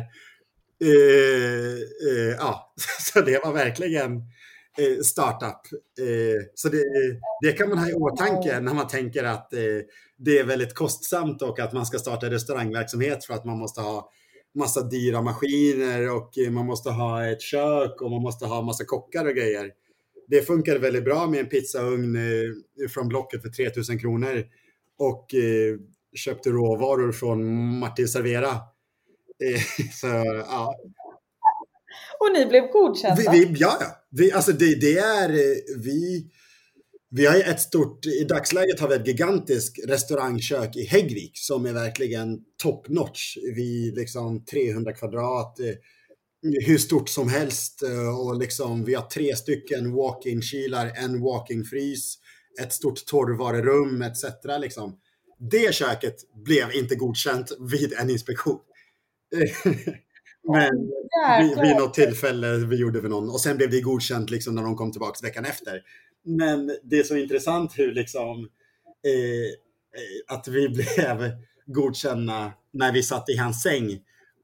Eh, 0.84 1.74
eh, 2.10 2.36
ja, 2.40 2.74
så 3.14 3.22
det 3.22 3.44
var 3.44 3.54
verkligen 3.54 4.18
eh, 4.18 4.24
startup. 5.04 5.62
Eh, 6.00 6.42
så 6.56 6.70
det, 6.70 6.84
det, 7.42 7.52
kan 7.52 7.70
man 7.70 7.78
ha 7.78 7.90
i 7.90 7.94
åtanke 7.94 8.60
när 8.60 8.74
man 8.74 8.88
tänker 8.88 9.24
att 9.24 9.50
det 10.18 10.40
är 10.40 10.44
väldigt 10.44 10.74
kostsamt 10.74 11.42
och 11.42 11.60
att 11.60 11.74
man 11.74 11.86
ska 11.86 12.00
starta 12.00 12.30
restaurangverksamhet 12.30 13.26
för 13.26 13.34
att 13.34 13.46
man 13.46 13.58
måste 13.58 13.82
ha 13.82 14.10
massa 14.56 14.82
dyra 14.82 15.22
maskiner 15.22 16.16
och 16.16 16.34
man 16.52 16.66
måste 16.66 16.90
ha 16.90 17.26
ett 17.28 17.42
kök 17.42 18.02
och 18.02 18.12
man 18.12 18.22
måste 18.22 18.46
ha 18.46 18.62
massa 18.62 18.86
kockar 18.86 19.26
och 19.26 19.36
grejer. 19.36 19.72
Det 20.28 20.42
funkar 20.42 20.80
väldigt 20.80 21.04
bra 21.04 21.28
med 21.28 21.40
en 21.40 21.50
pizzaugn 21.50 22.16
eh, 22.16 22.90
från 22.90 23.08
Blocket 23.08 23.42
för 23.42 23.50
3000 23.50 24.00
kronor 24.00 24.44
och 24.98 25.34
eh, 25.34 25.78
köpte 26.16 26.50
råvaror 26.50 27.12
från 27.12 27.68
Martin 27.80 28.08
Servera. 28.08 28.52
Eh, 29.44 29.62
så, 29.94 30.08
ja. 30.48 30.76
Och 32.20 32.34
ni 32.34 32.46
blev 32.46 32.64
godkända? 32.64 33.32
Vi, 33.32 33.46
vi, 33.46 33.56
ja, 33.60 33.80
vi, 34.10 34.32
alltså 34.32 34.52
det, 34.52 34.82
det 34.82 34.98
är 34.98 35.30
eh, 35.30 35.56
vi 35.84 36.30
vi 37.16 37.26
har 37.26 37.36
ett 37.36 37.60
stort, 37.60 38.06
i 38.06 38.24
dagsläget 38.24 38.80
har 38.80 38.88
vi 38.88 38.96
ett 38.96 39.08
gigantiskt 39.08 39.88
restaurangkök 39.88 40.76
i 40.76 40.86
Häggvik 40.86 41.32
som 41.34 41.66
är 41.66 41.74
verkligen 41.74 42.40
top 42.64 42.90
notch. 42.90 43.38
Vi 43.56 43.94
liksom 43.96 44.46
300 44.46 44.94
kvadrat, 44.94 45.60
eh, 45.60 45.66
hur 46.66 46.78
stort 46.78 47.10
som 47.10 47.30
helst 47.30 47.84
eh, 47.84 48.20
och 48.20 48.40
liksom 48.40 48.86
vi 48.86 48.94
har 48.94 49.04
tre 49.04 49.36
stycken 49.36 49.94
walk-in 49.94 50.42
kylar, 50.42 50.92
en 50.96 51.22
walk-in 51.22 51.64
frys, 51.64 52.18
ett 52.62 52.74
stort 52.74 53.06
torrvarurum 53.06 54.02
etc. 54.02 54.24
Liksom. 54.60 55.00
Det 55.52 55.76
köket 55.76 56.16
blev 56.46 56.74
inte 56.74 56.96
godkänt 56.96 57.52
vid 57.72 57.94
en 57.94 58.10
inspektion. 58.10 58.60
Men 60.48 60.92
vid, 61.40 61.62
vid 61.62 61.76
något 61.76 61.94
tillfälle 61.94 62.58
vi 62.58 62.76
gjorde 62.76 63.02
vi 63.02 63.10
någon 63.10 63.30
och 63.30 63.42
sen 63.42 63.58
blev 63.58 63.70
det 63.70 63.82
godkänt 63.82 64.30
liksom 64.30 64.56
när 64.56 64.64
de 64.64 64.76
kom 64.76 64.92
tillbaka 64.92 65.28
veckan 65.28 65.46
efter. 65.46 65.82
Men 66.26 66.78
det 66.84 67.00
är 67.00 67.04
så 67.04 67.16
intressant 67.16 67.78
hur 67.78 67.94
liksom 67.94 68.50
eh, 69.06 69.46
eh 70.00 70.36
att 70.36 70.48
vi 70.48 70.70
blev 70.70 71.32
godkända 71.66 72.54
när 72.72 72.92
vi 72.92 73.04
satt 73.04 73.30
i 73.30 73.38
hans 73.38 73.62
säng 73.62 74.00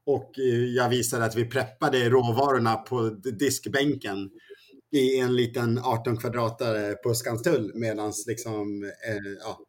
och 0.06 0.38
eh, 0.38 0.64
jag 0.64 0.88
visade 0.88 1.24
att 1.24 1.36
vi 1.36 1.44
preppade 1.44 2.08
råvarorna 2.08 2.76
på 2.76 3.08
diskbänken 3.38 4.30
i 4.92 5.18
en 5.18 5.36
liten 5.36 5.78
18 5.78 6.16
kvadratare 6.16 6.94
på 6.94 7.14
Skanstull 7.14 7.72
medan 7.74 8.12
liksom, 8.26 8.84
eh, 8.84 9.32
ja, 9.40 9.60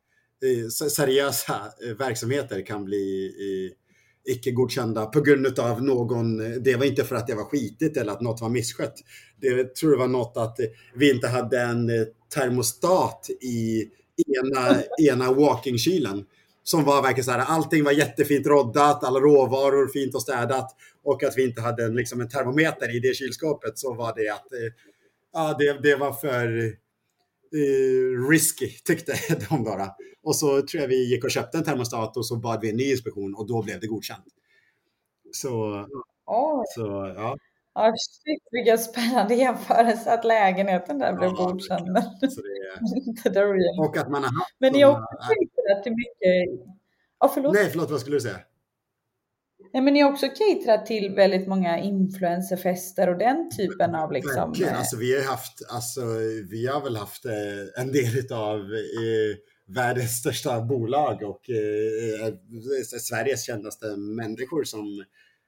eh, 0.48 0.90
seriösa 0.90 1.72
verksamheter 1.98 2.66
kan 2.66 2.86
bli 2.86 3.32
icke 4.26 4.52
godkända 4.52 5.06
på 5.06 5.22
grund 5.22 5.60
av 5.60 5.84
någon, 5.84 6.38
det 6.64 6.76
var 6.76 6.86
inte 6.86 7.04
för 7.04 7.16
att 7.16 7.28
det 7.28 7.36
var 7.36 7.44
skitigt 7.44 7.98
eller 7.98 8.12
att 8.12 8.22
något 8.22 8.42
var 8.42 8.50
misskött. 8.50 8.94
Det 9.42 9.76
tror 9.76 9.92
jag 9.92 10.00
var 10.00 10.08
något 10.08 10.38
att 10.38 10.58
vi 10.96 11.12
inte 11.12 11.28
hade 11.28 11.62
en 11.62 11.90
termostat 12.34 13.30
i 13.42 13.90
ena, 14.28 14.84
ena 15.12 15.34
walking-kylen. 15.34 16.26
Som 16.64 16.84
var 16.84 17.02
verkligen 17.02 17.26
så 17.26 17.32
här, 17.32 17.40
allting 17.40 17.84
var 17.84 17.92
jättefint 17.92 18.48
roddat, 18.48 19.04
alla 19.04 19.20
råvaror 19.20 19.88
fint 19.88 20.16
och 20.16 20.22
städat. 20.22 20.76
Och 21.04 21.24
att 21.24 21.38
vi 21.38 21.44
inte 21.44 21.62
hade 21.62 21.84
en, 21.84 21.96
liksom 21.96 22.22
en 22.22 22.30
termometer 22.30 22.96
i 22.96 23.00
det 23.00 23.16
kylskåpet 23.16 23.80
så 23.80 23.94
var 23.94 24.16
det 24.16 24.30
att 24.30 24.54
eh, 24.54 24.74
ja, 25.34 25.56
det, 25.60 25.80
det 25.84 25.96
var 25.96 26.14
för 26.14 26.76
eh, 27.56 28.30
risky, 28.30 28.70
tyckte 28.70 29.14
de 29.50 29.64
bara. 29.64 29.88
Och 30.24 30.36
så 30.36 30.62
tror 30.62 30.82
jag 30.82 30.88
vi 30.88 31.10
gick 31.10 31.24
och 31.24 31.32
köpte 31.32 31.58
en 31.58 31.64
termostat 31.64 32.18
och 32.18 32.26
så 32.26 32.36
bad 32.36 32.62
vi 32.62 32.70
en 32.70 32.76
ny 32.76 32.92
inspektion 32.92 33.36
och 33.36 33.48
då 33.48 33.64
blev 33.64 33.80
det 33.80 33.88
godkänt. 33.88 34.26
Så, 35.32 35.50
oh. 36.26 36.64
så 36.76 37.14
ja. 37.16 37.38
Ja, 37.74 37.94
shit 37.98 38.44
vilken 38.52 38.80
spännande 38.80 39.36
jämförelse 39.36 40.14
att 40.14 40.26
lägenheten 40.26 41.00
där 41.00 41.14
blev 41.14 41.30
ja, 41.30 41.46
godkänd. 41.46 41.88
Inte 43.08 43.30
the 43.30 43.40
real. 43.40 43.80
Och 43.80 43.98
att 43.98 44.10
man 44.10 44.24
har 44.24 44.40
haft 44.40 44.56
Men 44.58 44.74
ni 44.74 44.82
har 44.82 44.92
också 44.92 45.08
caterat 45.18 45.84
till 45.84 45.92
mycket... 45.92 46.66
Ja, 47.20 47.32
förlåt. 47.34 47.54
Nej, 47.54 47.70
förlåt, 47.70 47.92
vad 47.92 48.00
skulle 48.00 48.16
du 48.16 48.22
säga? 48.22 48.40
Nej, 49.74 49.84
men 49.84 49.94
ni 49.94 50.00
har 50.00 50.12
också 50.12 50.28
caterat 50.28 50.86
till 50.86 51.14
väldigt 51.16 51.48
många 51.48 51.80
influencerfester 51.80 53.10
och 53.10 53.18
den 53.18 53.50
typen 53.58 53.96
av 53.96 54.12
liksom... 54.12 54.50
Verkligen, 54.50 54.76
alltså 54.76 54.98
vi 54.98 55.16
har 55.16 55.24
haft, 55.24 55.62
alltså 55.70 56.02
vi 56.52 56.68
har 56.68 56.84
väl 56.84 56.96
haft 56.96 57.26
eh, 57.26 57.82
en 57.82 57.92
del 57.92 58.34
av 58.34 58.60
eh, 58.60 59.38
världens 59.76 60.20
största 60.20 60.62
bolag 60.62 61.24
och 61.24 61.50
eh, 61.50 62.28
eh, 62.28 62.34
Sveriges 63.00 63.46
kändaste 63.46 63.86
människor 63.98 64.64
som 64.64 65.04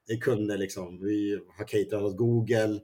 är 0.08 0.18
kunder. 0.22 0.58
Liksom. 0.58 1.00
Vi 1.02 1.40
har 1.58 1.68
caterat 1.68 2.04
åt 2.04 2.18
Google. 2.18 2.80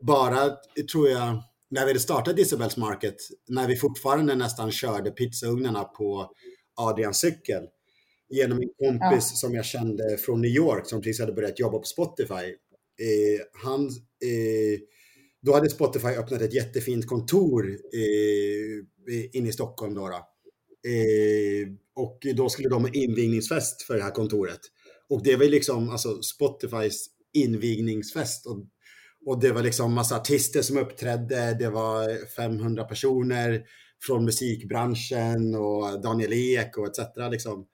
Bara, 0.00 0.56
tror 0.92 1.08
jag, 1.08 1.42
när 1.70 1.86
vi 1.86 1.98
startade 1.98 2.42
Isabels 2.42 2.76
Market, 2.76 3.16
när 3.48 3.68
vi 3.68 3.76
fortfarande 3.76 4.34
nästan 4.34 4.72
körde 4.72 5.10
pizzaugnarna 5.10 5.84
på 5.84 6.30
Adrians 6.76 7.18
cykel, 7.18 7.62
genom 8.32 8.58
en 8.62 8.68
kompis 8.68 9.30
ja. 9.30 9.36
som 9.36 9.54
jag 9.54 9.64
kände 9.64 10.16
från 10.16 10.40
New 10.40 10.50
York 10.50 10.86
som 10.86 11.02
precis 11.02 11.20
hade 11.20 11.32
börjat 11.32 11.58
jobba 11.58 11.78
på 11.78 11.84
Spotify. 11.84 12.32
Eh, 12.32 13.40
han, 13.52 13.84
eh, 14.24 14.80
då 15.42 15.54
hade 15.54 15.70
Spotify 15.70 16.08
öppnat 16.08 16.42
ett 16.42 16.54
jättefint 16.54 17.06
kontor 17.06 17.70
eh, 17.70 19.24
inne 19.32 19.48
i 19.48 19.52
Stockholm. 19.52 19.94
Då, 19.94 20.08
då. 20.08 20.28
Eh, 20.88 21.68
och 21.94 22.26
då 22.36 22.48
skulle 22.48 22.68
de 22.68 22.82
ha 22.82 22.90
invigningsfest 22.92 23.82
för 23.82 23.96
det 23.96 24.02
här 24.02 24.10
kontoret. 24.10 24.60
Och 25.08 25.22
det 25.22 25.36
var 25.36 25.44
liksom 25.44 25.90
alltså 25.90 26.22
Spotifys 26.22 27.06
invigningsfest. 27.32 28.46
Och, 28.46 28.64
och 29.26 29.40
det 29.40 29.52
var 29.52 29.62
liksom 29.62 29.94
massa 29.94 30.16
artister 30.16 30.62
som 30.62 30.76
uppträdde. 30.76 31.56
Det 31.58 31.70
var 31.70 32.26
500 32.36 32.84
personer 32.84 33.62
från 34.06 34.24
musikbranschen 34.24 35.54
och 35.54 36.02
Daniel 36.02 36.32
Ek 36.32 36.78
och 36.78 36.86
etc. 36.86 36.98
Liksom. 37.30 37.66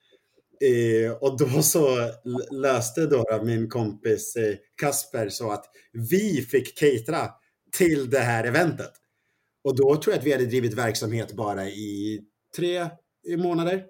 Eh, 0.61 1.11
och 1.11 1.37
då 1.37 1.61
så 1.61 2.11
löste 2.51 3.05
då 3.05 3.41
min 3.43 3.69
kompis 3.69 4.35
eh, 4.35 4.55
Kasper 4.81 5.29
så 5.29 5.51
att 5.51 5.65
vi 6.11 6.41
fick 6.41 6.79
catera 6.79 7.29
till 7.77 8.09
det 8.09 8.19
här 8.19 8.43
eventet. 8.43 8.91
Och 9.63 9.75
då 9.75 9.95
tror 9.95 10.13
jag 10.13 10.19
att 10.19 10.25
vi 10.25 10.31
hade 10.31 10.45
drivit 10.45 10.73
verksamhet 10.73 11.33
bara 11.33 11.67
i 11.67 12.21
tre 12.55 12.89
månader. 13.37 13.85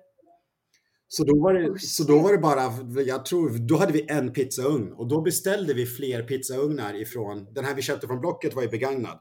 Så 1.07 1.24
då, 1.24 1.39
var 1.39 1.53
det, 1.53 1.80
så 1.80 2.03
då 2.03 2.20
var 2.20 2.32
det 2.32 2.38
bara, 2.38 2.74
jag 3.03 3.26
tror, 3.26 3.49
då 3.49 3.78
hade 3.78 3.93
vi 3.93 4.05
en 4.09 4.34
pizzaugn 4.34 4.93
och 4.93 5.07
då 5.07 5.22
beställde 5.22 5.74
vi 5.74 5.86
fler 5.86 6.24
pizzaugnar 6.24 7.01
ifrån, 7.01 7.53
den 7.53 7.65
här 7.65 7.76
vi 7.76 7.82
köpte 7.82 8.07
från 8.07 8.20
Blocket 8.20 8.53
var 8.53 8.63
ju 8.63 8.70
begagnad. 8.70 9.20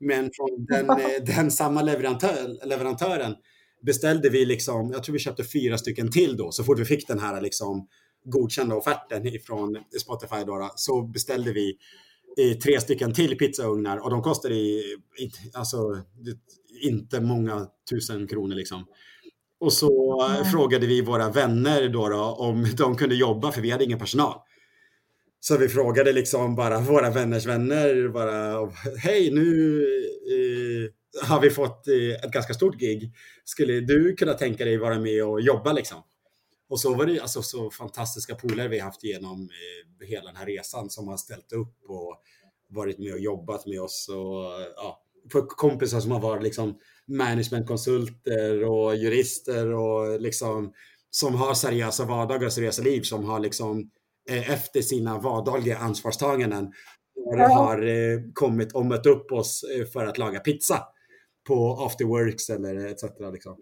Men 0.00 0.30
från 0.34 0.66
den, 0.68 0.90
eh, 1.00 1.36
den 1.36 1.50
samma 1.50 1.82
leverantör, 1.82 2.66
leverantören 2.66 3.34
beställde 3.82 4.28
vi 4.28 4.44
liksom, 4.44 4.90
jag 4.92 5.02
tror 5.02 5.12
vi 5.12 5.18
köpte 5.18 5.44
fyra 5.44 5.78
stycken 5.78 6.10
till 6.10 6.36
då, 6.36 6.52
så 6.52 6.64
fort 6.64 6.78
vi 6.78 6.84
fick 6.84 7.08
den 7.08 7.18
här 7.18 7.40
liksom 7.40 7.88
godkända 8.24 8.76
offerten 8.76 9.26
ifrån 9.26 9.78
Spotify 10.00 10.44
då, 10.46 10.72
så 10.76 11.02
beställde 11.02 11.52
vi 11.52 11.76
eh, 12.38 12.58
tre 12.58 12.80
stycken 12.80 13.14
till 13.14 13.38
pizzaugnar 13.38 13.96
och 13.96 14.10
de 14.10 14.22
kostade 14.22 14.54
alltså, 15.52 16.02
inte 16.82 17.20
många 17.20 17.66
tusen 17.90 18.26
kronor 18.26 18.54
liksom. 18.54 18.86
Och 19.60 19.72
så 19.72 20.22
mm. 20.22 20.44
frågade 20.44 20.86
vi 20.86 21.00
våra 21.00 21.30
vänner 21.30 21.88
då, 21.88 22.08
då, 22.08 22.22
om 22.22 22.66
de 22.76 22.96
kunde 22.96 23.14
jobba, 23.14 23.52
för 23.52 23.60
vi 23.60 23.70
hade 23.70 23.84
ingen 23.84 23.98
personal. 23.98 24.40
Så 25.40 25.56
vi 25.56 25.68
frågade 25.68 26.12
liksom 26.12 26.54
bara 26.54 26.80
våra 26.80 27.10
vänners 27.10 27.46
vänner, 27.46 28.08
bara 28.08 28.70
hej 28.96 29.30
nu 29.30 29.82
eh, 30.30 31.28
har 31.28 31.40
vi 31.40 31.50
fått 31.50 31.88
eh, 31.88 32.24
ett 32.24 32.32
ganska 32.32 32.54
stort 32.54 32.78
gig. 32.78 33.12
Skulle 33.44 33.80
du 33.80 34.16
kunna 34.16 34.34
tänka 34.34 34.64
dig 34.64 34.76
vara 34.76 34.98
med 34.98 35.24
och 35.24 35.40
jobba 35.40 35.72
liksom? 35.72 36.02
Och 36.68 36.80
så 36.80 36.94
var 36.94 37.06
det 37.06 37.20
alltså 37.20 37.42
så 37.42 37.70
fantastiska 37.70 38.34
polare 38.34 38.68
vi 38.68 38.78
haft 38.78 39.04
genom 39.04 39.48
eh, 40.00 40.06
hela 40.06 40.26
den 40.26 40.36
här 40.36 40.46
resan 40.46 40.90
som 40.90 41.08
har 41.08 41.16
ställt 41.16 41.52
upp 41.52 41.76
och 41.88 42.22
varit 42.68 42.98
med 42.98 43.12
och 43.12 43.20
jobbat 43.20 43.66
med 43.66 43.80
oss 43.80 44.08
och 44.08 44.44
ja, 44.76 45.02
kompisar 45.48 46.00
som 46.00 46.10
har 46.10 46.20
varit 46.20 46.42
liksom 46.42 46.78
managementkonsulter 47.06 48.64
och 48.64 48.96
jurister 48.96 49.72
och 49.72 50.20
liksom 50.20 50.72
som 51.10 51.34
har 51.34 51.54
seriösa 51.54 52.04
vardagar 52.04 52.46
och 52.46 52.52
seriösa 52.52 52.82
liv 52.82 53.02
som 53.02 53.24
har 53.24 53.40
liksom 53.40 53.78
eh, 53.80 53.84
efter 54.28 54.80
sina 54.80 55.18
vardagliga 55.18 55.78
ansvarstaganden 55.78 56.72
har, 57.24 57.48
har 57.48 57.86
eh, 57.86 58.20
kommit 58.34 58.72
och 58.72 58.86
mött 58.86 59.06
upp 59.06 59.32
oss 59.32 59.64
eh, 59.76 59.86
för 59.86 60.06
att 60.06 60.18
laga 60.18 60.40
pizza 60.40 60.82
på 61.48 61.86
afterworks 61.86 62.50
eller 62.50 62.86
etc. 62.86 63.02
Liksom. 63.32 63.56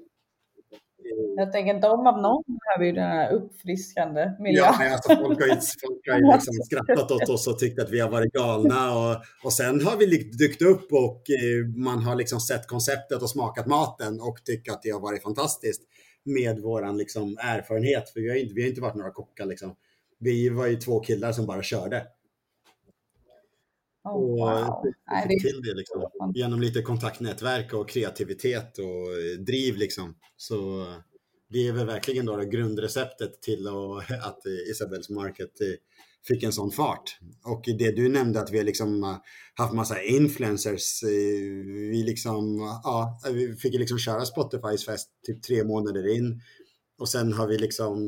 Jag 1.37 1.53
tänker 1.53 1.81
de 1.81 2.07
om 2.07 2.23
någon 2.23 2.43
behöver 2.47 2.85
ju 2.85 2.93
den 2.93 3.11
här 3.11 3.33
uppfriskande 3.33 4.33
miljön. 4.39 4.65
Ja, 4.81 4.93
alltså 4.93 5.17
folk 5.17 5.41
har 5.41 5.47
ju, 5.47 5.55
folk 5.55 6.09
har 6.11 6.19
ju 6.19 6.33
liksom 6.35 6.55
skrattat 6.55 7.11
åt 7.11 7.29
oss 7.29 7.47
och 7.47 7.59
tyckt 7.59 7.81
att 7.81 7.91
vi 7.91 8.01
har 8.01 8.11
varit 8.11 8.33
galna. 8.33 8.99
Och, 8.99 9.17
och 9.45 9.53
sen 9.53 9.85
har 9.85 9.97
vi 9.97 10.07
dykt 10.39 10.63
upp 10.63 10.93
och 10.93 11.23
eh, 11.31 11.67
man 11.77 12.03
har 12.03 12.15
liksom 12.15 12.41
sett 12.41 12.67
konceptet 12.67 13.23
och 13.23 13.31
smakat 13.31 13.67
maten 13.67 14.21
och 14.21 14.45
tyckt 14.45 14.71
att 14.71 14.83
det 14.83 14.91
har 14.91 15.01
varit 15.01 15.23
fantastiskt 15.23 15.83
med 16.25 16.61
våran 16.61 16.97
liksom 16.97 17.39
erfarenhet. 17.41 18.11
För 18.11 18.21
vi 18.21 18.29
har 18.29 18.37
inte, 18.37 18.55
vi 18.55 18.63
har 18.63 18.69
inte 18.69 18.81
varit 18.81 18.95
några 18.95 19.11
kockar 19.11 19.47
liksom. 19.47 19.77
Vi 20.19 20.49
var 20.49 20.67
ju 20.67 20.77
två 20.77 21.01
killar 21.01 21.33
som 21.33 21.47
bara 21.47 21.63
körde. 21.63 22.07
Oh, 24.05 24.13
och 24.13 24.39
wow. 24.39 24.83
till 25.29 25.63
det 25.63 25.75
liksom. 25.75 26.03
Genom 26.35 26.61
lite 26.61 26.83
kontaktnätverk 26.83 27.75
och 27.75 27.89
kreativitet 27.89 28.79
och 28.79 29.43
driv 29.47 29.77
liksom. 29.77 30.15
Så 30.37 30.87
det 31.49 31.69
är 31.69 31.73
väl 31.73 31.87
verkligen 31.87 32.27
då 32.27 32.37
grundreceptet 32.37 33.43
till 33.43 33.69
att 34.23 34.47
Isabels 34.71 35.11
Market 35.11 35.61
eh, 35.61 35.67
fick 36.29 36.43
en 36.43 36.53
sån 36.53 36.71
fart. 36.71 37.19
Och 37.45 37.65
det 37.79 37.97
du 37.97 38.09
nämnde 38.09 38.41
att 38.41 38.51
vi 38.51 38.59
har 38.59 38.65
liksom 38.65 39.19
haft 39.55 39.75
massa 39.75 40.03
influencers. 40.03 41.03
Eh, 41.03 41.09
vi 41.91 42.03
liksom, 42.07 42.59
ja, 42.85 43.21
vi 43.33 43.57
fick 43.57 43.75
liksom 43.75 43.99
köra 43.99 44.25
Spotifys 44.25 44.87
fest 44.87 45.11
typ 45.27 45.43
tre 45.43 45.65
månader 45.65 46.17
in. 46.17 46.41
Och 46.99 47.09
sen 47.09 47.33
har 47.33 47.47
vi 47.47 47.59
liksom 47.59 47.99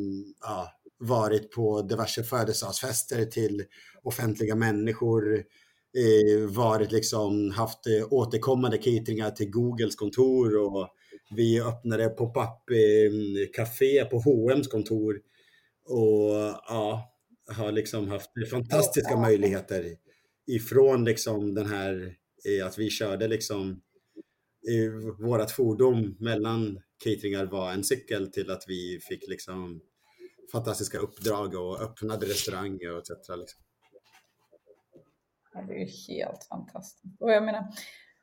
ja, 0.41 0.78
varit 0.99 1.53
på 1.53 1.83
diverse 1.83 2.23
födelsedagsfester 2.23 3.25
till 3.25 3.65
offentliga 4.03 4.55
människor. 4.55 5.45
Eh, 5.97 6.49
varit 6.49 6.93
liksom, 6.93 7.51
haft 7.51 7.79
återkommande 8.11 8.79
cateringar 8.79 9.31
till 9.31 9.51
Googles 9.51 9.97
kontor 9.97 10.57
och 10.57 10.89
vi 11.31 11.61
öppnade 11.61 12.09
pop-up 12.09 12.71
eh, 12.71 13.49
café 13.53 14.05
på 14.05 14.19
H&M's 14.19 14.69
kontor 14.69 15.21
och 15.85 16.31
ja, 16.69 17.13
har 17.51 17.73
liksom 17.73 18.09
haft 18.09 18.31
fantastiska 18.51 19.17
möjligheter 19.17 19.97
ifrån 20.47 21.05
liksom 21.05 21.55
den 21.55 21.67
här 21.67 22.15
eh, 22.45 22.67
att 22.67 22.79
vi 22.79 22.91
körde 22.91 23.29
liksom 23.29 23.81
vårat 25.19 25.51
fordon 25.51 26.17
mellan 26.21 26.81
cateringar 27.05 27.47
var 27.47 27.73
en 27.73 27.85
cykel 27.85 28.33
till 28.33 28.51
att 28.51 28.65
vi 28.69 29.01
fick 29.09 29.29
liksom 29.29 29.81
fantastiska 30.53 30.99
uppdrag 30.99 31.55
och 31.55 31.81
öppnade 31.81 32.27
restauranger 32.27 32.93
och 32.93 32.99
etc. 32.99 33.11
Liksom. 33.11 33.61
det 35.69 35.83
är 35.83 36.09
helt 36.09 36.45
fantastiskt. 36.45 37.21
Och 37.21 37.31
jag 37.31 37.45
menar, 37.45 37.65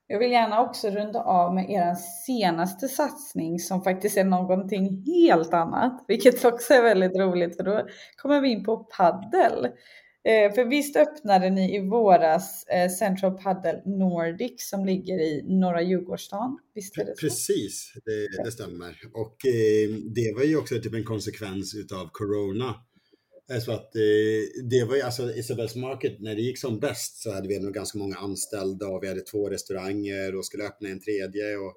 jag 0.08 0.20
vill 0.20 0.32
gärna 0.32 0.62
också 0.62 0.90
runda 0.90 1.20
av 1.20 1.54
med 1.54 1.70
er 1.70 1.96
senaste 2.26 2.88
satsning 2.88 3.60
som 3.60 3.84
faktiskt 3.84 4.18
är 4.18 4.24
någonting 4.24 5.04
helt 5.06 5.54
annat, 5.54 6.06
vilket 6.08 6.46
också 6.46 6.74
är 6.74 6.82
väldigt 6.82 7.18
roligt 7.18 7.56
för 7.56 7.64
då 7.64 7.88
kommer 8.16 8.42
vi 8.42 8.50
in 8.50 8.64
på 8.64 8.78
paddel. 8.78 9.68
Eh, 10.26 10.54
för 10.54 10.66
visst 10.66 10.96
öppnade 10.96 11.50
ni 11.50 11.76
i 11.76 11.80
våras 11.80 12.66
eh, 12.68 12.90
Central 12.90 13.38
Paddle 13.38 13.82
Nordic 13.86 14.70
som 14.70 14.86
ligger 14.86 15.20
i 15.20 15.44
norra 15.60 15.82
Djurgårdsstaden? 15.82 16.58
Visst 16.76 16.98
är 16.98 17.06
det 17.06 17.16
så? 17.16 17.22
Precis, 17.22 17.94
det, 18.06 18.44
det 18.44 18.52
stämmer. 18.52 19.02
Och 19.14 19.46
eh, 19.46 19.90
det 20.16 20.34
var 20.36 20.44
ju 20.44 20.58
också 20.58 20.76
typ 20.76 20.94
en 20.94 21.04
konsekvens 21.04 21.76
utav 21.76 22.10
Corona. 22.12 22.76
Så 23.66 23.72
att 23.72 23.92
det 24.70 24.84
var 24.84 24.96
ju 24.96 25.02
alltså 25.02 25.32
Isabels 25.32 25.76
Market, 25.76 26.20
när 26.20 26.36
det 26.36 26.42
gick 26.42 26.60
som 26.60 26.80
bäst 26.80 27.22
så 27.22 27.34
hade 27.34 27.48
vi 27.48 27.60
nog 27.60 27.74
ganska 27.74 27.98
många 27.98 28.16
anställda 28.16 28.88
och 28.88 29.04
vi 29.04 29.08
hade 29.08 29.22
två 29.22 29.50
restauranger 29.50 30.36
och 30.36 30.46
skulle 30.46 30.64
öppna 30.64 30.90
en 30.90 31.00
tredje 31.00 31.58
och 31.58 31.76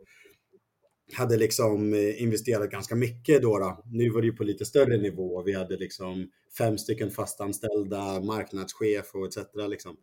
hade 1.13 1.37
liksom 1.37 1.95
eh, 1.95 2.23
investerat 2.23 2.71
ganska 2.71 2.95
mycket 2.95 3.43
då, 3.43 3.59
då. 3.59 3.83
Nu 3.93 4.11
var 4.11 4.21
det 4.21 4.27
ju 4.27 4.33
på 4.33 4.45
lite 4.45 4.65
större 4.65 4.97
nivå. 4.97 5.43
Vi 5.43 5.53
hade 5.53 5.77
liksom 5.77 6.31
fem 6.59 6.79
stycken 6.79 7.11
fastanställda, 7.11 8.21
marknadschef 8.21 9.15
och 9.15 9.27
etc. 9.27 9.39
Liksom. 9.69 9.97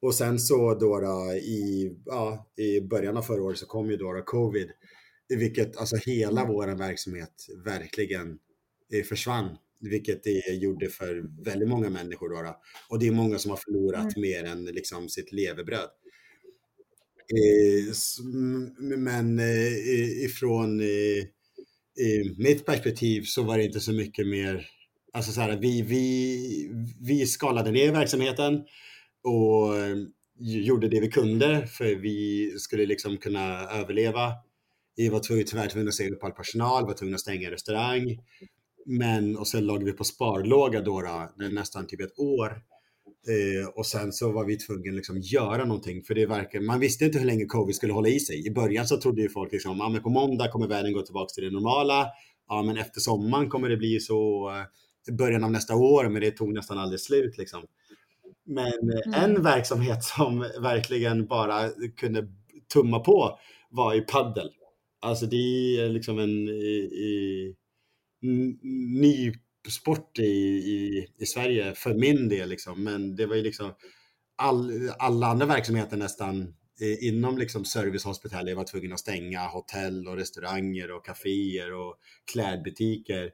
Och 0.00 0.14
sen 0.14 0.38
så 0.38 0.74
då, 0.74 1.00
då 1.00 1.32
i, 1.32 1.96
ja, 2.06 2.50
i 2.56 2.80
början 2.80 3.16
av 3.16 3.22
förra 3.22 3.42
året 3.42 3.58
så 3.58 3.66
kom 3.66 3.90
ju 3.90 3.96
då, 3.96 4.12
då 4.12 4.22
covid, 4.22 4.70
vilket 5.28 5.76
alltså 5.76 5.96
hela 5.96 6.40
mm. 6.40 6.52
vår 6.52 6.66
verksamhet 6.66 7.46
verkligen 7.64 8.38
eh, 8.92 9.04
försvann 9.04 9.56
vilket 9.80 10.24
det 10.24 10.54
gjorde 10.54 10.88
för 10.88 11.44
väldigt 11.44 11.68
många 11.68 11.90
människor. 11.90 12.28
Då, 12.28 12.42
då. 12.42 12.60
Och 12.88 12.98
det 12.98 13.06
är 13.06 13.12
många 13.12 13.38
som 13.38 13.50
har 13.50 13.58
förlorat 13.58 14.16
mm. 14.16 14.20
mer 14.20 14.44
än 14.44 14.64
liksom 14.64 15.08
sitt 15.08 15.32
levebröd. 15.32 15.88
Eh, 17.34 17.94
men 18.98 19.38
eh, 19.38 20.24
ifrån 20.24 20.82
mitt 22.36 22.66
perspektiv 22.66 23.22
så 23.22 23.42
var 23.42 23.58
det 23.58 23.64
inte 23.64 23.80
så 23.80 23.92
mycket 23.92 24.26
mer, 24.26 24.66
alltså 25.12 25.32
så 25.32 25.40
här, 25.40 25.56
vi, 25.56 25.82
vi, 25.82 26.70
vi 27.00 27.26
skalade 27.26 27.70
ner 27.70 27.92
verksamheten 27.92 28.64
och 29.22 29.76
eh, 29.76 29.96
gjorde 30.38 30.88
det 30.88 31.00
vi 31.00 31.10
kunde 31.10 31.66
för 31.66 31.94
vi 31.94 32.50
skulle 32.58 32.86
liksom 32.86 33.16
kunna 33.16 33.68
överleva. 33.70 34.32
Vi 34.96 35.08
var 35.08 35.20
tyvärr 35.20 35.68
tvungna 35.68 35.88
att 35.88 35.94
säga 35.94 36.14
upp 36.14 36.24
all 36.24 36.32
personal, 36.32 36.86
var 36.86 36.94
tvungna 36.94 37.14
att 37.14 37.20
stänga 37.20 37.50
restaurang. 37.50 38.18
Men, 38.86 39.36
och 39.36 39.48
sen 39.48 39.66
låg 39.66 39.82
vi 39.82 39.92
på 39.92 40.04
sparlåga 40.04 40.80
då, 40.80 41.02
då 41.02 41.44
nästan 41.48 41.86
typ 41.86 42.00
ett 42.00 42.18
år. 42.18 42.62
Eh, 43.28 43.68
och 43.68 43.86
sen 43.86 44.12
så 44.12 44.32
var 44.32 44.44
vi 44.44 44.56
tvungna 44.56 44.92
liksom 44.92 45.20
göra 45.20 45.64
någonting 45.64 46.02
för 46.02 46.14
det 46.14 46.26
verkar, 46.26 46.60
man 46.60 46.80
visste 46.80 47.04
inte 47.04 47.18
hur 47.18 47.26
länge 47.26 47.44
covid 47.44 47.74
skulle 47.74 47.92
hålla 47.92 48.08
i 48.08 48.20
sig. 48.20 48.46
I 48.46 48.50
början 48.50 48.86
så 48.86 49.00
trodde 49.00 49.22
ju 49.22 49.28
folk 49.28 49.52
liksom, 49.52 49.78
ja 49.78 49.88
men 49.88 50.02
på 50.02 50.10
måndag 50.10 50.48
kommer 50.48 50.66
världen 50.66 50.92
gå 50.92 51.02
tillbaka 51.02 51.32
till 51.34 51.44
det 51.44 51.50
normala. 51.50 52.06
Ja 52.48 52.62
men 52.62 52.76
efter 52.76 53.00
sommaren 53.00 53.48
kommer 53.48 53.68
det 53.68 53.76
bli 53.76 54.00
så, 54.00 54.50
eh, 55.08 55.14
början 55.14 55.44
av 55.44 55.50
nästa 55.50 55.76
år, 55.76 56.08
men 56.08 56.22
det 56.22 56.30
tog 56.30 56.54
nästan 56.54 56.78
aldrig 56.78 57.00
slut 57.00 57.38
liksom. 57.38 57.62
Men 58.46 58.66
eh, 58.66 59.06
mm. 59.06 59.24
en 59.24 59.42
verksamhet 59.42 60.04
som 60.04 60.38
verkligen 60.60 61.26
bara 61.26 61.70
kunde 61.96 62.28
tumma 62.72 63.00
på 63.00 63.38
var 63.70 63.94
i 63.94 64.00
paddel. 64.00 64.50
Alltså 65.00 65.26
det 65.26 65.36
är 65.80 65.88
liksom 65.88 66.18
en 66.18 66.48
i, 66.48 66.90
i 66.94 67.54
ny 69.00 69.32
sport 69.70 70.18
i, 70.18 70.22
i, 70.22 71.06
i 71.18 71.26
Sverige 71.26 71.74
för 71.74 71.94
min 71.94 72.28
del. 72.28 72.48
Liksom. 72.48 72.84
Men 72.84 73.16
det 73.16 73.26
var 73.26 73.36
ju 73.36 73.42
liksom 73.42 73.72
all, 74.36 74.90
alla 74.98 75.26
andra 75.26 75.46
verksamheter 75.46 75.96
nästan 75.96 76.54
inom 77.00 77.38
liksom 77.38 77.64
service 77.64 78.04
hospitality 78.04 78.54
var 78.54 78.64
tvungna 78.64 78.94
att 78.94 79.00
stänga 79.00 79.40
hotell 79.40 80.08
och 80.08 80.16
restauranger 80.16 80.90
och 80.90 81.04
kaféer 81.04 81.72
och 81.72 81.96
klädbutiker, 82.32 83.30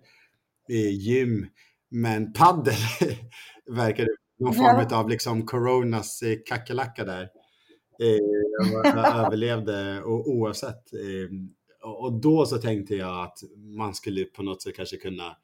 gym. 0.92 1.46
Men 1.90 2.32
paddel 2.32 2.74
verkade 3.70 4.08
någon 4.38 4.54
form 4.54 4.98
av 4.98 5.08
liksom 5.08 5.46
coronas 5.46 6.22
kackerlacka 6.46 7.04
där. 7.04 7.28
Jag 8.72 8.96
överlevde 8.96 10.02
och 10.02 10.28
oavsett 10.28 10.82
och 11.84 12.20
då 12.20 12.46
så 12.46 12.58
tänkte 12.58 12.94
jag 12.94 13.24
att 13.24 13.38
man 13.78 13.94
skulle 13.94 14.24
på 14.24 14.42
något 14.42 14.62
sätt 14.62 14.76
kanske 14.76 14.96
kunna 14.96 15.26
eh, 15.26 15.34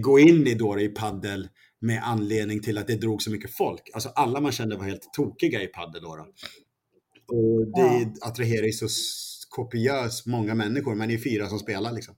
gå 0.00 0.18
in 0.18 0.46
i 0.46 0.54
då 0.54 0.80
i 0.80 0.88
paddel 0.88 1.48
med 1.80 2.02
anledning 2.04 2.62
till 2.62 2.78
att 2.78 2.86
det 2.86 2.96
drog 2.96 3.22
så 3.22 3.30
mycket 3.30 3.50
folk. 3.50 3.90
Alltså 3.94 4.08
alla 4.08 4.40
man 4.40 4.52
kände 4.52 4.76
var 4.76 4.84
helt 4.84 5.12
tokiga 5.12 5.62
i 5.62 5.66
paddel 5.66 6.02
då. 6.02 6.16
då. 6.16 6.22
Och 7.36 7.66
det 7.66 8.02
ja. 8.02 8.28
attraherar 8.28 8.66
ju 8.66 8.72
så 8.72 8.88
kopiöst 9.48 10.26
många 10.26 10.54
människor, 10.54 10.94
men 10.94 11.08
det 11.08 11.14
är 11.14 11.18
fyra 11.18 11.48
som 11.48 11.58
spelar 11.58 11.92
liksom. 11.92 12.14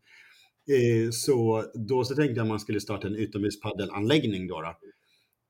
Eh, 0.70 1.10
så 1.10 1.64
då 1.88 2.04
så 2.04 2.14
tänkte 2.14 2.34
jag 2.34 2.42
att 2.42 2.48
man 2.48 2.60
skulle 2.60 2.80
starta 2.80 3.06
en 3.06 3.14
utomhuspaddelanläggning 3.14 4.46
då. 4.46 4.60
då. 4.60 4.68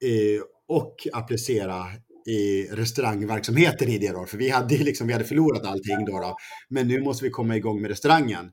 Eh, 0.08 0.40
och 0.68 0.94
applicera 1.12 1.86
i 2.26 2.68
restaurangverksamheten 2.72 3.88
i 3.88 3.98
det 3.98 4.12
då, 4.12 4.26
för 4.26 4.38
vi 4.38 4.48
hade, 4.48 4.78
liksom, 4.78 5.06
vi 5.06 5.12
hade 5.12 5.24
förlorat 5.24 5.66
allting 5.66 6.04
då, 6.06 6.12
då. 6.12 6.36
Men 6.68 6.88
nu 6.88 7.00
måste 7.00 7.24
vi 7.24 7.30
komma 7.30 7.56
igång 7.56 7.82
med 7.82 7.90
restaurangen. 7.90 8.50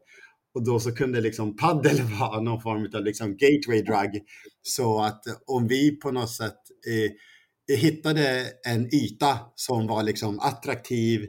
Och 0.55 0.63
då 0.63 0.79
så 0.79 0.95
kunde 0.95 1.21
liksom 1.21 1.55
paddel 1.55 2.01
vara 2.19 2.41
någon 2.41 2.61
form 2.61 2.89
av 2.93 3.03
liksom 3.03 3.37
gateway 3.37 3.81
drug. 3.81 4.23
Så 4.61 5.01
att 5.01 5.27
eh, 5.27 5.33
om 5.45 5.67
vi 5.67 5.95
på 5.95 6.11
något 6.11 6.31
sätt 6.31 6.57
eh, 6.87 7.75
eh, 7.75 7.81
hittade 7.81 8.45
en 8.67 8.95
yta 8.95 9.39
som 9.55 9.87
var 9.87 10.03
liksom 10.03 10.39
attraktiv 10.39 11.25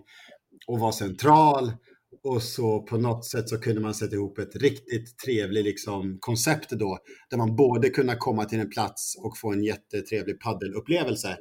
och 0.66 0.78
var 0.78 0.92
central 0.92 1.72
och 2.22 2.42
så 2.42 2.82
på 2.82 2.96
något 2.98 3.24
sätt 3.24 3.48
så 3.48 3.60
kunde 3.60 3.80
man 3.80 3.94
sätta 3.94 4.14
ihop 4.14 4.38
ett 4.38 4.56
riktigt 4.56 5.18
trevligt 5.18 5.64
liksom, 5.64 6.16
koncept 6.20 6.70
då, 6.70 6.98
där 7.30 7.38
man 7.38 7.56
både 7.56 7.88
kunde 7.88 8.16
komma 8.16 8.44
till 8.44 8.60
en 8.60 8.70
plats 8.70 9.16
och 9.18 9.38
få 9.38 9.52
en 9.52 9.64
jättetrevlig 9.64 10.40
paddelupplevelse 10.40 11.38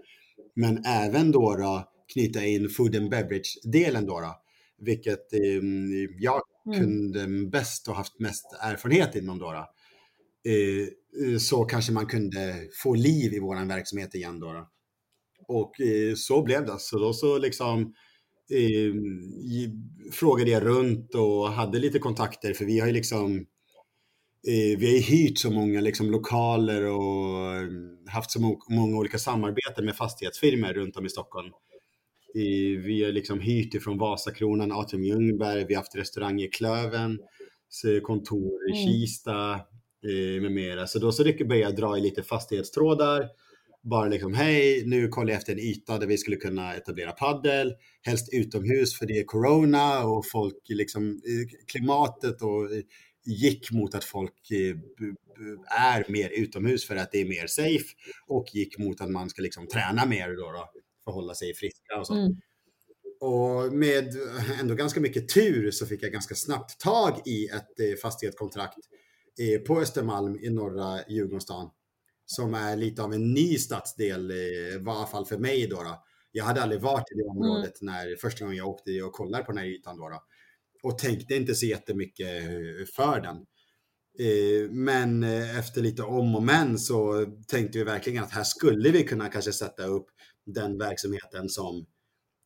men 0.55 0.85
även 0.85 1.31
då, 1.31 1.55
då 1.55 1.89
knyta 2.13 2.45
in 2.45 2.69
food 2.69 2.95
and 2.95 3.09
beverage-delen 3.09 4.05
då, 4.05 4.19
då, 4.19 4.35
vilket 4.85 5.33
eh, 5.33 5.57
mm, 5.57 6.09
jag 6.19 6.41
Mm. 6.67 6.79
kunde 6.79 7.49
bäst 7.49 7.87
och 7.87 7.95
haft 7.95 8.19
mest 8.19 8.45
erfarenhet 8.61 9.15
inom 9.15 9.39
då. 9.39 9.51
då. 9.51 9.69
Eh, 10.51 10.87
eh, 11.31 11.37
så 11.37 11.65
kanske 11.65 11.91
man 11.91 12.05
kunde 12.05 12.67
få 12.83 12.95
liv 12.95 13.33
i 13.33 13.39
våran 13.39 13.67
verksamhet 13.67 14.15
igen 14.15 14.39
då. 14.39 14.69
Och 15.47 15.81
eh, 15.81 16.15
så 16.15 16.43
blev 16.43 16.65
det. 16.65 16.79
Så 16.79 16.99
då 16.99 17.13
så 17.13 17.37
liksom 17.37 17.81
eh, 18.51 18.93
frågade 20.11 20.51
jag 20.51 20.65
runt 20.65 21.15
och 21.15 21.49
hade 21.49 21.79
lite 21.79 21.99
kontakter 21.99 22.53
för 22.53 22.65
vi 22.65 22.79
har 22.79 22.87
ju 22.87 22.93
liksom 22.93 23.35
eh, 24.47 24.79
vi 24.79 24.85
har 24.85 24.93
ju 24.93 24.99
hyrt 24.99 25.37
så 25.37 25.51
många 25.51 25.81
liksom, 25.81 26.11
lokaler 26.11 26.83
och 26.83 27.55
ehm, 27.55 28.07
haft 28.07 28.31
så 28.31 28.59
många 28.69 28.97
olika 28.97 29.17
samarbeten 29.17 29.85
med 29.85 29.95
fastighetsfirmor 29.95 30.73
runt 30.73 30.97
om 30.97 31.05
i 31.05 31.09
Stockholm. 31.09 31.51
Eh, 32.35 32.81
vi 32.81 33.03
har 33.03 33.11
liksom 33.11 33.39
hyrt 33.39 33.73
ifrån 33.73 33.97
Vasakronan, 33.97 34.71
Atrium 34.71 35.03
Ljungberg, 35.03 35.65
vi 35.65 35.73
har 35.73 35.81
haft 35.81 35.95
restaurang 35.95 36.41
i 36.41 36.47
Klöven, 36.47 37.19
så 37.69 38.01
kontor 38.01 38.69
i 38.69 38.71
Mm. 38.71 38.87
Kista 38.87 39.51
eh, 39.53 40.41
med 40.41 40.51
mera. 40.51 40.87
Så 40.87 40.99
då 40.99 41.11
så 41.11 41.23
började 41.23 41.57
jag 41.57 41.75
dra 41.75 41.97
i 41.97 42.01
lite 42.01 42.23
fastighetstrådar. 42.23 43.29
Bara 43.83 44.07
liksom, 44.09 44.33
hej, 44.33 44.83
nu 44.85 45.07
kollar 45.07 45.29
jag 45.29 45.37
efter 45.37 45.53
en 45.53 45.59
yta 45.59 45.97
där 45.97 46.07
vi 46.07 46.17
skulle 46.17 46.37
kunna 46.37 46.75
etablera 46.75 47.11
paddel. 47.11 47.73
Helst 48.01 48.33
utomhus 48.33 48.99
för 48.99 49.05
det 49.05 49.19
är 49.19 49.23
corona 49.23 50.05
och 50.05 50.25
folk 50.31 50.57
liksom, 50.69 51.09
eh, 51.09 51.65
klimatet 51.67 52.41
och 52.41 52.73
eh, 52.73 52.81
gick 53.25 53.71
mot 53.71 53.95
att 53.95 54.03
folk 54.03 54.51
eh, 54.51 54.75
är 55.79 56.11
mer 56.11 56.29
utomhus 56.29 56.87
för 56.87 56.95
att 56.95 57.11
det 57.11 57.21
är 57.21 57.25
mer 57.25 57.47
safe 57.47 57.85
och 58.27 58.45
gick 58.53 58.77
mot 58.77 59.01
att 59.01 59.09
man 59.09 59.29
ska 59.29 59.41
liksom 59.41 59.67
träna 59.67 60.05
mer 60.05 60.27
då, 60.27 60.51
då 60.51 60.71
för 61.05 61.11
att 61.11 61.15
hålla 61.15 61.33
sig 61.35 61.53
friska 61.53 61.99
och 61.99 62.07
så. 62.07 62.13
Mm. 62.13 62.35
Och 63.19 63.73
med 63.73 64.13
ändå 64.59 64.75
ganska 64.75 64.99
mycket 64.99 65.29
tur 65.29 65.71
så 65.71 65.85
fick 65.85 66.03
jag 66.03 66.11
ganska 66.11 66.35
snabbt 66.35 66.79
tag 66.79 67.21
i 67.25 67.47
ett 67.47 67.79
eh, 67.79 67.95
fastighetskontrakt 68.01 68.77
eh, 69.39 69.61
på 69.61 69.79
Östermalm 69.79 70.35
i 70.35 70.49
norra 70.49 70.99
Djurgårdsstan. 71.09 71.69
Som 72.25 72.53
är 72.53 72.75
lite 72.75 73.03
av 73.03 73.13
en 73.13 73.33
ny 73.33 73.57
stadsdel, 73.57 74.31
eh, 74.31 74.37
i 74.37 74.83
alla 74.87 75.07
fall 75.07 75.25
för 75.25 75.37
mig 75.37 75.67
då. 75.67 75.75
då. 75.75 76.03
Jag 76.31 76.45
hade 76.45 76.61
aldrig 76.61 76.81
varit 76.81 77.11
i 77.11 77.15
det 77.15 77.23
området 77.23 77.81
när 77.81 78.15
första 78.15 78.45
gången 78.45 78.57
jag 78.57 78.67
åkte 78.67 79.01
och 79.01 79.13
kollade 79.13 79.43
på 79.43 79.51
den 79.51 79.59
här 79.59 79.67
ytan 79.67 79.97
då. 79.97 80.09
då. 80.09 80.23
Och 80.83 80.97
tänkte 80.97 81.35
inte 81.35 81.55
så 81.55 81.65
jättemycket 81.65 82.43
för 82.95 83.21
den. 83.21 83.45
Men 84.69 85.23
efter 85.59 85.81
lite 85.81 86.03
om 86.03 86.35
och 86.35 86.43
men 86.43 86.79
så 86.79 87.25
tänkte 87.47 87.77
vi 87.77 87.83
verkligen 87.83 88.23
att 88.23 88.31
här 88.31 88.43
skulle 88.43 88.91
vi 88.91 89.03
kunna 89.03 89.29
kanske 89.29 89.51
sätta 89.51 89.85
upp 89.85 90.07
den 90.45 90.77
verksamheten 90.77 91.49
som 91.49 91.85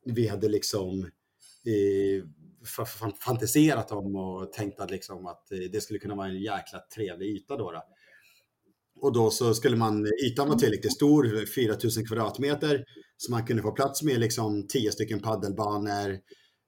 vi 0.05 0.27
hade 0.27 0.49
liksom 0.49 1.03
eh, 1.65 2.23
fantiserat 3.25 3.91
om 3.91 4.15
och 4.15 4.53
tänkt 4.53 4.79
att, 4.79 4.91
liksom 4.91 5.25
att 5.27 5.51
eh, 5.51 5.57
det 5.71 5.81
skulle 5.81 5.99
kunna 5.99 6.15
vara 6.15 6.27
en 6.27 6.41
jäkla 6.41 6.79
trevlig 6.95 7.27
yta 7.27 7.57
då. 7.57 7.71
då. 7.71 7.83
Och 9.01 9.13
då 9.13 9.29
så 9.29 9.53
skulle 9.53 9.75
man, 9.75 10.05
eh, 10.05 10.11
ytan 10.25 10.49
var 10.49 10.55
tillräckligt 10.55 10.93
stor, 10.93 11.45
4000 11.45 12.05
kvadratmeter, 12.05 12.85
så 13.17 13.31
man 13.31 13.45
kunde 13.45 13.61
få 13.61 13.71
plats 13.71 14.03
med 14.03 14.19
liksom 14.19 14.67
10 14.67 14.91
stycken 14.91 15.19
paddelbanor, 15.19 16.11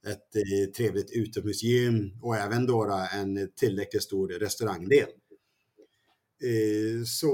ett 0.08 0.36
eh, 0.36 0.72
trevligt 0.78 1.12
utomhusgym 1.12 2.20
och 2.22 2.36
även 2.36 2.66
då, 2.66 2.86
då 2.86 3.08
en 3.14 3.52
tillräckligt 3.56 4.04
stor 4.04 4.28
restaurangdel. 4.28 5.08
Eh, 6.44 7.04
så, 7.06 7.32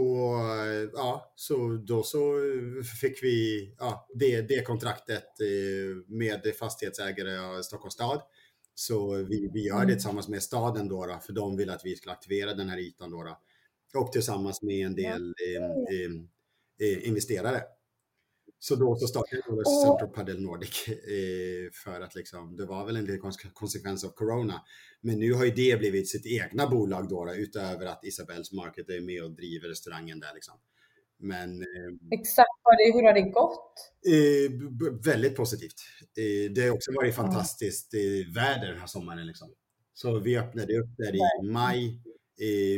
ja, 0.93 1.33
så 1.35 1.67
då 1.87 2.03
så 2.03 2.33
fick 3.01 3.23
vi 3.23 3.69
ja, 3.79 4.07
det, 4.15 4.41
det 4.41 4.61
kontraktet 4.61 5.23
eh, 5.41 5.95
med 6.07 6.55
fastighetsägare 6.59 7.37
av 7.37 7.61
Stockholms 7.61 7.93
stad. 7.93 8.21
Så 8.79 9.15
vi, 9.15 9.49
vi 9.53 9.65
gör 9.67 9.85
det 9.85 9.93
tillsammans 9.93 10.27
med 10.27 10.43
staden 10.43 10.87
då, 10.87 11.05
då, 11.05 11.19
för 11.25 11.33
de 11.33 11.57
vill 11.57 11.69
att 11.69 11.85
vi 11.85 11.95
ska 11.95 12.11
aktivera 12.11 12.53
den 12.53 12.69
här 12.69 12.77
ytan 12.77 13.11
då. 13.11 13.23
då. 13.23 13.39
Och 13.99 14.11
tillsammans 14.11 14.61
med 14.61 14.85
en 14.85 14.95
del 14.95 15.33
eh, 15.47 15.65
eh, 15.65 16.11
eh, 16.89 17.07
investerare. 17.07 17.63
Så 18.59 18.75
då 18.75 18.95
så 18.95 19.07
startade 19.07 19.41
jag 19.47 19.57
Och- 19.57 19.81
Central 19.83 20.09
Padel 20.09 20.41
Nordic 20.41 20.87
eh, 20.87 21.71
för 21.83 22.01
att 22.01 22.15
liksom, 22.15 22.55
det 22.55 22.65
var 22.65 22.85
väl 22.85 22.95
en 22.95 23.05
liten 23.05 23.21
kons- 23.31 23.51
konsekvens 23.53 24.03
av 24.03 24.09
corona. 24.09 24.61
Men 25.01 25.19
nu 25.19 25.33
har 25.33 25.45
ju 25.45 25.51
det 25.51 25.79
blivit 25.79 26.09
sitt 26.09 26.25
egna 26.25 26.67
bolag 26.67 27.09
då, 27.09 27.33
utöver 27.35 27.85
att 27.85 28.05
Isabells 28.05 28.51
Market 28.51 28.89
är 28.89 29.01
med 29.01 29.23
och 29.23 29.31
driver 29.31 29.67
restaurangen 29.69 30.19
där 30.19 30.33
liksom. 30.33 30.53
Men 31.19 31.61
eh, 31.61 32.19
Exakt, 32.19 32.49
hur 32.93 33.03
har 33.03 33.13
det 33.13 33.21
gått? 33.21 33.73
eh, 34.07 35.11
väldigt 35.13 35.35
positivt. 35.35 35.75
Det 36.55 36.61
har 36.61 36.69
också 36.71 36.91
varit 36.91 37.15
fantastiskt 37.15 37.93
eh, 37.93 38.33
väder 38.35 38.67
den 38.67 38.79
här 38.79 38.87
sommaren 38.87 39.27
liksom. 39.27 39.47
Så 39.93 40.19
vi 40.19 40.37
öppnade 40.37 40.77
upp 40.79 40.97
där 40.97 41.15
i 41.15 41.51
maj 41.51 42.01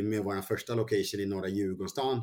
med 0.02 0.24
vår 0.24 0.40
första 0.42 0.74
location 0.74 1.20
i 1.20 1.26
norra 1.26 1.48
Djurgårdsstan. 1.48 2.20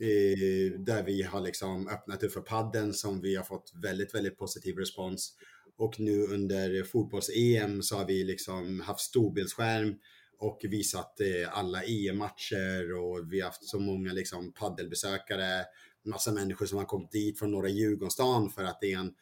Eh, 0.00 0.80
där 0.80 1.02
vi 1.02 1.22
har 1.22 1.40
liksom 1.40 1.88
öppnat 1.88 2.22
upp 2.22 2.32
för 2.32 2.40
padden 2.40 2.94
som 2.94 3.20
vi 3.20 3.36
har 3.36 3.44
fått 3.44 3.72
väldigt, 3.82 4.14
väldigt 4.14 4.38
positiv 4.38 4.76
respons. 4.76 5.34
Och 5.76 6.00
nu 6.00 6.22
under 6.22 6.82
fotbolls-EM 6.82 7.82
så 7.82 7.96
har 7.96 8.06
vi 8.06 8.24
liksom 8.24 8.80
haft 8.80 9.00
storbildsskärm 9.00 9.94
och 10.38 10.60
visat 10.62 11.20
eh, 11.20 11.58
alla 11.58 11.82
EM-matcher 11.84 12.94
och 12.94 13.32
vi 13.32 13.40
har 13.40 13.46
haft 13.48 13.64
så 13.68 13.78
många 13.78 14.12
liksom 14.12 14.52
paddelbesökare, 14.52 15.64
massa 16.04 16.32
människor 16.32 16.66
som 16.66 16.78
har 16.78 16.84
kommit 16.84 17.10
dit 17.12 17.38
från 17.38 17.50
norra 17.50 17.68
Djurgårdsstan 17.68 18.50
för 18.50 18.64
att 18.64 18.78
det 18.80 18.92
är 18.92 18.98
en 18.98 19.14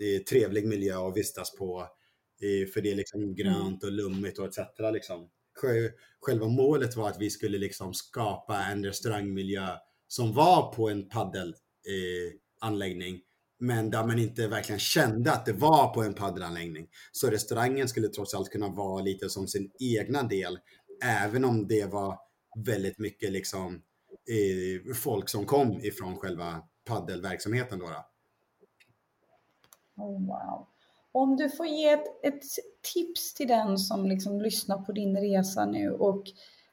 eh, 0.00 0.22
trevlig 0.22 0.66
miljö 0.66 1.08
att 1.08 1.16
vistas 1.16 1.56
på. 1.56 1.86
För 2.74 2.80
det 2.80 2.90
är 2.90 2.96
liksom 2.96 3.34
grönt 3.34 3.84
och 3.84 3.92
lummigt 3.92 4.38
och 4.38 4.46
etc. 4.46 4.58
Liksom. 4.92 5.28
Sj- 5.62 5.90
Själva 6.20 6.48
målet 6.48 6.96
var 6.96 7.08
att 7.08 7.20
vi 7.20 7.30
skulle 7.30 7.58
liksom 7.58 7.94
skapa 7.94 8.62
en 8.64 8.84
restaurangmiljö 8.84 9.68
som 10.10 10.32
var 10.32 10.72
på 10.72 10.90
en 10.90 11.08
paddelanläggning 11.08 13.14
eh, 13.14 13.20
men 13.60 13.90
där 13.90 14.06
man 14.06 14.18
inte 14.18 14.48
verkligen 14.48 14.78
kände 14.78 15.32
att 15.32 15.46
det 15.46 15.52
var 15.52 15.94
på 15.94 16.02
en 16.02 16.14
paddelanläggning. 16.14 16.88
Så 17.12 17.30
restaurangen 17.30 17.88
skulle 17.88 18.08
trots 18.08 18.34
allt 18.34 18.50
kunna 18.50 18.68
vara 18.68 19.02
lite 19.02 19.30
som 19.30 19.48
sin 19.48 19.70
egna 19.78 20.22
del, 20.22 20.58
även 21.04 21.44
om 21.44 21.66
det 21.66 21.92
var 21.92 22.18
väldigt 22.66 22.98
mycket 22.98 23.32
liksom 23.32 23.74
eh, 23.74 24.94
folk 24.94 25.28
som 25.28 25.46
kom 25.46 25.80
ifrån 25.80 26.16
själva 26.16 26.62
paddelverksamheten. 26.84 27.78
Då, 27.78 27.86
då. 27.86 28.06
Oh, 30.04 30.26
wow. 30.26 30.66
Om 31.12 31.36
du 31.36 31.50
får 31.50 31.66
ge 31.66 31.88
ett, 31.88 32.24
ett 32.24 32.42
tips 32.94 33.34
till 33.34 33.48
den 33.48 33.78
som 33.78 34.06
liksom 34.06 34.40
lyssnar 34.40 34.78
på 34.78 34.92
din 34.92 35.16
resa 35.16 35.66
nu 35.66 35.90
och 35.90 36.24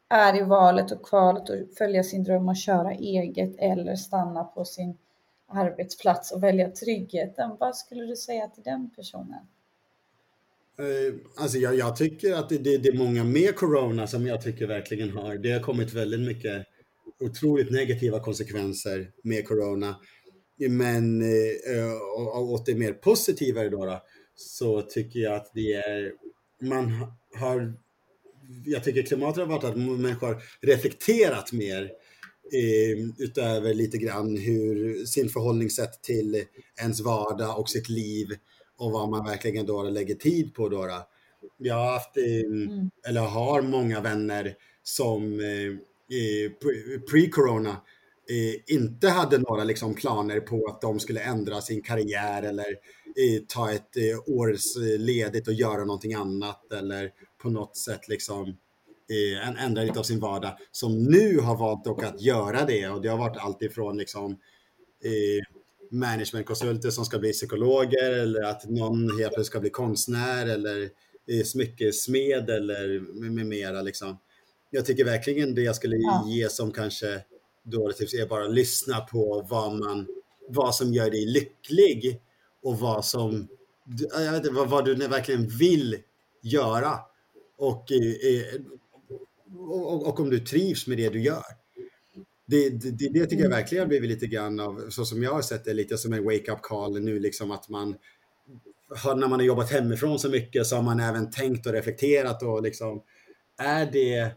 är 0.10 0.38
i 0.38 0.44
valet 0.44 0.92
och 0.92 1.06
kvalet 1.06 1.50
och 1.50 1.56
följa 1.78 2.04
sin 2.04 2.24
dröm 2.24 2.50
och 2.50 2.56
köra 2.56 2.92
eget 2.92 3.56
eller 3.58 3.96
stanna 3.96 4.44
på 4.44 4.66
sin 4.66 4.98
arbetsplats 5.48 6.32
och 6.32 6.44
välja 6.44 6.72
tryggheten. 6.72 7.52
Vad 7.60 7.76
skulle 7.76 8.06
du 8.06 8.16
säga 8.16 8.48
till 8.48 8.64
den 8.64 8.90
personen? 8.96 9.48
Eh, 10.80 11.16
alltså 11.36 11.58
jag, 11.58 11.76
jag 11.76 11.96
tycker 11.96 12.34
att 12.34 12.50
det, 12.50 12.58
det, 12.58 12.78
det 12.78 12.90
är 12.90 12.98
många 12.98 13.24
med 13.24 13.56
corona 13.56 14.08
som 14.08 14.28
jag 14.28 14.42
tycker 14.42 14.68
verkligen 14.68 15.12
har. 15.12 15.38
Det 15.38 15.52
har 15.52 15.60
kommit 15.60 15.94
väldigt 15.94 16.20
mycket 16.20 16.66
otroligt 17.20 17.72
negativa 17.72 18.20
konsekvenser 18.20 19.12
med 19.24 19.48
corona. 19.48 19.96
Men 20.70 21.22
eh, 21.22 21.92
och 22.36 22.52
åt 22.52 22.66
det 22.66 22.76
mer 22.76 22.94
positiva 22.94 23.64
då, 23.64 23.86
då 23.86 24.02
så 24.36 24.82
tycker 24.82 25.20
jag 25.20 25.34
att 25.34 25.52
det 25.54 25.74
är 25.74 26.12
man 26.62 26.92
har 27.40 27.74
jag 28.66 28.84
tycker 28.84 29.04
klimatet 29.04 29.38
har 29.38 29.46
varit 29.46 29.64
att 29.64 29.78
människor 29.78 30.28
har 30.28 30.42
reflekterat 30.62 31.52
mer 31.52 31.84
eh, 32.54 33.06
utöver 33.18 33.74
lite 33.74 33.98
grann 33.98 34.38
hur 34.38 35.06
sin 35.06 35.30
förhållningssätt 35.30 36.02
till 36.02 36.44
ens 36.82 37.02
vardag 37.02 37.60
och 37.60 37.70
sitt 37.70 37.90
liv 37.90 38.28
och 38.78 38.92
vad 38.92 39.10
man 39.10 39.26
verkligen 39.26 39.66
då 39.66 39.84
lägger 39.84 40.16
tid 40.16 40.54
på. 40.54 40.70
Då. 40.70 41.08
Jag 41.58 41.76
har 41.76 41.92
haft, 41.92 42.18
eh, 42.18 43.10
eller 43.10 43.22
har 43.22 43.62
många 43.62 44.02
vänner 44.02 44.56
som 44.84 45.40
eh, 45.40 45.74
pre- 46.62 47.06
pre-corona 47.12 47.76
inte 48.68 49.10
hade 49.10 49.38
några 49.38 49.64
liksom, 49.64 49.96
planer 49.96 50.40
på 50.40 50.68
att 50.68 50.82
de 50.82 51.00
skulle 51.00 51.22
ändra 51.22 51.62
sin 51.62 51.82
karriär 51.82 52.44
eller 52.44 52.66
ta 53.48 53.72
ett 53.72 53.98
års 54.26 54.76
ledigt 54.98 55.48
och 55.48 55.54
göra 55.54 55.86
någonting 55.86 56.14
annat 56.14 56.74
eller 56.74 57.12
på 57.38 57.50
något 57.50 57.78
sätt 57.78 58.08
liksom 58.08 58.58
eh, 59.10 59.64
ändra 59.66 59.84
lite 59.84 60.00
av 60.00 60.04
sin 60.04 60.20
vardag 60.20 60.58
som 60.72 61.04
nu 61.04 61.40
har 61.40 61.58
valt 61.58 61.84
dock 61.84 62.04
att 62.04 62.22
göra 62.22 62.66
det 62.66 62.88
och 62.88 63.02
det 63.02 63.10
har 63.10 63.18
varit 63.18 63.38
allt 63.38 63.62
ifrån 63.62 63.98
liksom 63.98 64.32
eh, 65.04 65.58
managementkonsulter 65.92 66.90
som 66.90 67.06
ska 67.06 67.20
bli 67.20 67.34
psykologer 67.34 68.12
eller 68.12 68.44
att 68.44 68.70
någon 68.70 69.02
helt 69.02 69.18
plötsligt 69.18 69.46
ska 69.46 69.60
bli 69.60 69.70
konstnär 69.70 70.48
eller 70.48 70.90
eh, 71.28 71.44
smyckesmed 71.46 72.50
eller 72.50 73.00
med, 73.00 73.32
med 73.32 73.46
mera 73.46 73.82
liksom. 73.82 74.18
Jag 74.70 74.86
tycker 74.86 75.06
verkligen 75.06 75.56
det 75.56 75.62
jag 75.62 75.76
skulle 75.76 75.98
ge 76.28 76.50
som 76.50 76.72
kanske 76.72 77.22
då 77.64 77.92
tips 77.92 78.14
är 78.14 78.28
bara 78.28 78.48
lyssna 78.48 79.00
på 79.00 79.46
vad 79.50 79.72
man, 79.80 80.08
vad 80.50 80.76
som 80.76 80.94
gör 80.94 81.12
dig 81.12 81.26
lycklig 81.26 82.22
och 82.64 82.80
vad 82.80 83.06
som, 83.06 83.48
jag 84.14 84.32
vet 84.32 84.44
inte, 84.44 84.56
vad, 84.56 84.70
vad 84.70 84.86
du 84.86 84.96
verkligen 84.96 85.48
vill 85.48 85.98
göra. 86.42 87.00
Och, 87.58 87.92
eh, 87.92 88.62
och, 89.58 90.08
och, 90.08 90.20
om 90.20 90.30
du 90.30 90.40
trivs 90.40 90.88
med 90.88 90.98
det 90.98 91.10
du 91.10 91.22
gör. 91.22 91.44
Det, 92.46 92.70
det, 92.70 93.10
det 93.14 93.26
tycker 93.26 93.44
jag 93.44 93.50
verkligen 93.50 93.82
har 93.82 93.88
blivit 93.88 94.10
lite 94.10 94.28
grann 94.28 94.60
av, 94.60 94.90
så 94.90 95.06
som 95.06 95.24
jag 95.24 95.34
har 95.34 95.42
sett 95.42 95.66
det, 95.66 95.74
lite 95.74 95.98
som 95.98 96.14
en 96.14 96.24
wake-up 96.24 96.62
call 96.62 97.00
nu, 97.00 97.20
liksom 97.20 97.52
att 97.52 97.70
man 97.70 97.96
när 99.06 99.28
man 99.28 99.32
har 99.32 99.42
jobbat 99.42 99.72
hemifrån 99.72 100.20
så 100.20 100.30
mycket 100.30 100.66
så 100.66 100.76
har 100.76 100.84
man 100.84 101.00
även 101.00 101.32
tänkt 101.32 101.66
och 101.66 101.74
reflekterat 101.74 102.44
och 102.44 102.64
liksom, 102.64 103.04
är 103.58 103.86
det 103.92 104.32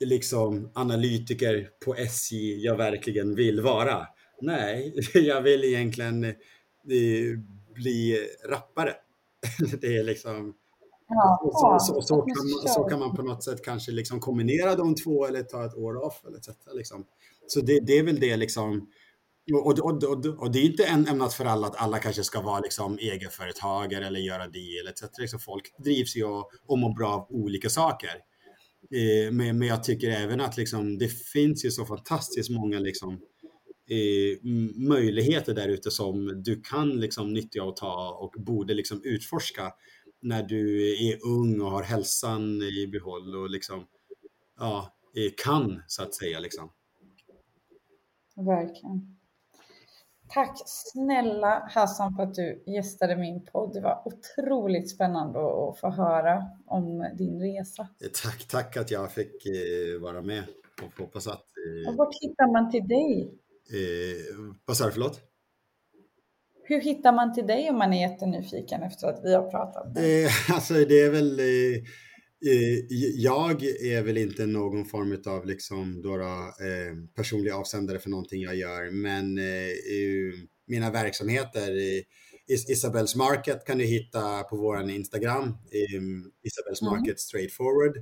liksom 0.00 0.70
analytiker 0.74 1.68
på 1.84 1.94
SJ 1.94 2.64
jag 2.64 2.76
verkligen 2.76 3.34
vill 3.34 3.60
vara? 3.60 4.06
Nej, 4.40 4.94
jag 5.14 5.42
vill 5.42 5.64
egentligen 5.64 6.24
eh, 6.24 6.32
bli 7.74 8.26
rappare. 8.48 8.94
Det 9.80 9.96
är 9.96 10.04
liksom... 10.04 10.54
Ja, 11.08 11.78
så, 11.80 11.92
så, 11.94 12.02
så, 12.02 12.20
kan 12.20 12.36
man, 12.36 12.74
så 12.74 12.84
kan 12.84 12.98
man 12.98 13.16
på 13.16 13.22
något 13.22 13.44
sätt 13.44 13.64
kanske 13.64 13.92
liksom 13.92 14.20
kombinera 14.20 14.74
de 14.74 14.94
två 14.94 15.26
eller 15.26 15.42
ta 15.42 15.66
ett 15.66 15.74
år 15.74 16.04
off. 16.06 16.24
Eller 16.26 16.38
etc, 16.38 16.48
liksom. 16.74 17.04
Så 17.46 17.60
det, 17.60 17.80
det 17.80 17.98
är 17.98 18.02
väl 18.02 18.20
det 18.20 18.36
liksom... 18.36 18.88
Och, 19.52 19.66
och, 19.66 19.78
och, 19.78 20.26
och, 20.26 20.52
det 20.52 20.58
är 20.58 20.64
inte 20.64 20.84
ämnat 20.84 21.34
för 21.34 21.44
alla 21.44 21.66
att 21.66 21.76
alla 21.76 21.98
kanske 21.98 22.24
ska 22.24 22.40
vara 22.40 22.60
liksom 22.60 22.98
egenföretagare 22.98 24.06
eller 24.06 24.20
göra 24.20 24.46
det 24.48 24.78
eller 24.78 24.90
etc. 24.90 25.02
Liksom 25.18 25.40
folk 25.40 25.74
drivs 25.84 26.16
ju 26.16 26.24
och 26.66 26.78
mår 26.78 26.94
bra 26.94 27.08
av 27.08 27.26
olika 27.30 27.68
saker. 27.68 28.10
Eh, 28.90 29.32
men, 29.32 29.58
men 29.58 29.68
jag 29.68 29.84
tycker 29.84 30.10
även 30.10 30.40
att 30.40 30.56
liksom, 30.56 30.98
det 30.98 31.08
finns 31.08 31.64
ju 31.64 31.70
så 31.70 31.84
fantastiskt 31.84 32.50
många 32.50 32.78
liksom, 32.78 33.12
eh, 33.90 34.50
möjligheter 34.88 35.54
där 35.54 35.68
ute 35.68 35.90
som 35.90 36.42
du 36.42 36.60
kan 36.60 36.88
liksom, 36.88 37.32
nyttja 37.32 37.62
och 37.62 37.76
ta 37.76 38.18
och 38.20 38.42
borde 38.42 38.74
liksom, 38.74 39.00
utforska 39.04 39.72
när 40.24 40.42
du 40.42 40.92
är 41.08 41.26
ung 41.26 41.60
och 41.60 41.70
har 41.70 41.82
hälsan 41.82 42.62
i 42.62 42.86
behåll 42.86 43.36
och 43.36 43.50
liksom, 43.50 43.86
ja, 44.58 44.94
kan 45.44 45.82
så 45.86 46.02
att 46.02 46.14
säga. 46.14 46.40
Liksom. 46.40 46.70
Verkligen. 48.36 49.16
Tack 50.28 50.62
snälla 50.66 51.68
Hassan 51.70 52.16
för 52.16 52.22
att 52.22 52.34
du 52.34 52.62
gästade 52.66 53.16
min 53.16 53.44
podd. 53.44 53.72
Det 53.74 53.80
var 53.80 54.02
otroligt 54.04 54.90
spännande 54.90 55.38
att 55.38 55.78
få 55.80 55.90
höra 55.90 56.44
om 56.66 57.10
din 57.18 57.40
resa. 57.40 57.88
Tack, 58.22 58.48
tack 58.48 58.76
att 58.76 58.90
jag 58.90 59.12
fick 59.12 59.46
eh, 59.46 60.00
vara 60.00 60.22
med 60.22 60.42
och 60.82 61.00
hoppas 61.00 61.26
att... 61.26 61.44
Eh, 61.84 61.90
och 61.90 61.96
vart 61.96 62.14
hittar 62.20 62.52
man 62.52 62.70
till 62.70 62.88
dig? 62.88 63.38
Eh, 63.70 64.34
vad 64.64 64.76
sa 64.76 64.86
du, 64.86 64.92
förlåt? 64.92 65.20
Hur 66.66 66.80
hittar 66.80 67.12
man 67.12 67.34
till 67.34 67.46
dig 67.46 67.70
om 67.70 67.78
man 67.78 67.92
är 67.92 68.10
jättenyfiken 68.10 68.82
efter 68.82 69.06
att 69.06 69.20
vi 69.24 69.34
har 69.34 69.50
pratat? 69.50 69.98
Eh, 69.98 70.50
alltså 70.54 70.74
det 70.74 71.00
är 71.00 71.10
väl... 71.10 71.40
Eh, 71.40 71.76
eh 72.46 72.78
jag 73.16 73.62
är 73.62 74.02
väl 74.02 74.18
inte 74.18 74.46
någon 74.46 74.84
form 74.84 75.22
av 75.26 75.46
liksom 75.46 76.02
då, 76.02 76.14
eh, 76.14 76.94
personlig 77.16 77.50
avsändare 77.50 77.98
för 77.98 78.10
någonting 78.10 78.42
jag 78.42 78.56
gör, 78.56 78.90
men 78.90 79.38
eh, 79.38 80.34
mina 80.66 80.90
verksamheter 80.90 81.70
Isabels 82.46 83.16
Market 83.16 83.64
kan 83.66 83.78
du 83.78 83.84
hitta 83.84 84.42
på 84.42 84.56
vår 84.56 84.90
Instagram, 84.90 85.54
Isabels 86.42 86.82
mm. 86.82 86.90
Market 86.92 87.06
mm. 87.06 87.16
Straightforward 87.16 87.96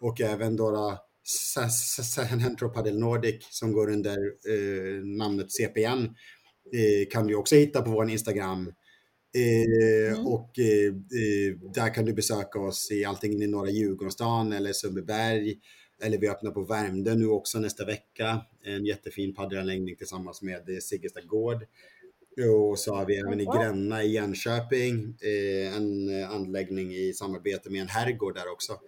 och 0.00 0.20
även 0.20 0.56
då 0.56 0.98
Centro 1.28 2.68
Padel 2.68 2.98
Nordic 2.98 3.46
som 3.50 3.72
går 3.72 3.90
under 3.90 4.18
eh, 4.48 5.04
namnet 5.04 5.52
CPN 5.52 6.14
eh, 6.72 7.08
kan 7.10 7.26
du 7.26 7.34
också 7.34 7.54
hitta 7.54 7.82
på 7.82 7.90
vår 7.90 8.10
Instagram. 8.10 8.72
Eh, 9.34 10.12
mm. 10.12 10.26
Och 10.26 10.58
eh, 10.58 10.86
eh, 10.86 11.72
där 11.74 11.94
kan 11.94 12.04
du 12.04 12.12
besöka 12.12 12.60
oss 12.60 12.90
i 12.90 13.04
antingen 13.04 13.42
i 13.42 13.46
norra 13.46 13.70
Djurgårdsstan 13.70 14.52
eller 14.52 14.72
Sundbyberg. 14.72 15.58
Eller 16.02 16.18
vi 16.18 16.28
öppnar 16.28 16.50
på 16.50 16.62
Värmdö 16.62 17.14
nu 17.14 17.26
också 17.26 17.58
nästa 17.58 17.84
vecka. 17.84 18.40
En 18.64 18.86
jättefin 18.86 19.34
padelanläggning 19.34 19.96
tillsammans 19.96 20.42
med 20.42 20.68
eh, 20.68 20.78
Siggesta 20.80 21.20
Gård. 21.20 21.66
Och 22.70 22.78
så 22.78 22.94
har 22.94 23.06
vi 23.06 23.16
även 23.16 23.40
i 23.40 23.44
Gränna 23.44 24.04
i 24.04 24.12
Jönköping 24.12 25.16
en 25.76 26.24
anläggning 26.24 26.94
i 26.94 27.12
samarbete 27.12 27.70
med 27.70 27.80
en 27.80 27.88
herrgård 27.88 28.34
där 28.34 28.52
också. 28.52 28.78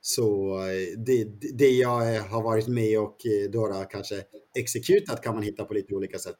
Så 0.00 0.58
eh, 0.58 0.98
det, 0.98 1.24
det 1.52 1.70
jag 1.70 2.20
har 2.20 2.42
varit 2.42 2.68
med 2.68 3.00
och 3.00 3.26
eh, 3.26 3.50
då 3.50 3.86
kanske 3.90 4.14
exekutat 4.58 5.22
kan 5.22 5.34
man 5.34 5.42
hitta 5.42 5.64
på 5.64 5.74
lite 5.74 5.94
olika 5.94 6.18
sätt. 6.18 6.36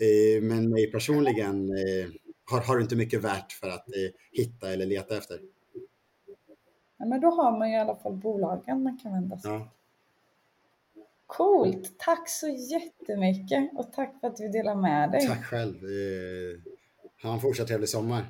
Eh, 0.00 0.42
men 0.42 0.70
mig 0.70 0.92
personligen 0.92 1.70
har, 2.50 2.60
har 2.60 2.80
inte 2.80 2.96
mycket 2.96 3.24
värt 3.24 3.52
för 3.52 3.68
att 3.68 3.86
hitta 4.32 4.72
eller 4.72 4.86
leta 4.86 5.16
efter. 5.16 5.40
Ja, 6.98 7.06
men 7.06 7.20
då 7.20 7.30
har 7.30 7.58
man 7.58 7.68
i 7.68 7.78
alla 7.78 7.96
fall 7.96 8.12
bolagen 8.12 8.82
man 8.82 8.98
kan 8.98 9.12
vända 9.12 9.38
sig 9.38 9.50
ja. 9.50 9.68
Coolt! 11.26 11.98
Tack 11.98 12.28
så 12.28 12.48
jättemycket 12.48 13.70
och 13.76 13.92
tack 13.92 14.20
för 14.20 14.26
att 14.26 14.36
du 14.36 14.48
delar 14.48 14.74
med 14.74 15.10
dig. 15.10 15.26
Tack 15.26 15.44
själv. 15.44 15.74
Ha 17.22 17.32
en 17.32 17.40
fortsatt 17.40 17.66
trevlig 17.68 17.88
sommar. 17.88 18.24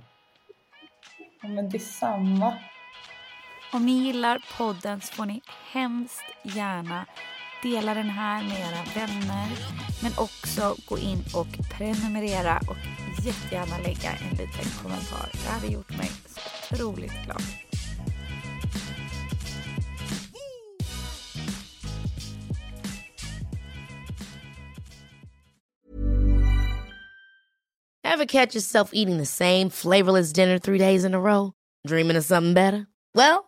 Ja, 1.42 1.48
men 1.48 1.70
detsamma. 1.70 2.58
Om 3.72 3.86
ni 3.86 3.92
gillar 3.92 4.44
podden 4.58 5.00
så 5.00 5.14
får 5.14 5.26
ni 5.26 5.40
hemskt 5.72 6.24
gärna 6.42 7.06
dela 7.62 7.94
den 7.94 8.10
här 8.10 8.42
med 8.42 8.60
era 8.60 8.84
vänner 8.94 9.48
men 10.02 10.12
också 10.16 10.76
gå 10.86 10.98
in 10.98 11.24
och 11.34 11.46
prenumerera 11.70 12.60
och 12.68 12.76
jättegärna 13.24 13.78
lägga 13.78 14.12
en 14.12 14.30
liten 14.30 14.70
kommentar. 14.82 15.28
Det 15.32 15.48
hade 15.48 15.66
gjort 15.66 15.96
mig 15.96 16.10
så 16.26 16.74
otroligt 16.74 17.24
glad. 17.24 17.42
Have 28.04 28.26
catch 28.26 28.54
yourself 28.54 28.90
eating 28.92 29.18
the 29.18 29.26
same 29.26 29.70
flavorless 29.70 30.32
dinner 30.32 30.58
three 30.58 30.78
days 30.78 31.04
in 31.04 31.14
a 31.14 31.20
row? 31.20 31.52
Dreaming 31.86 32.16
of 32.16 32.24
something 32.24 32.54
better? 32.54 32.86
Well, 33.14 33.47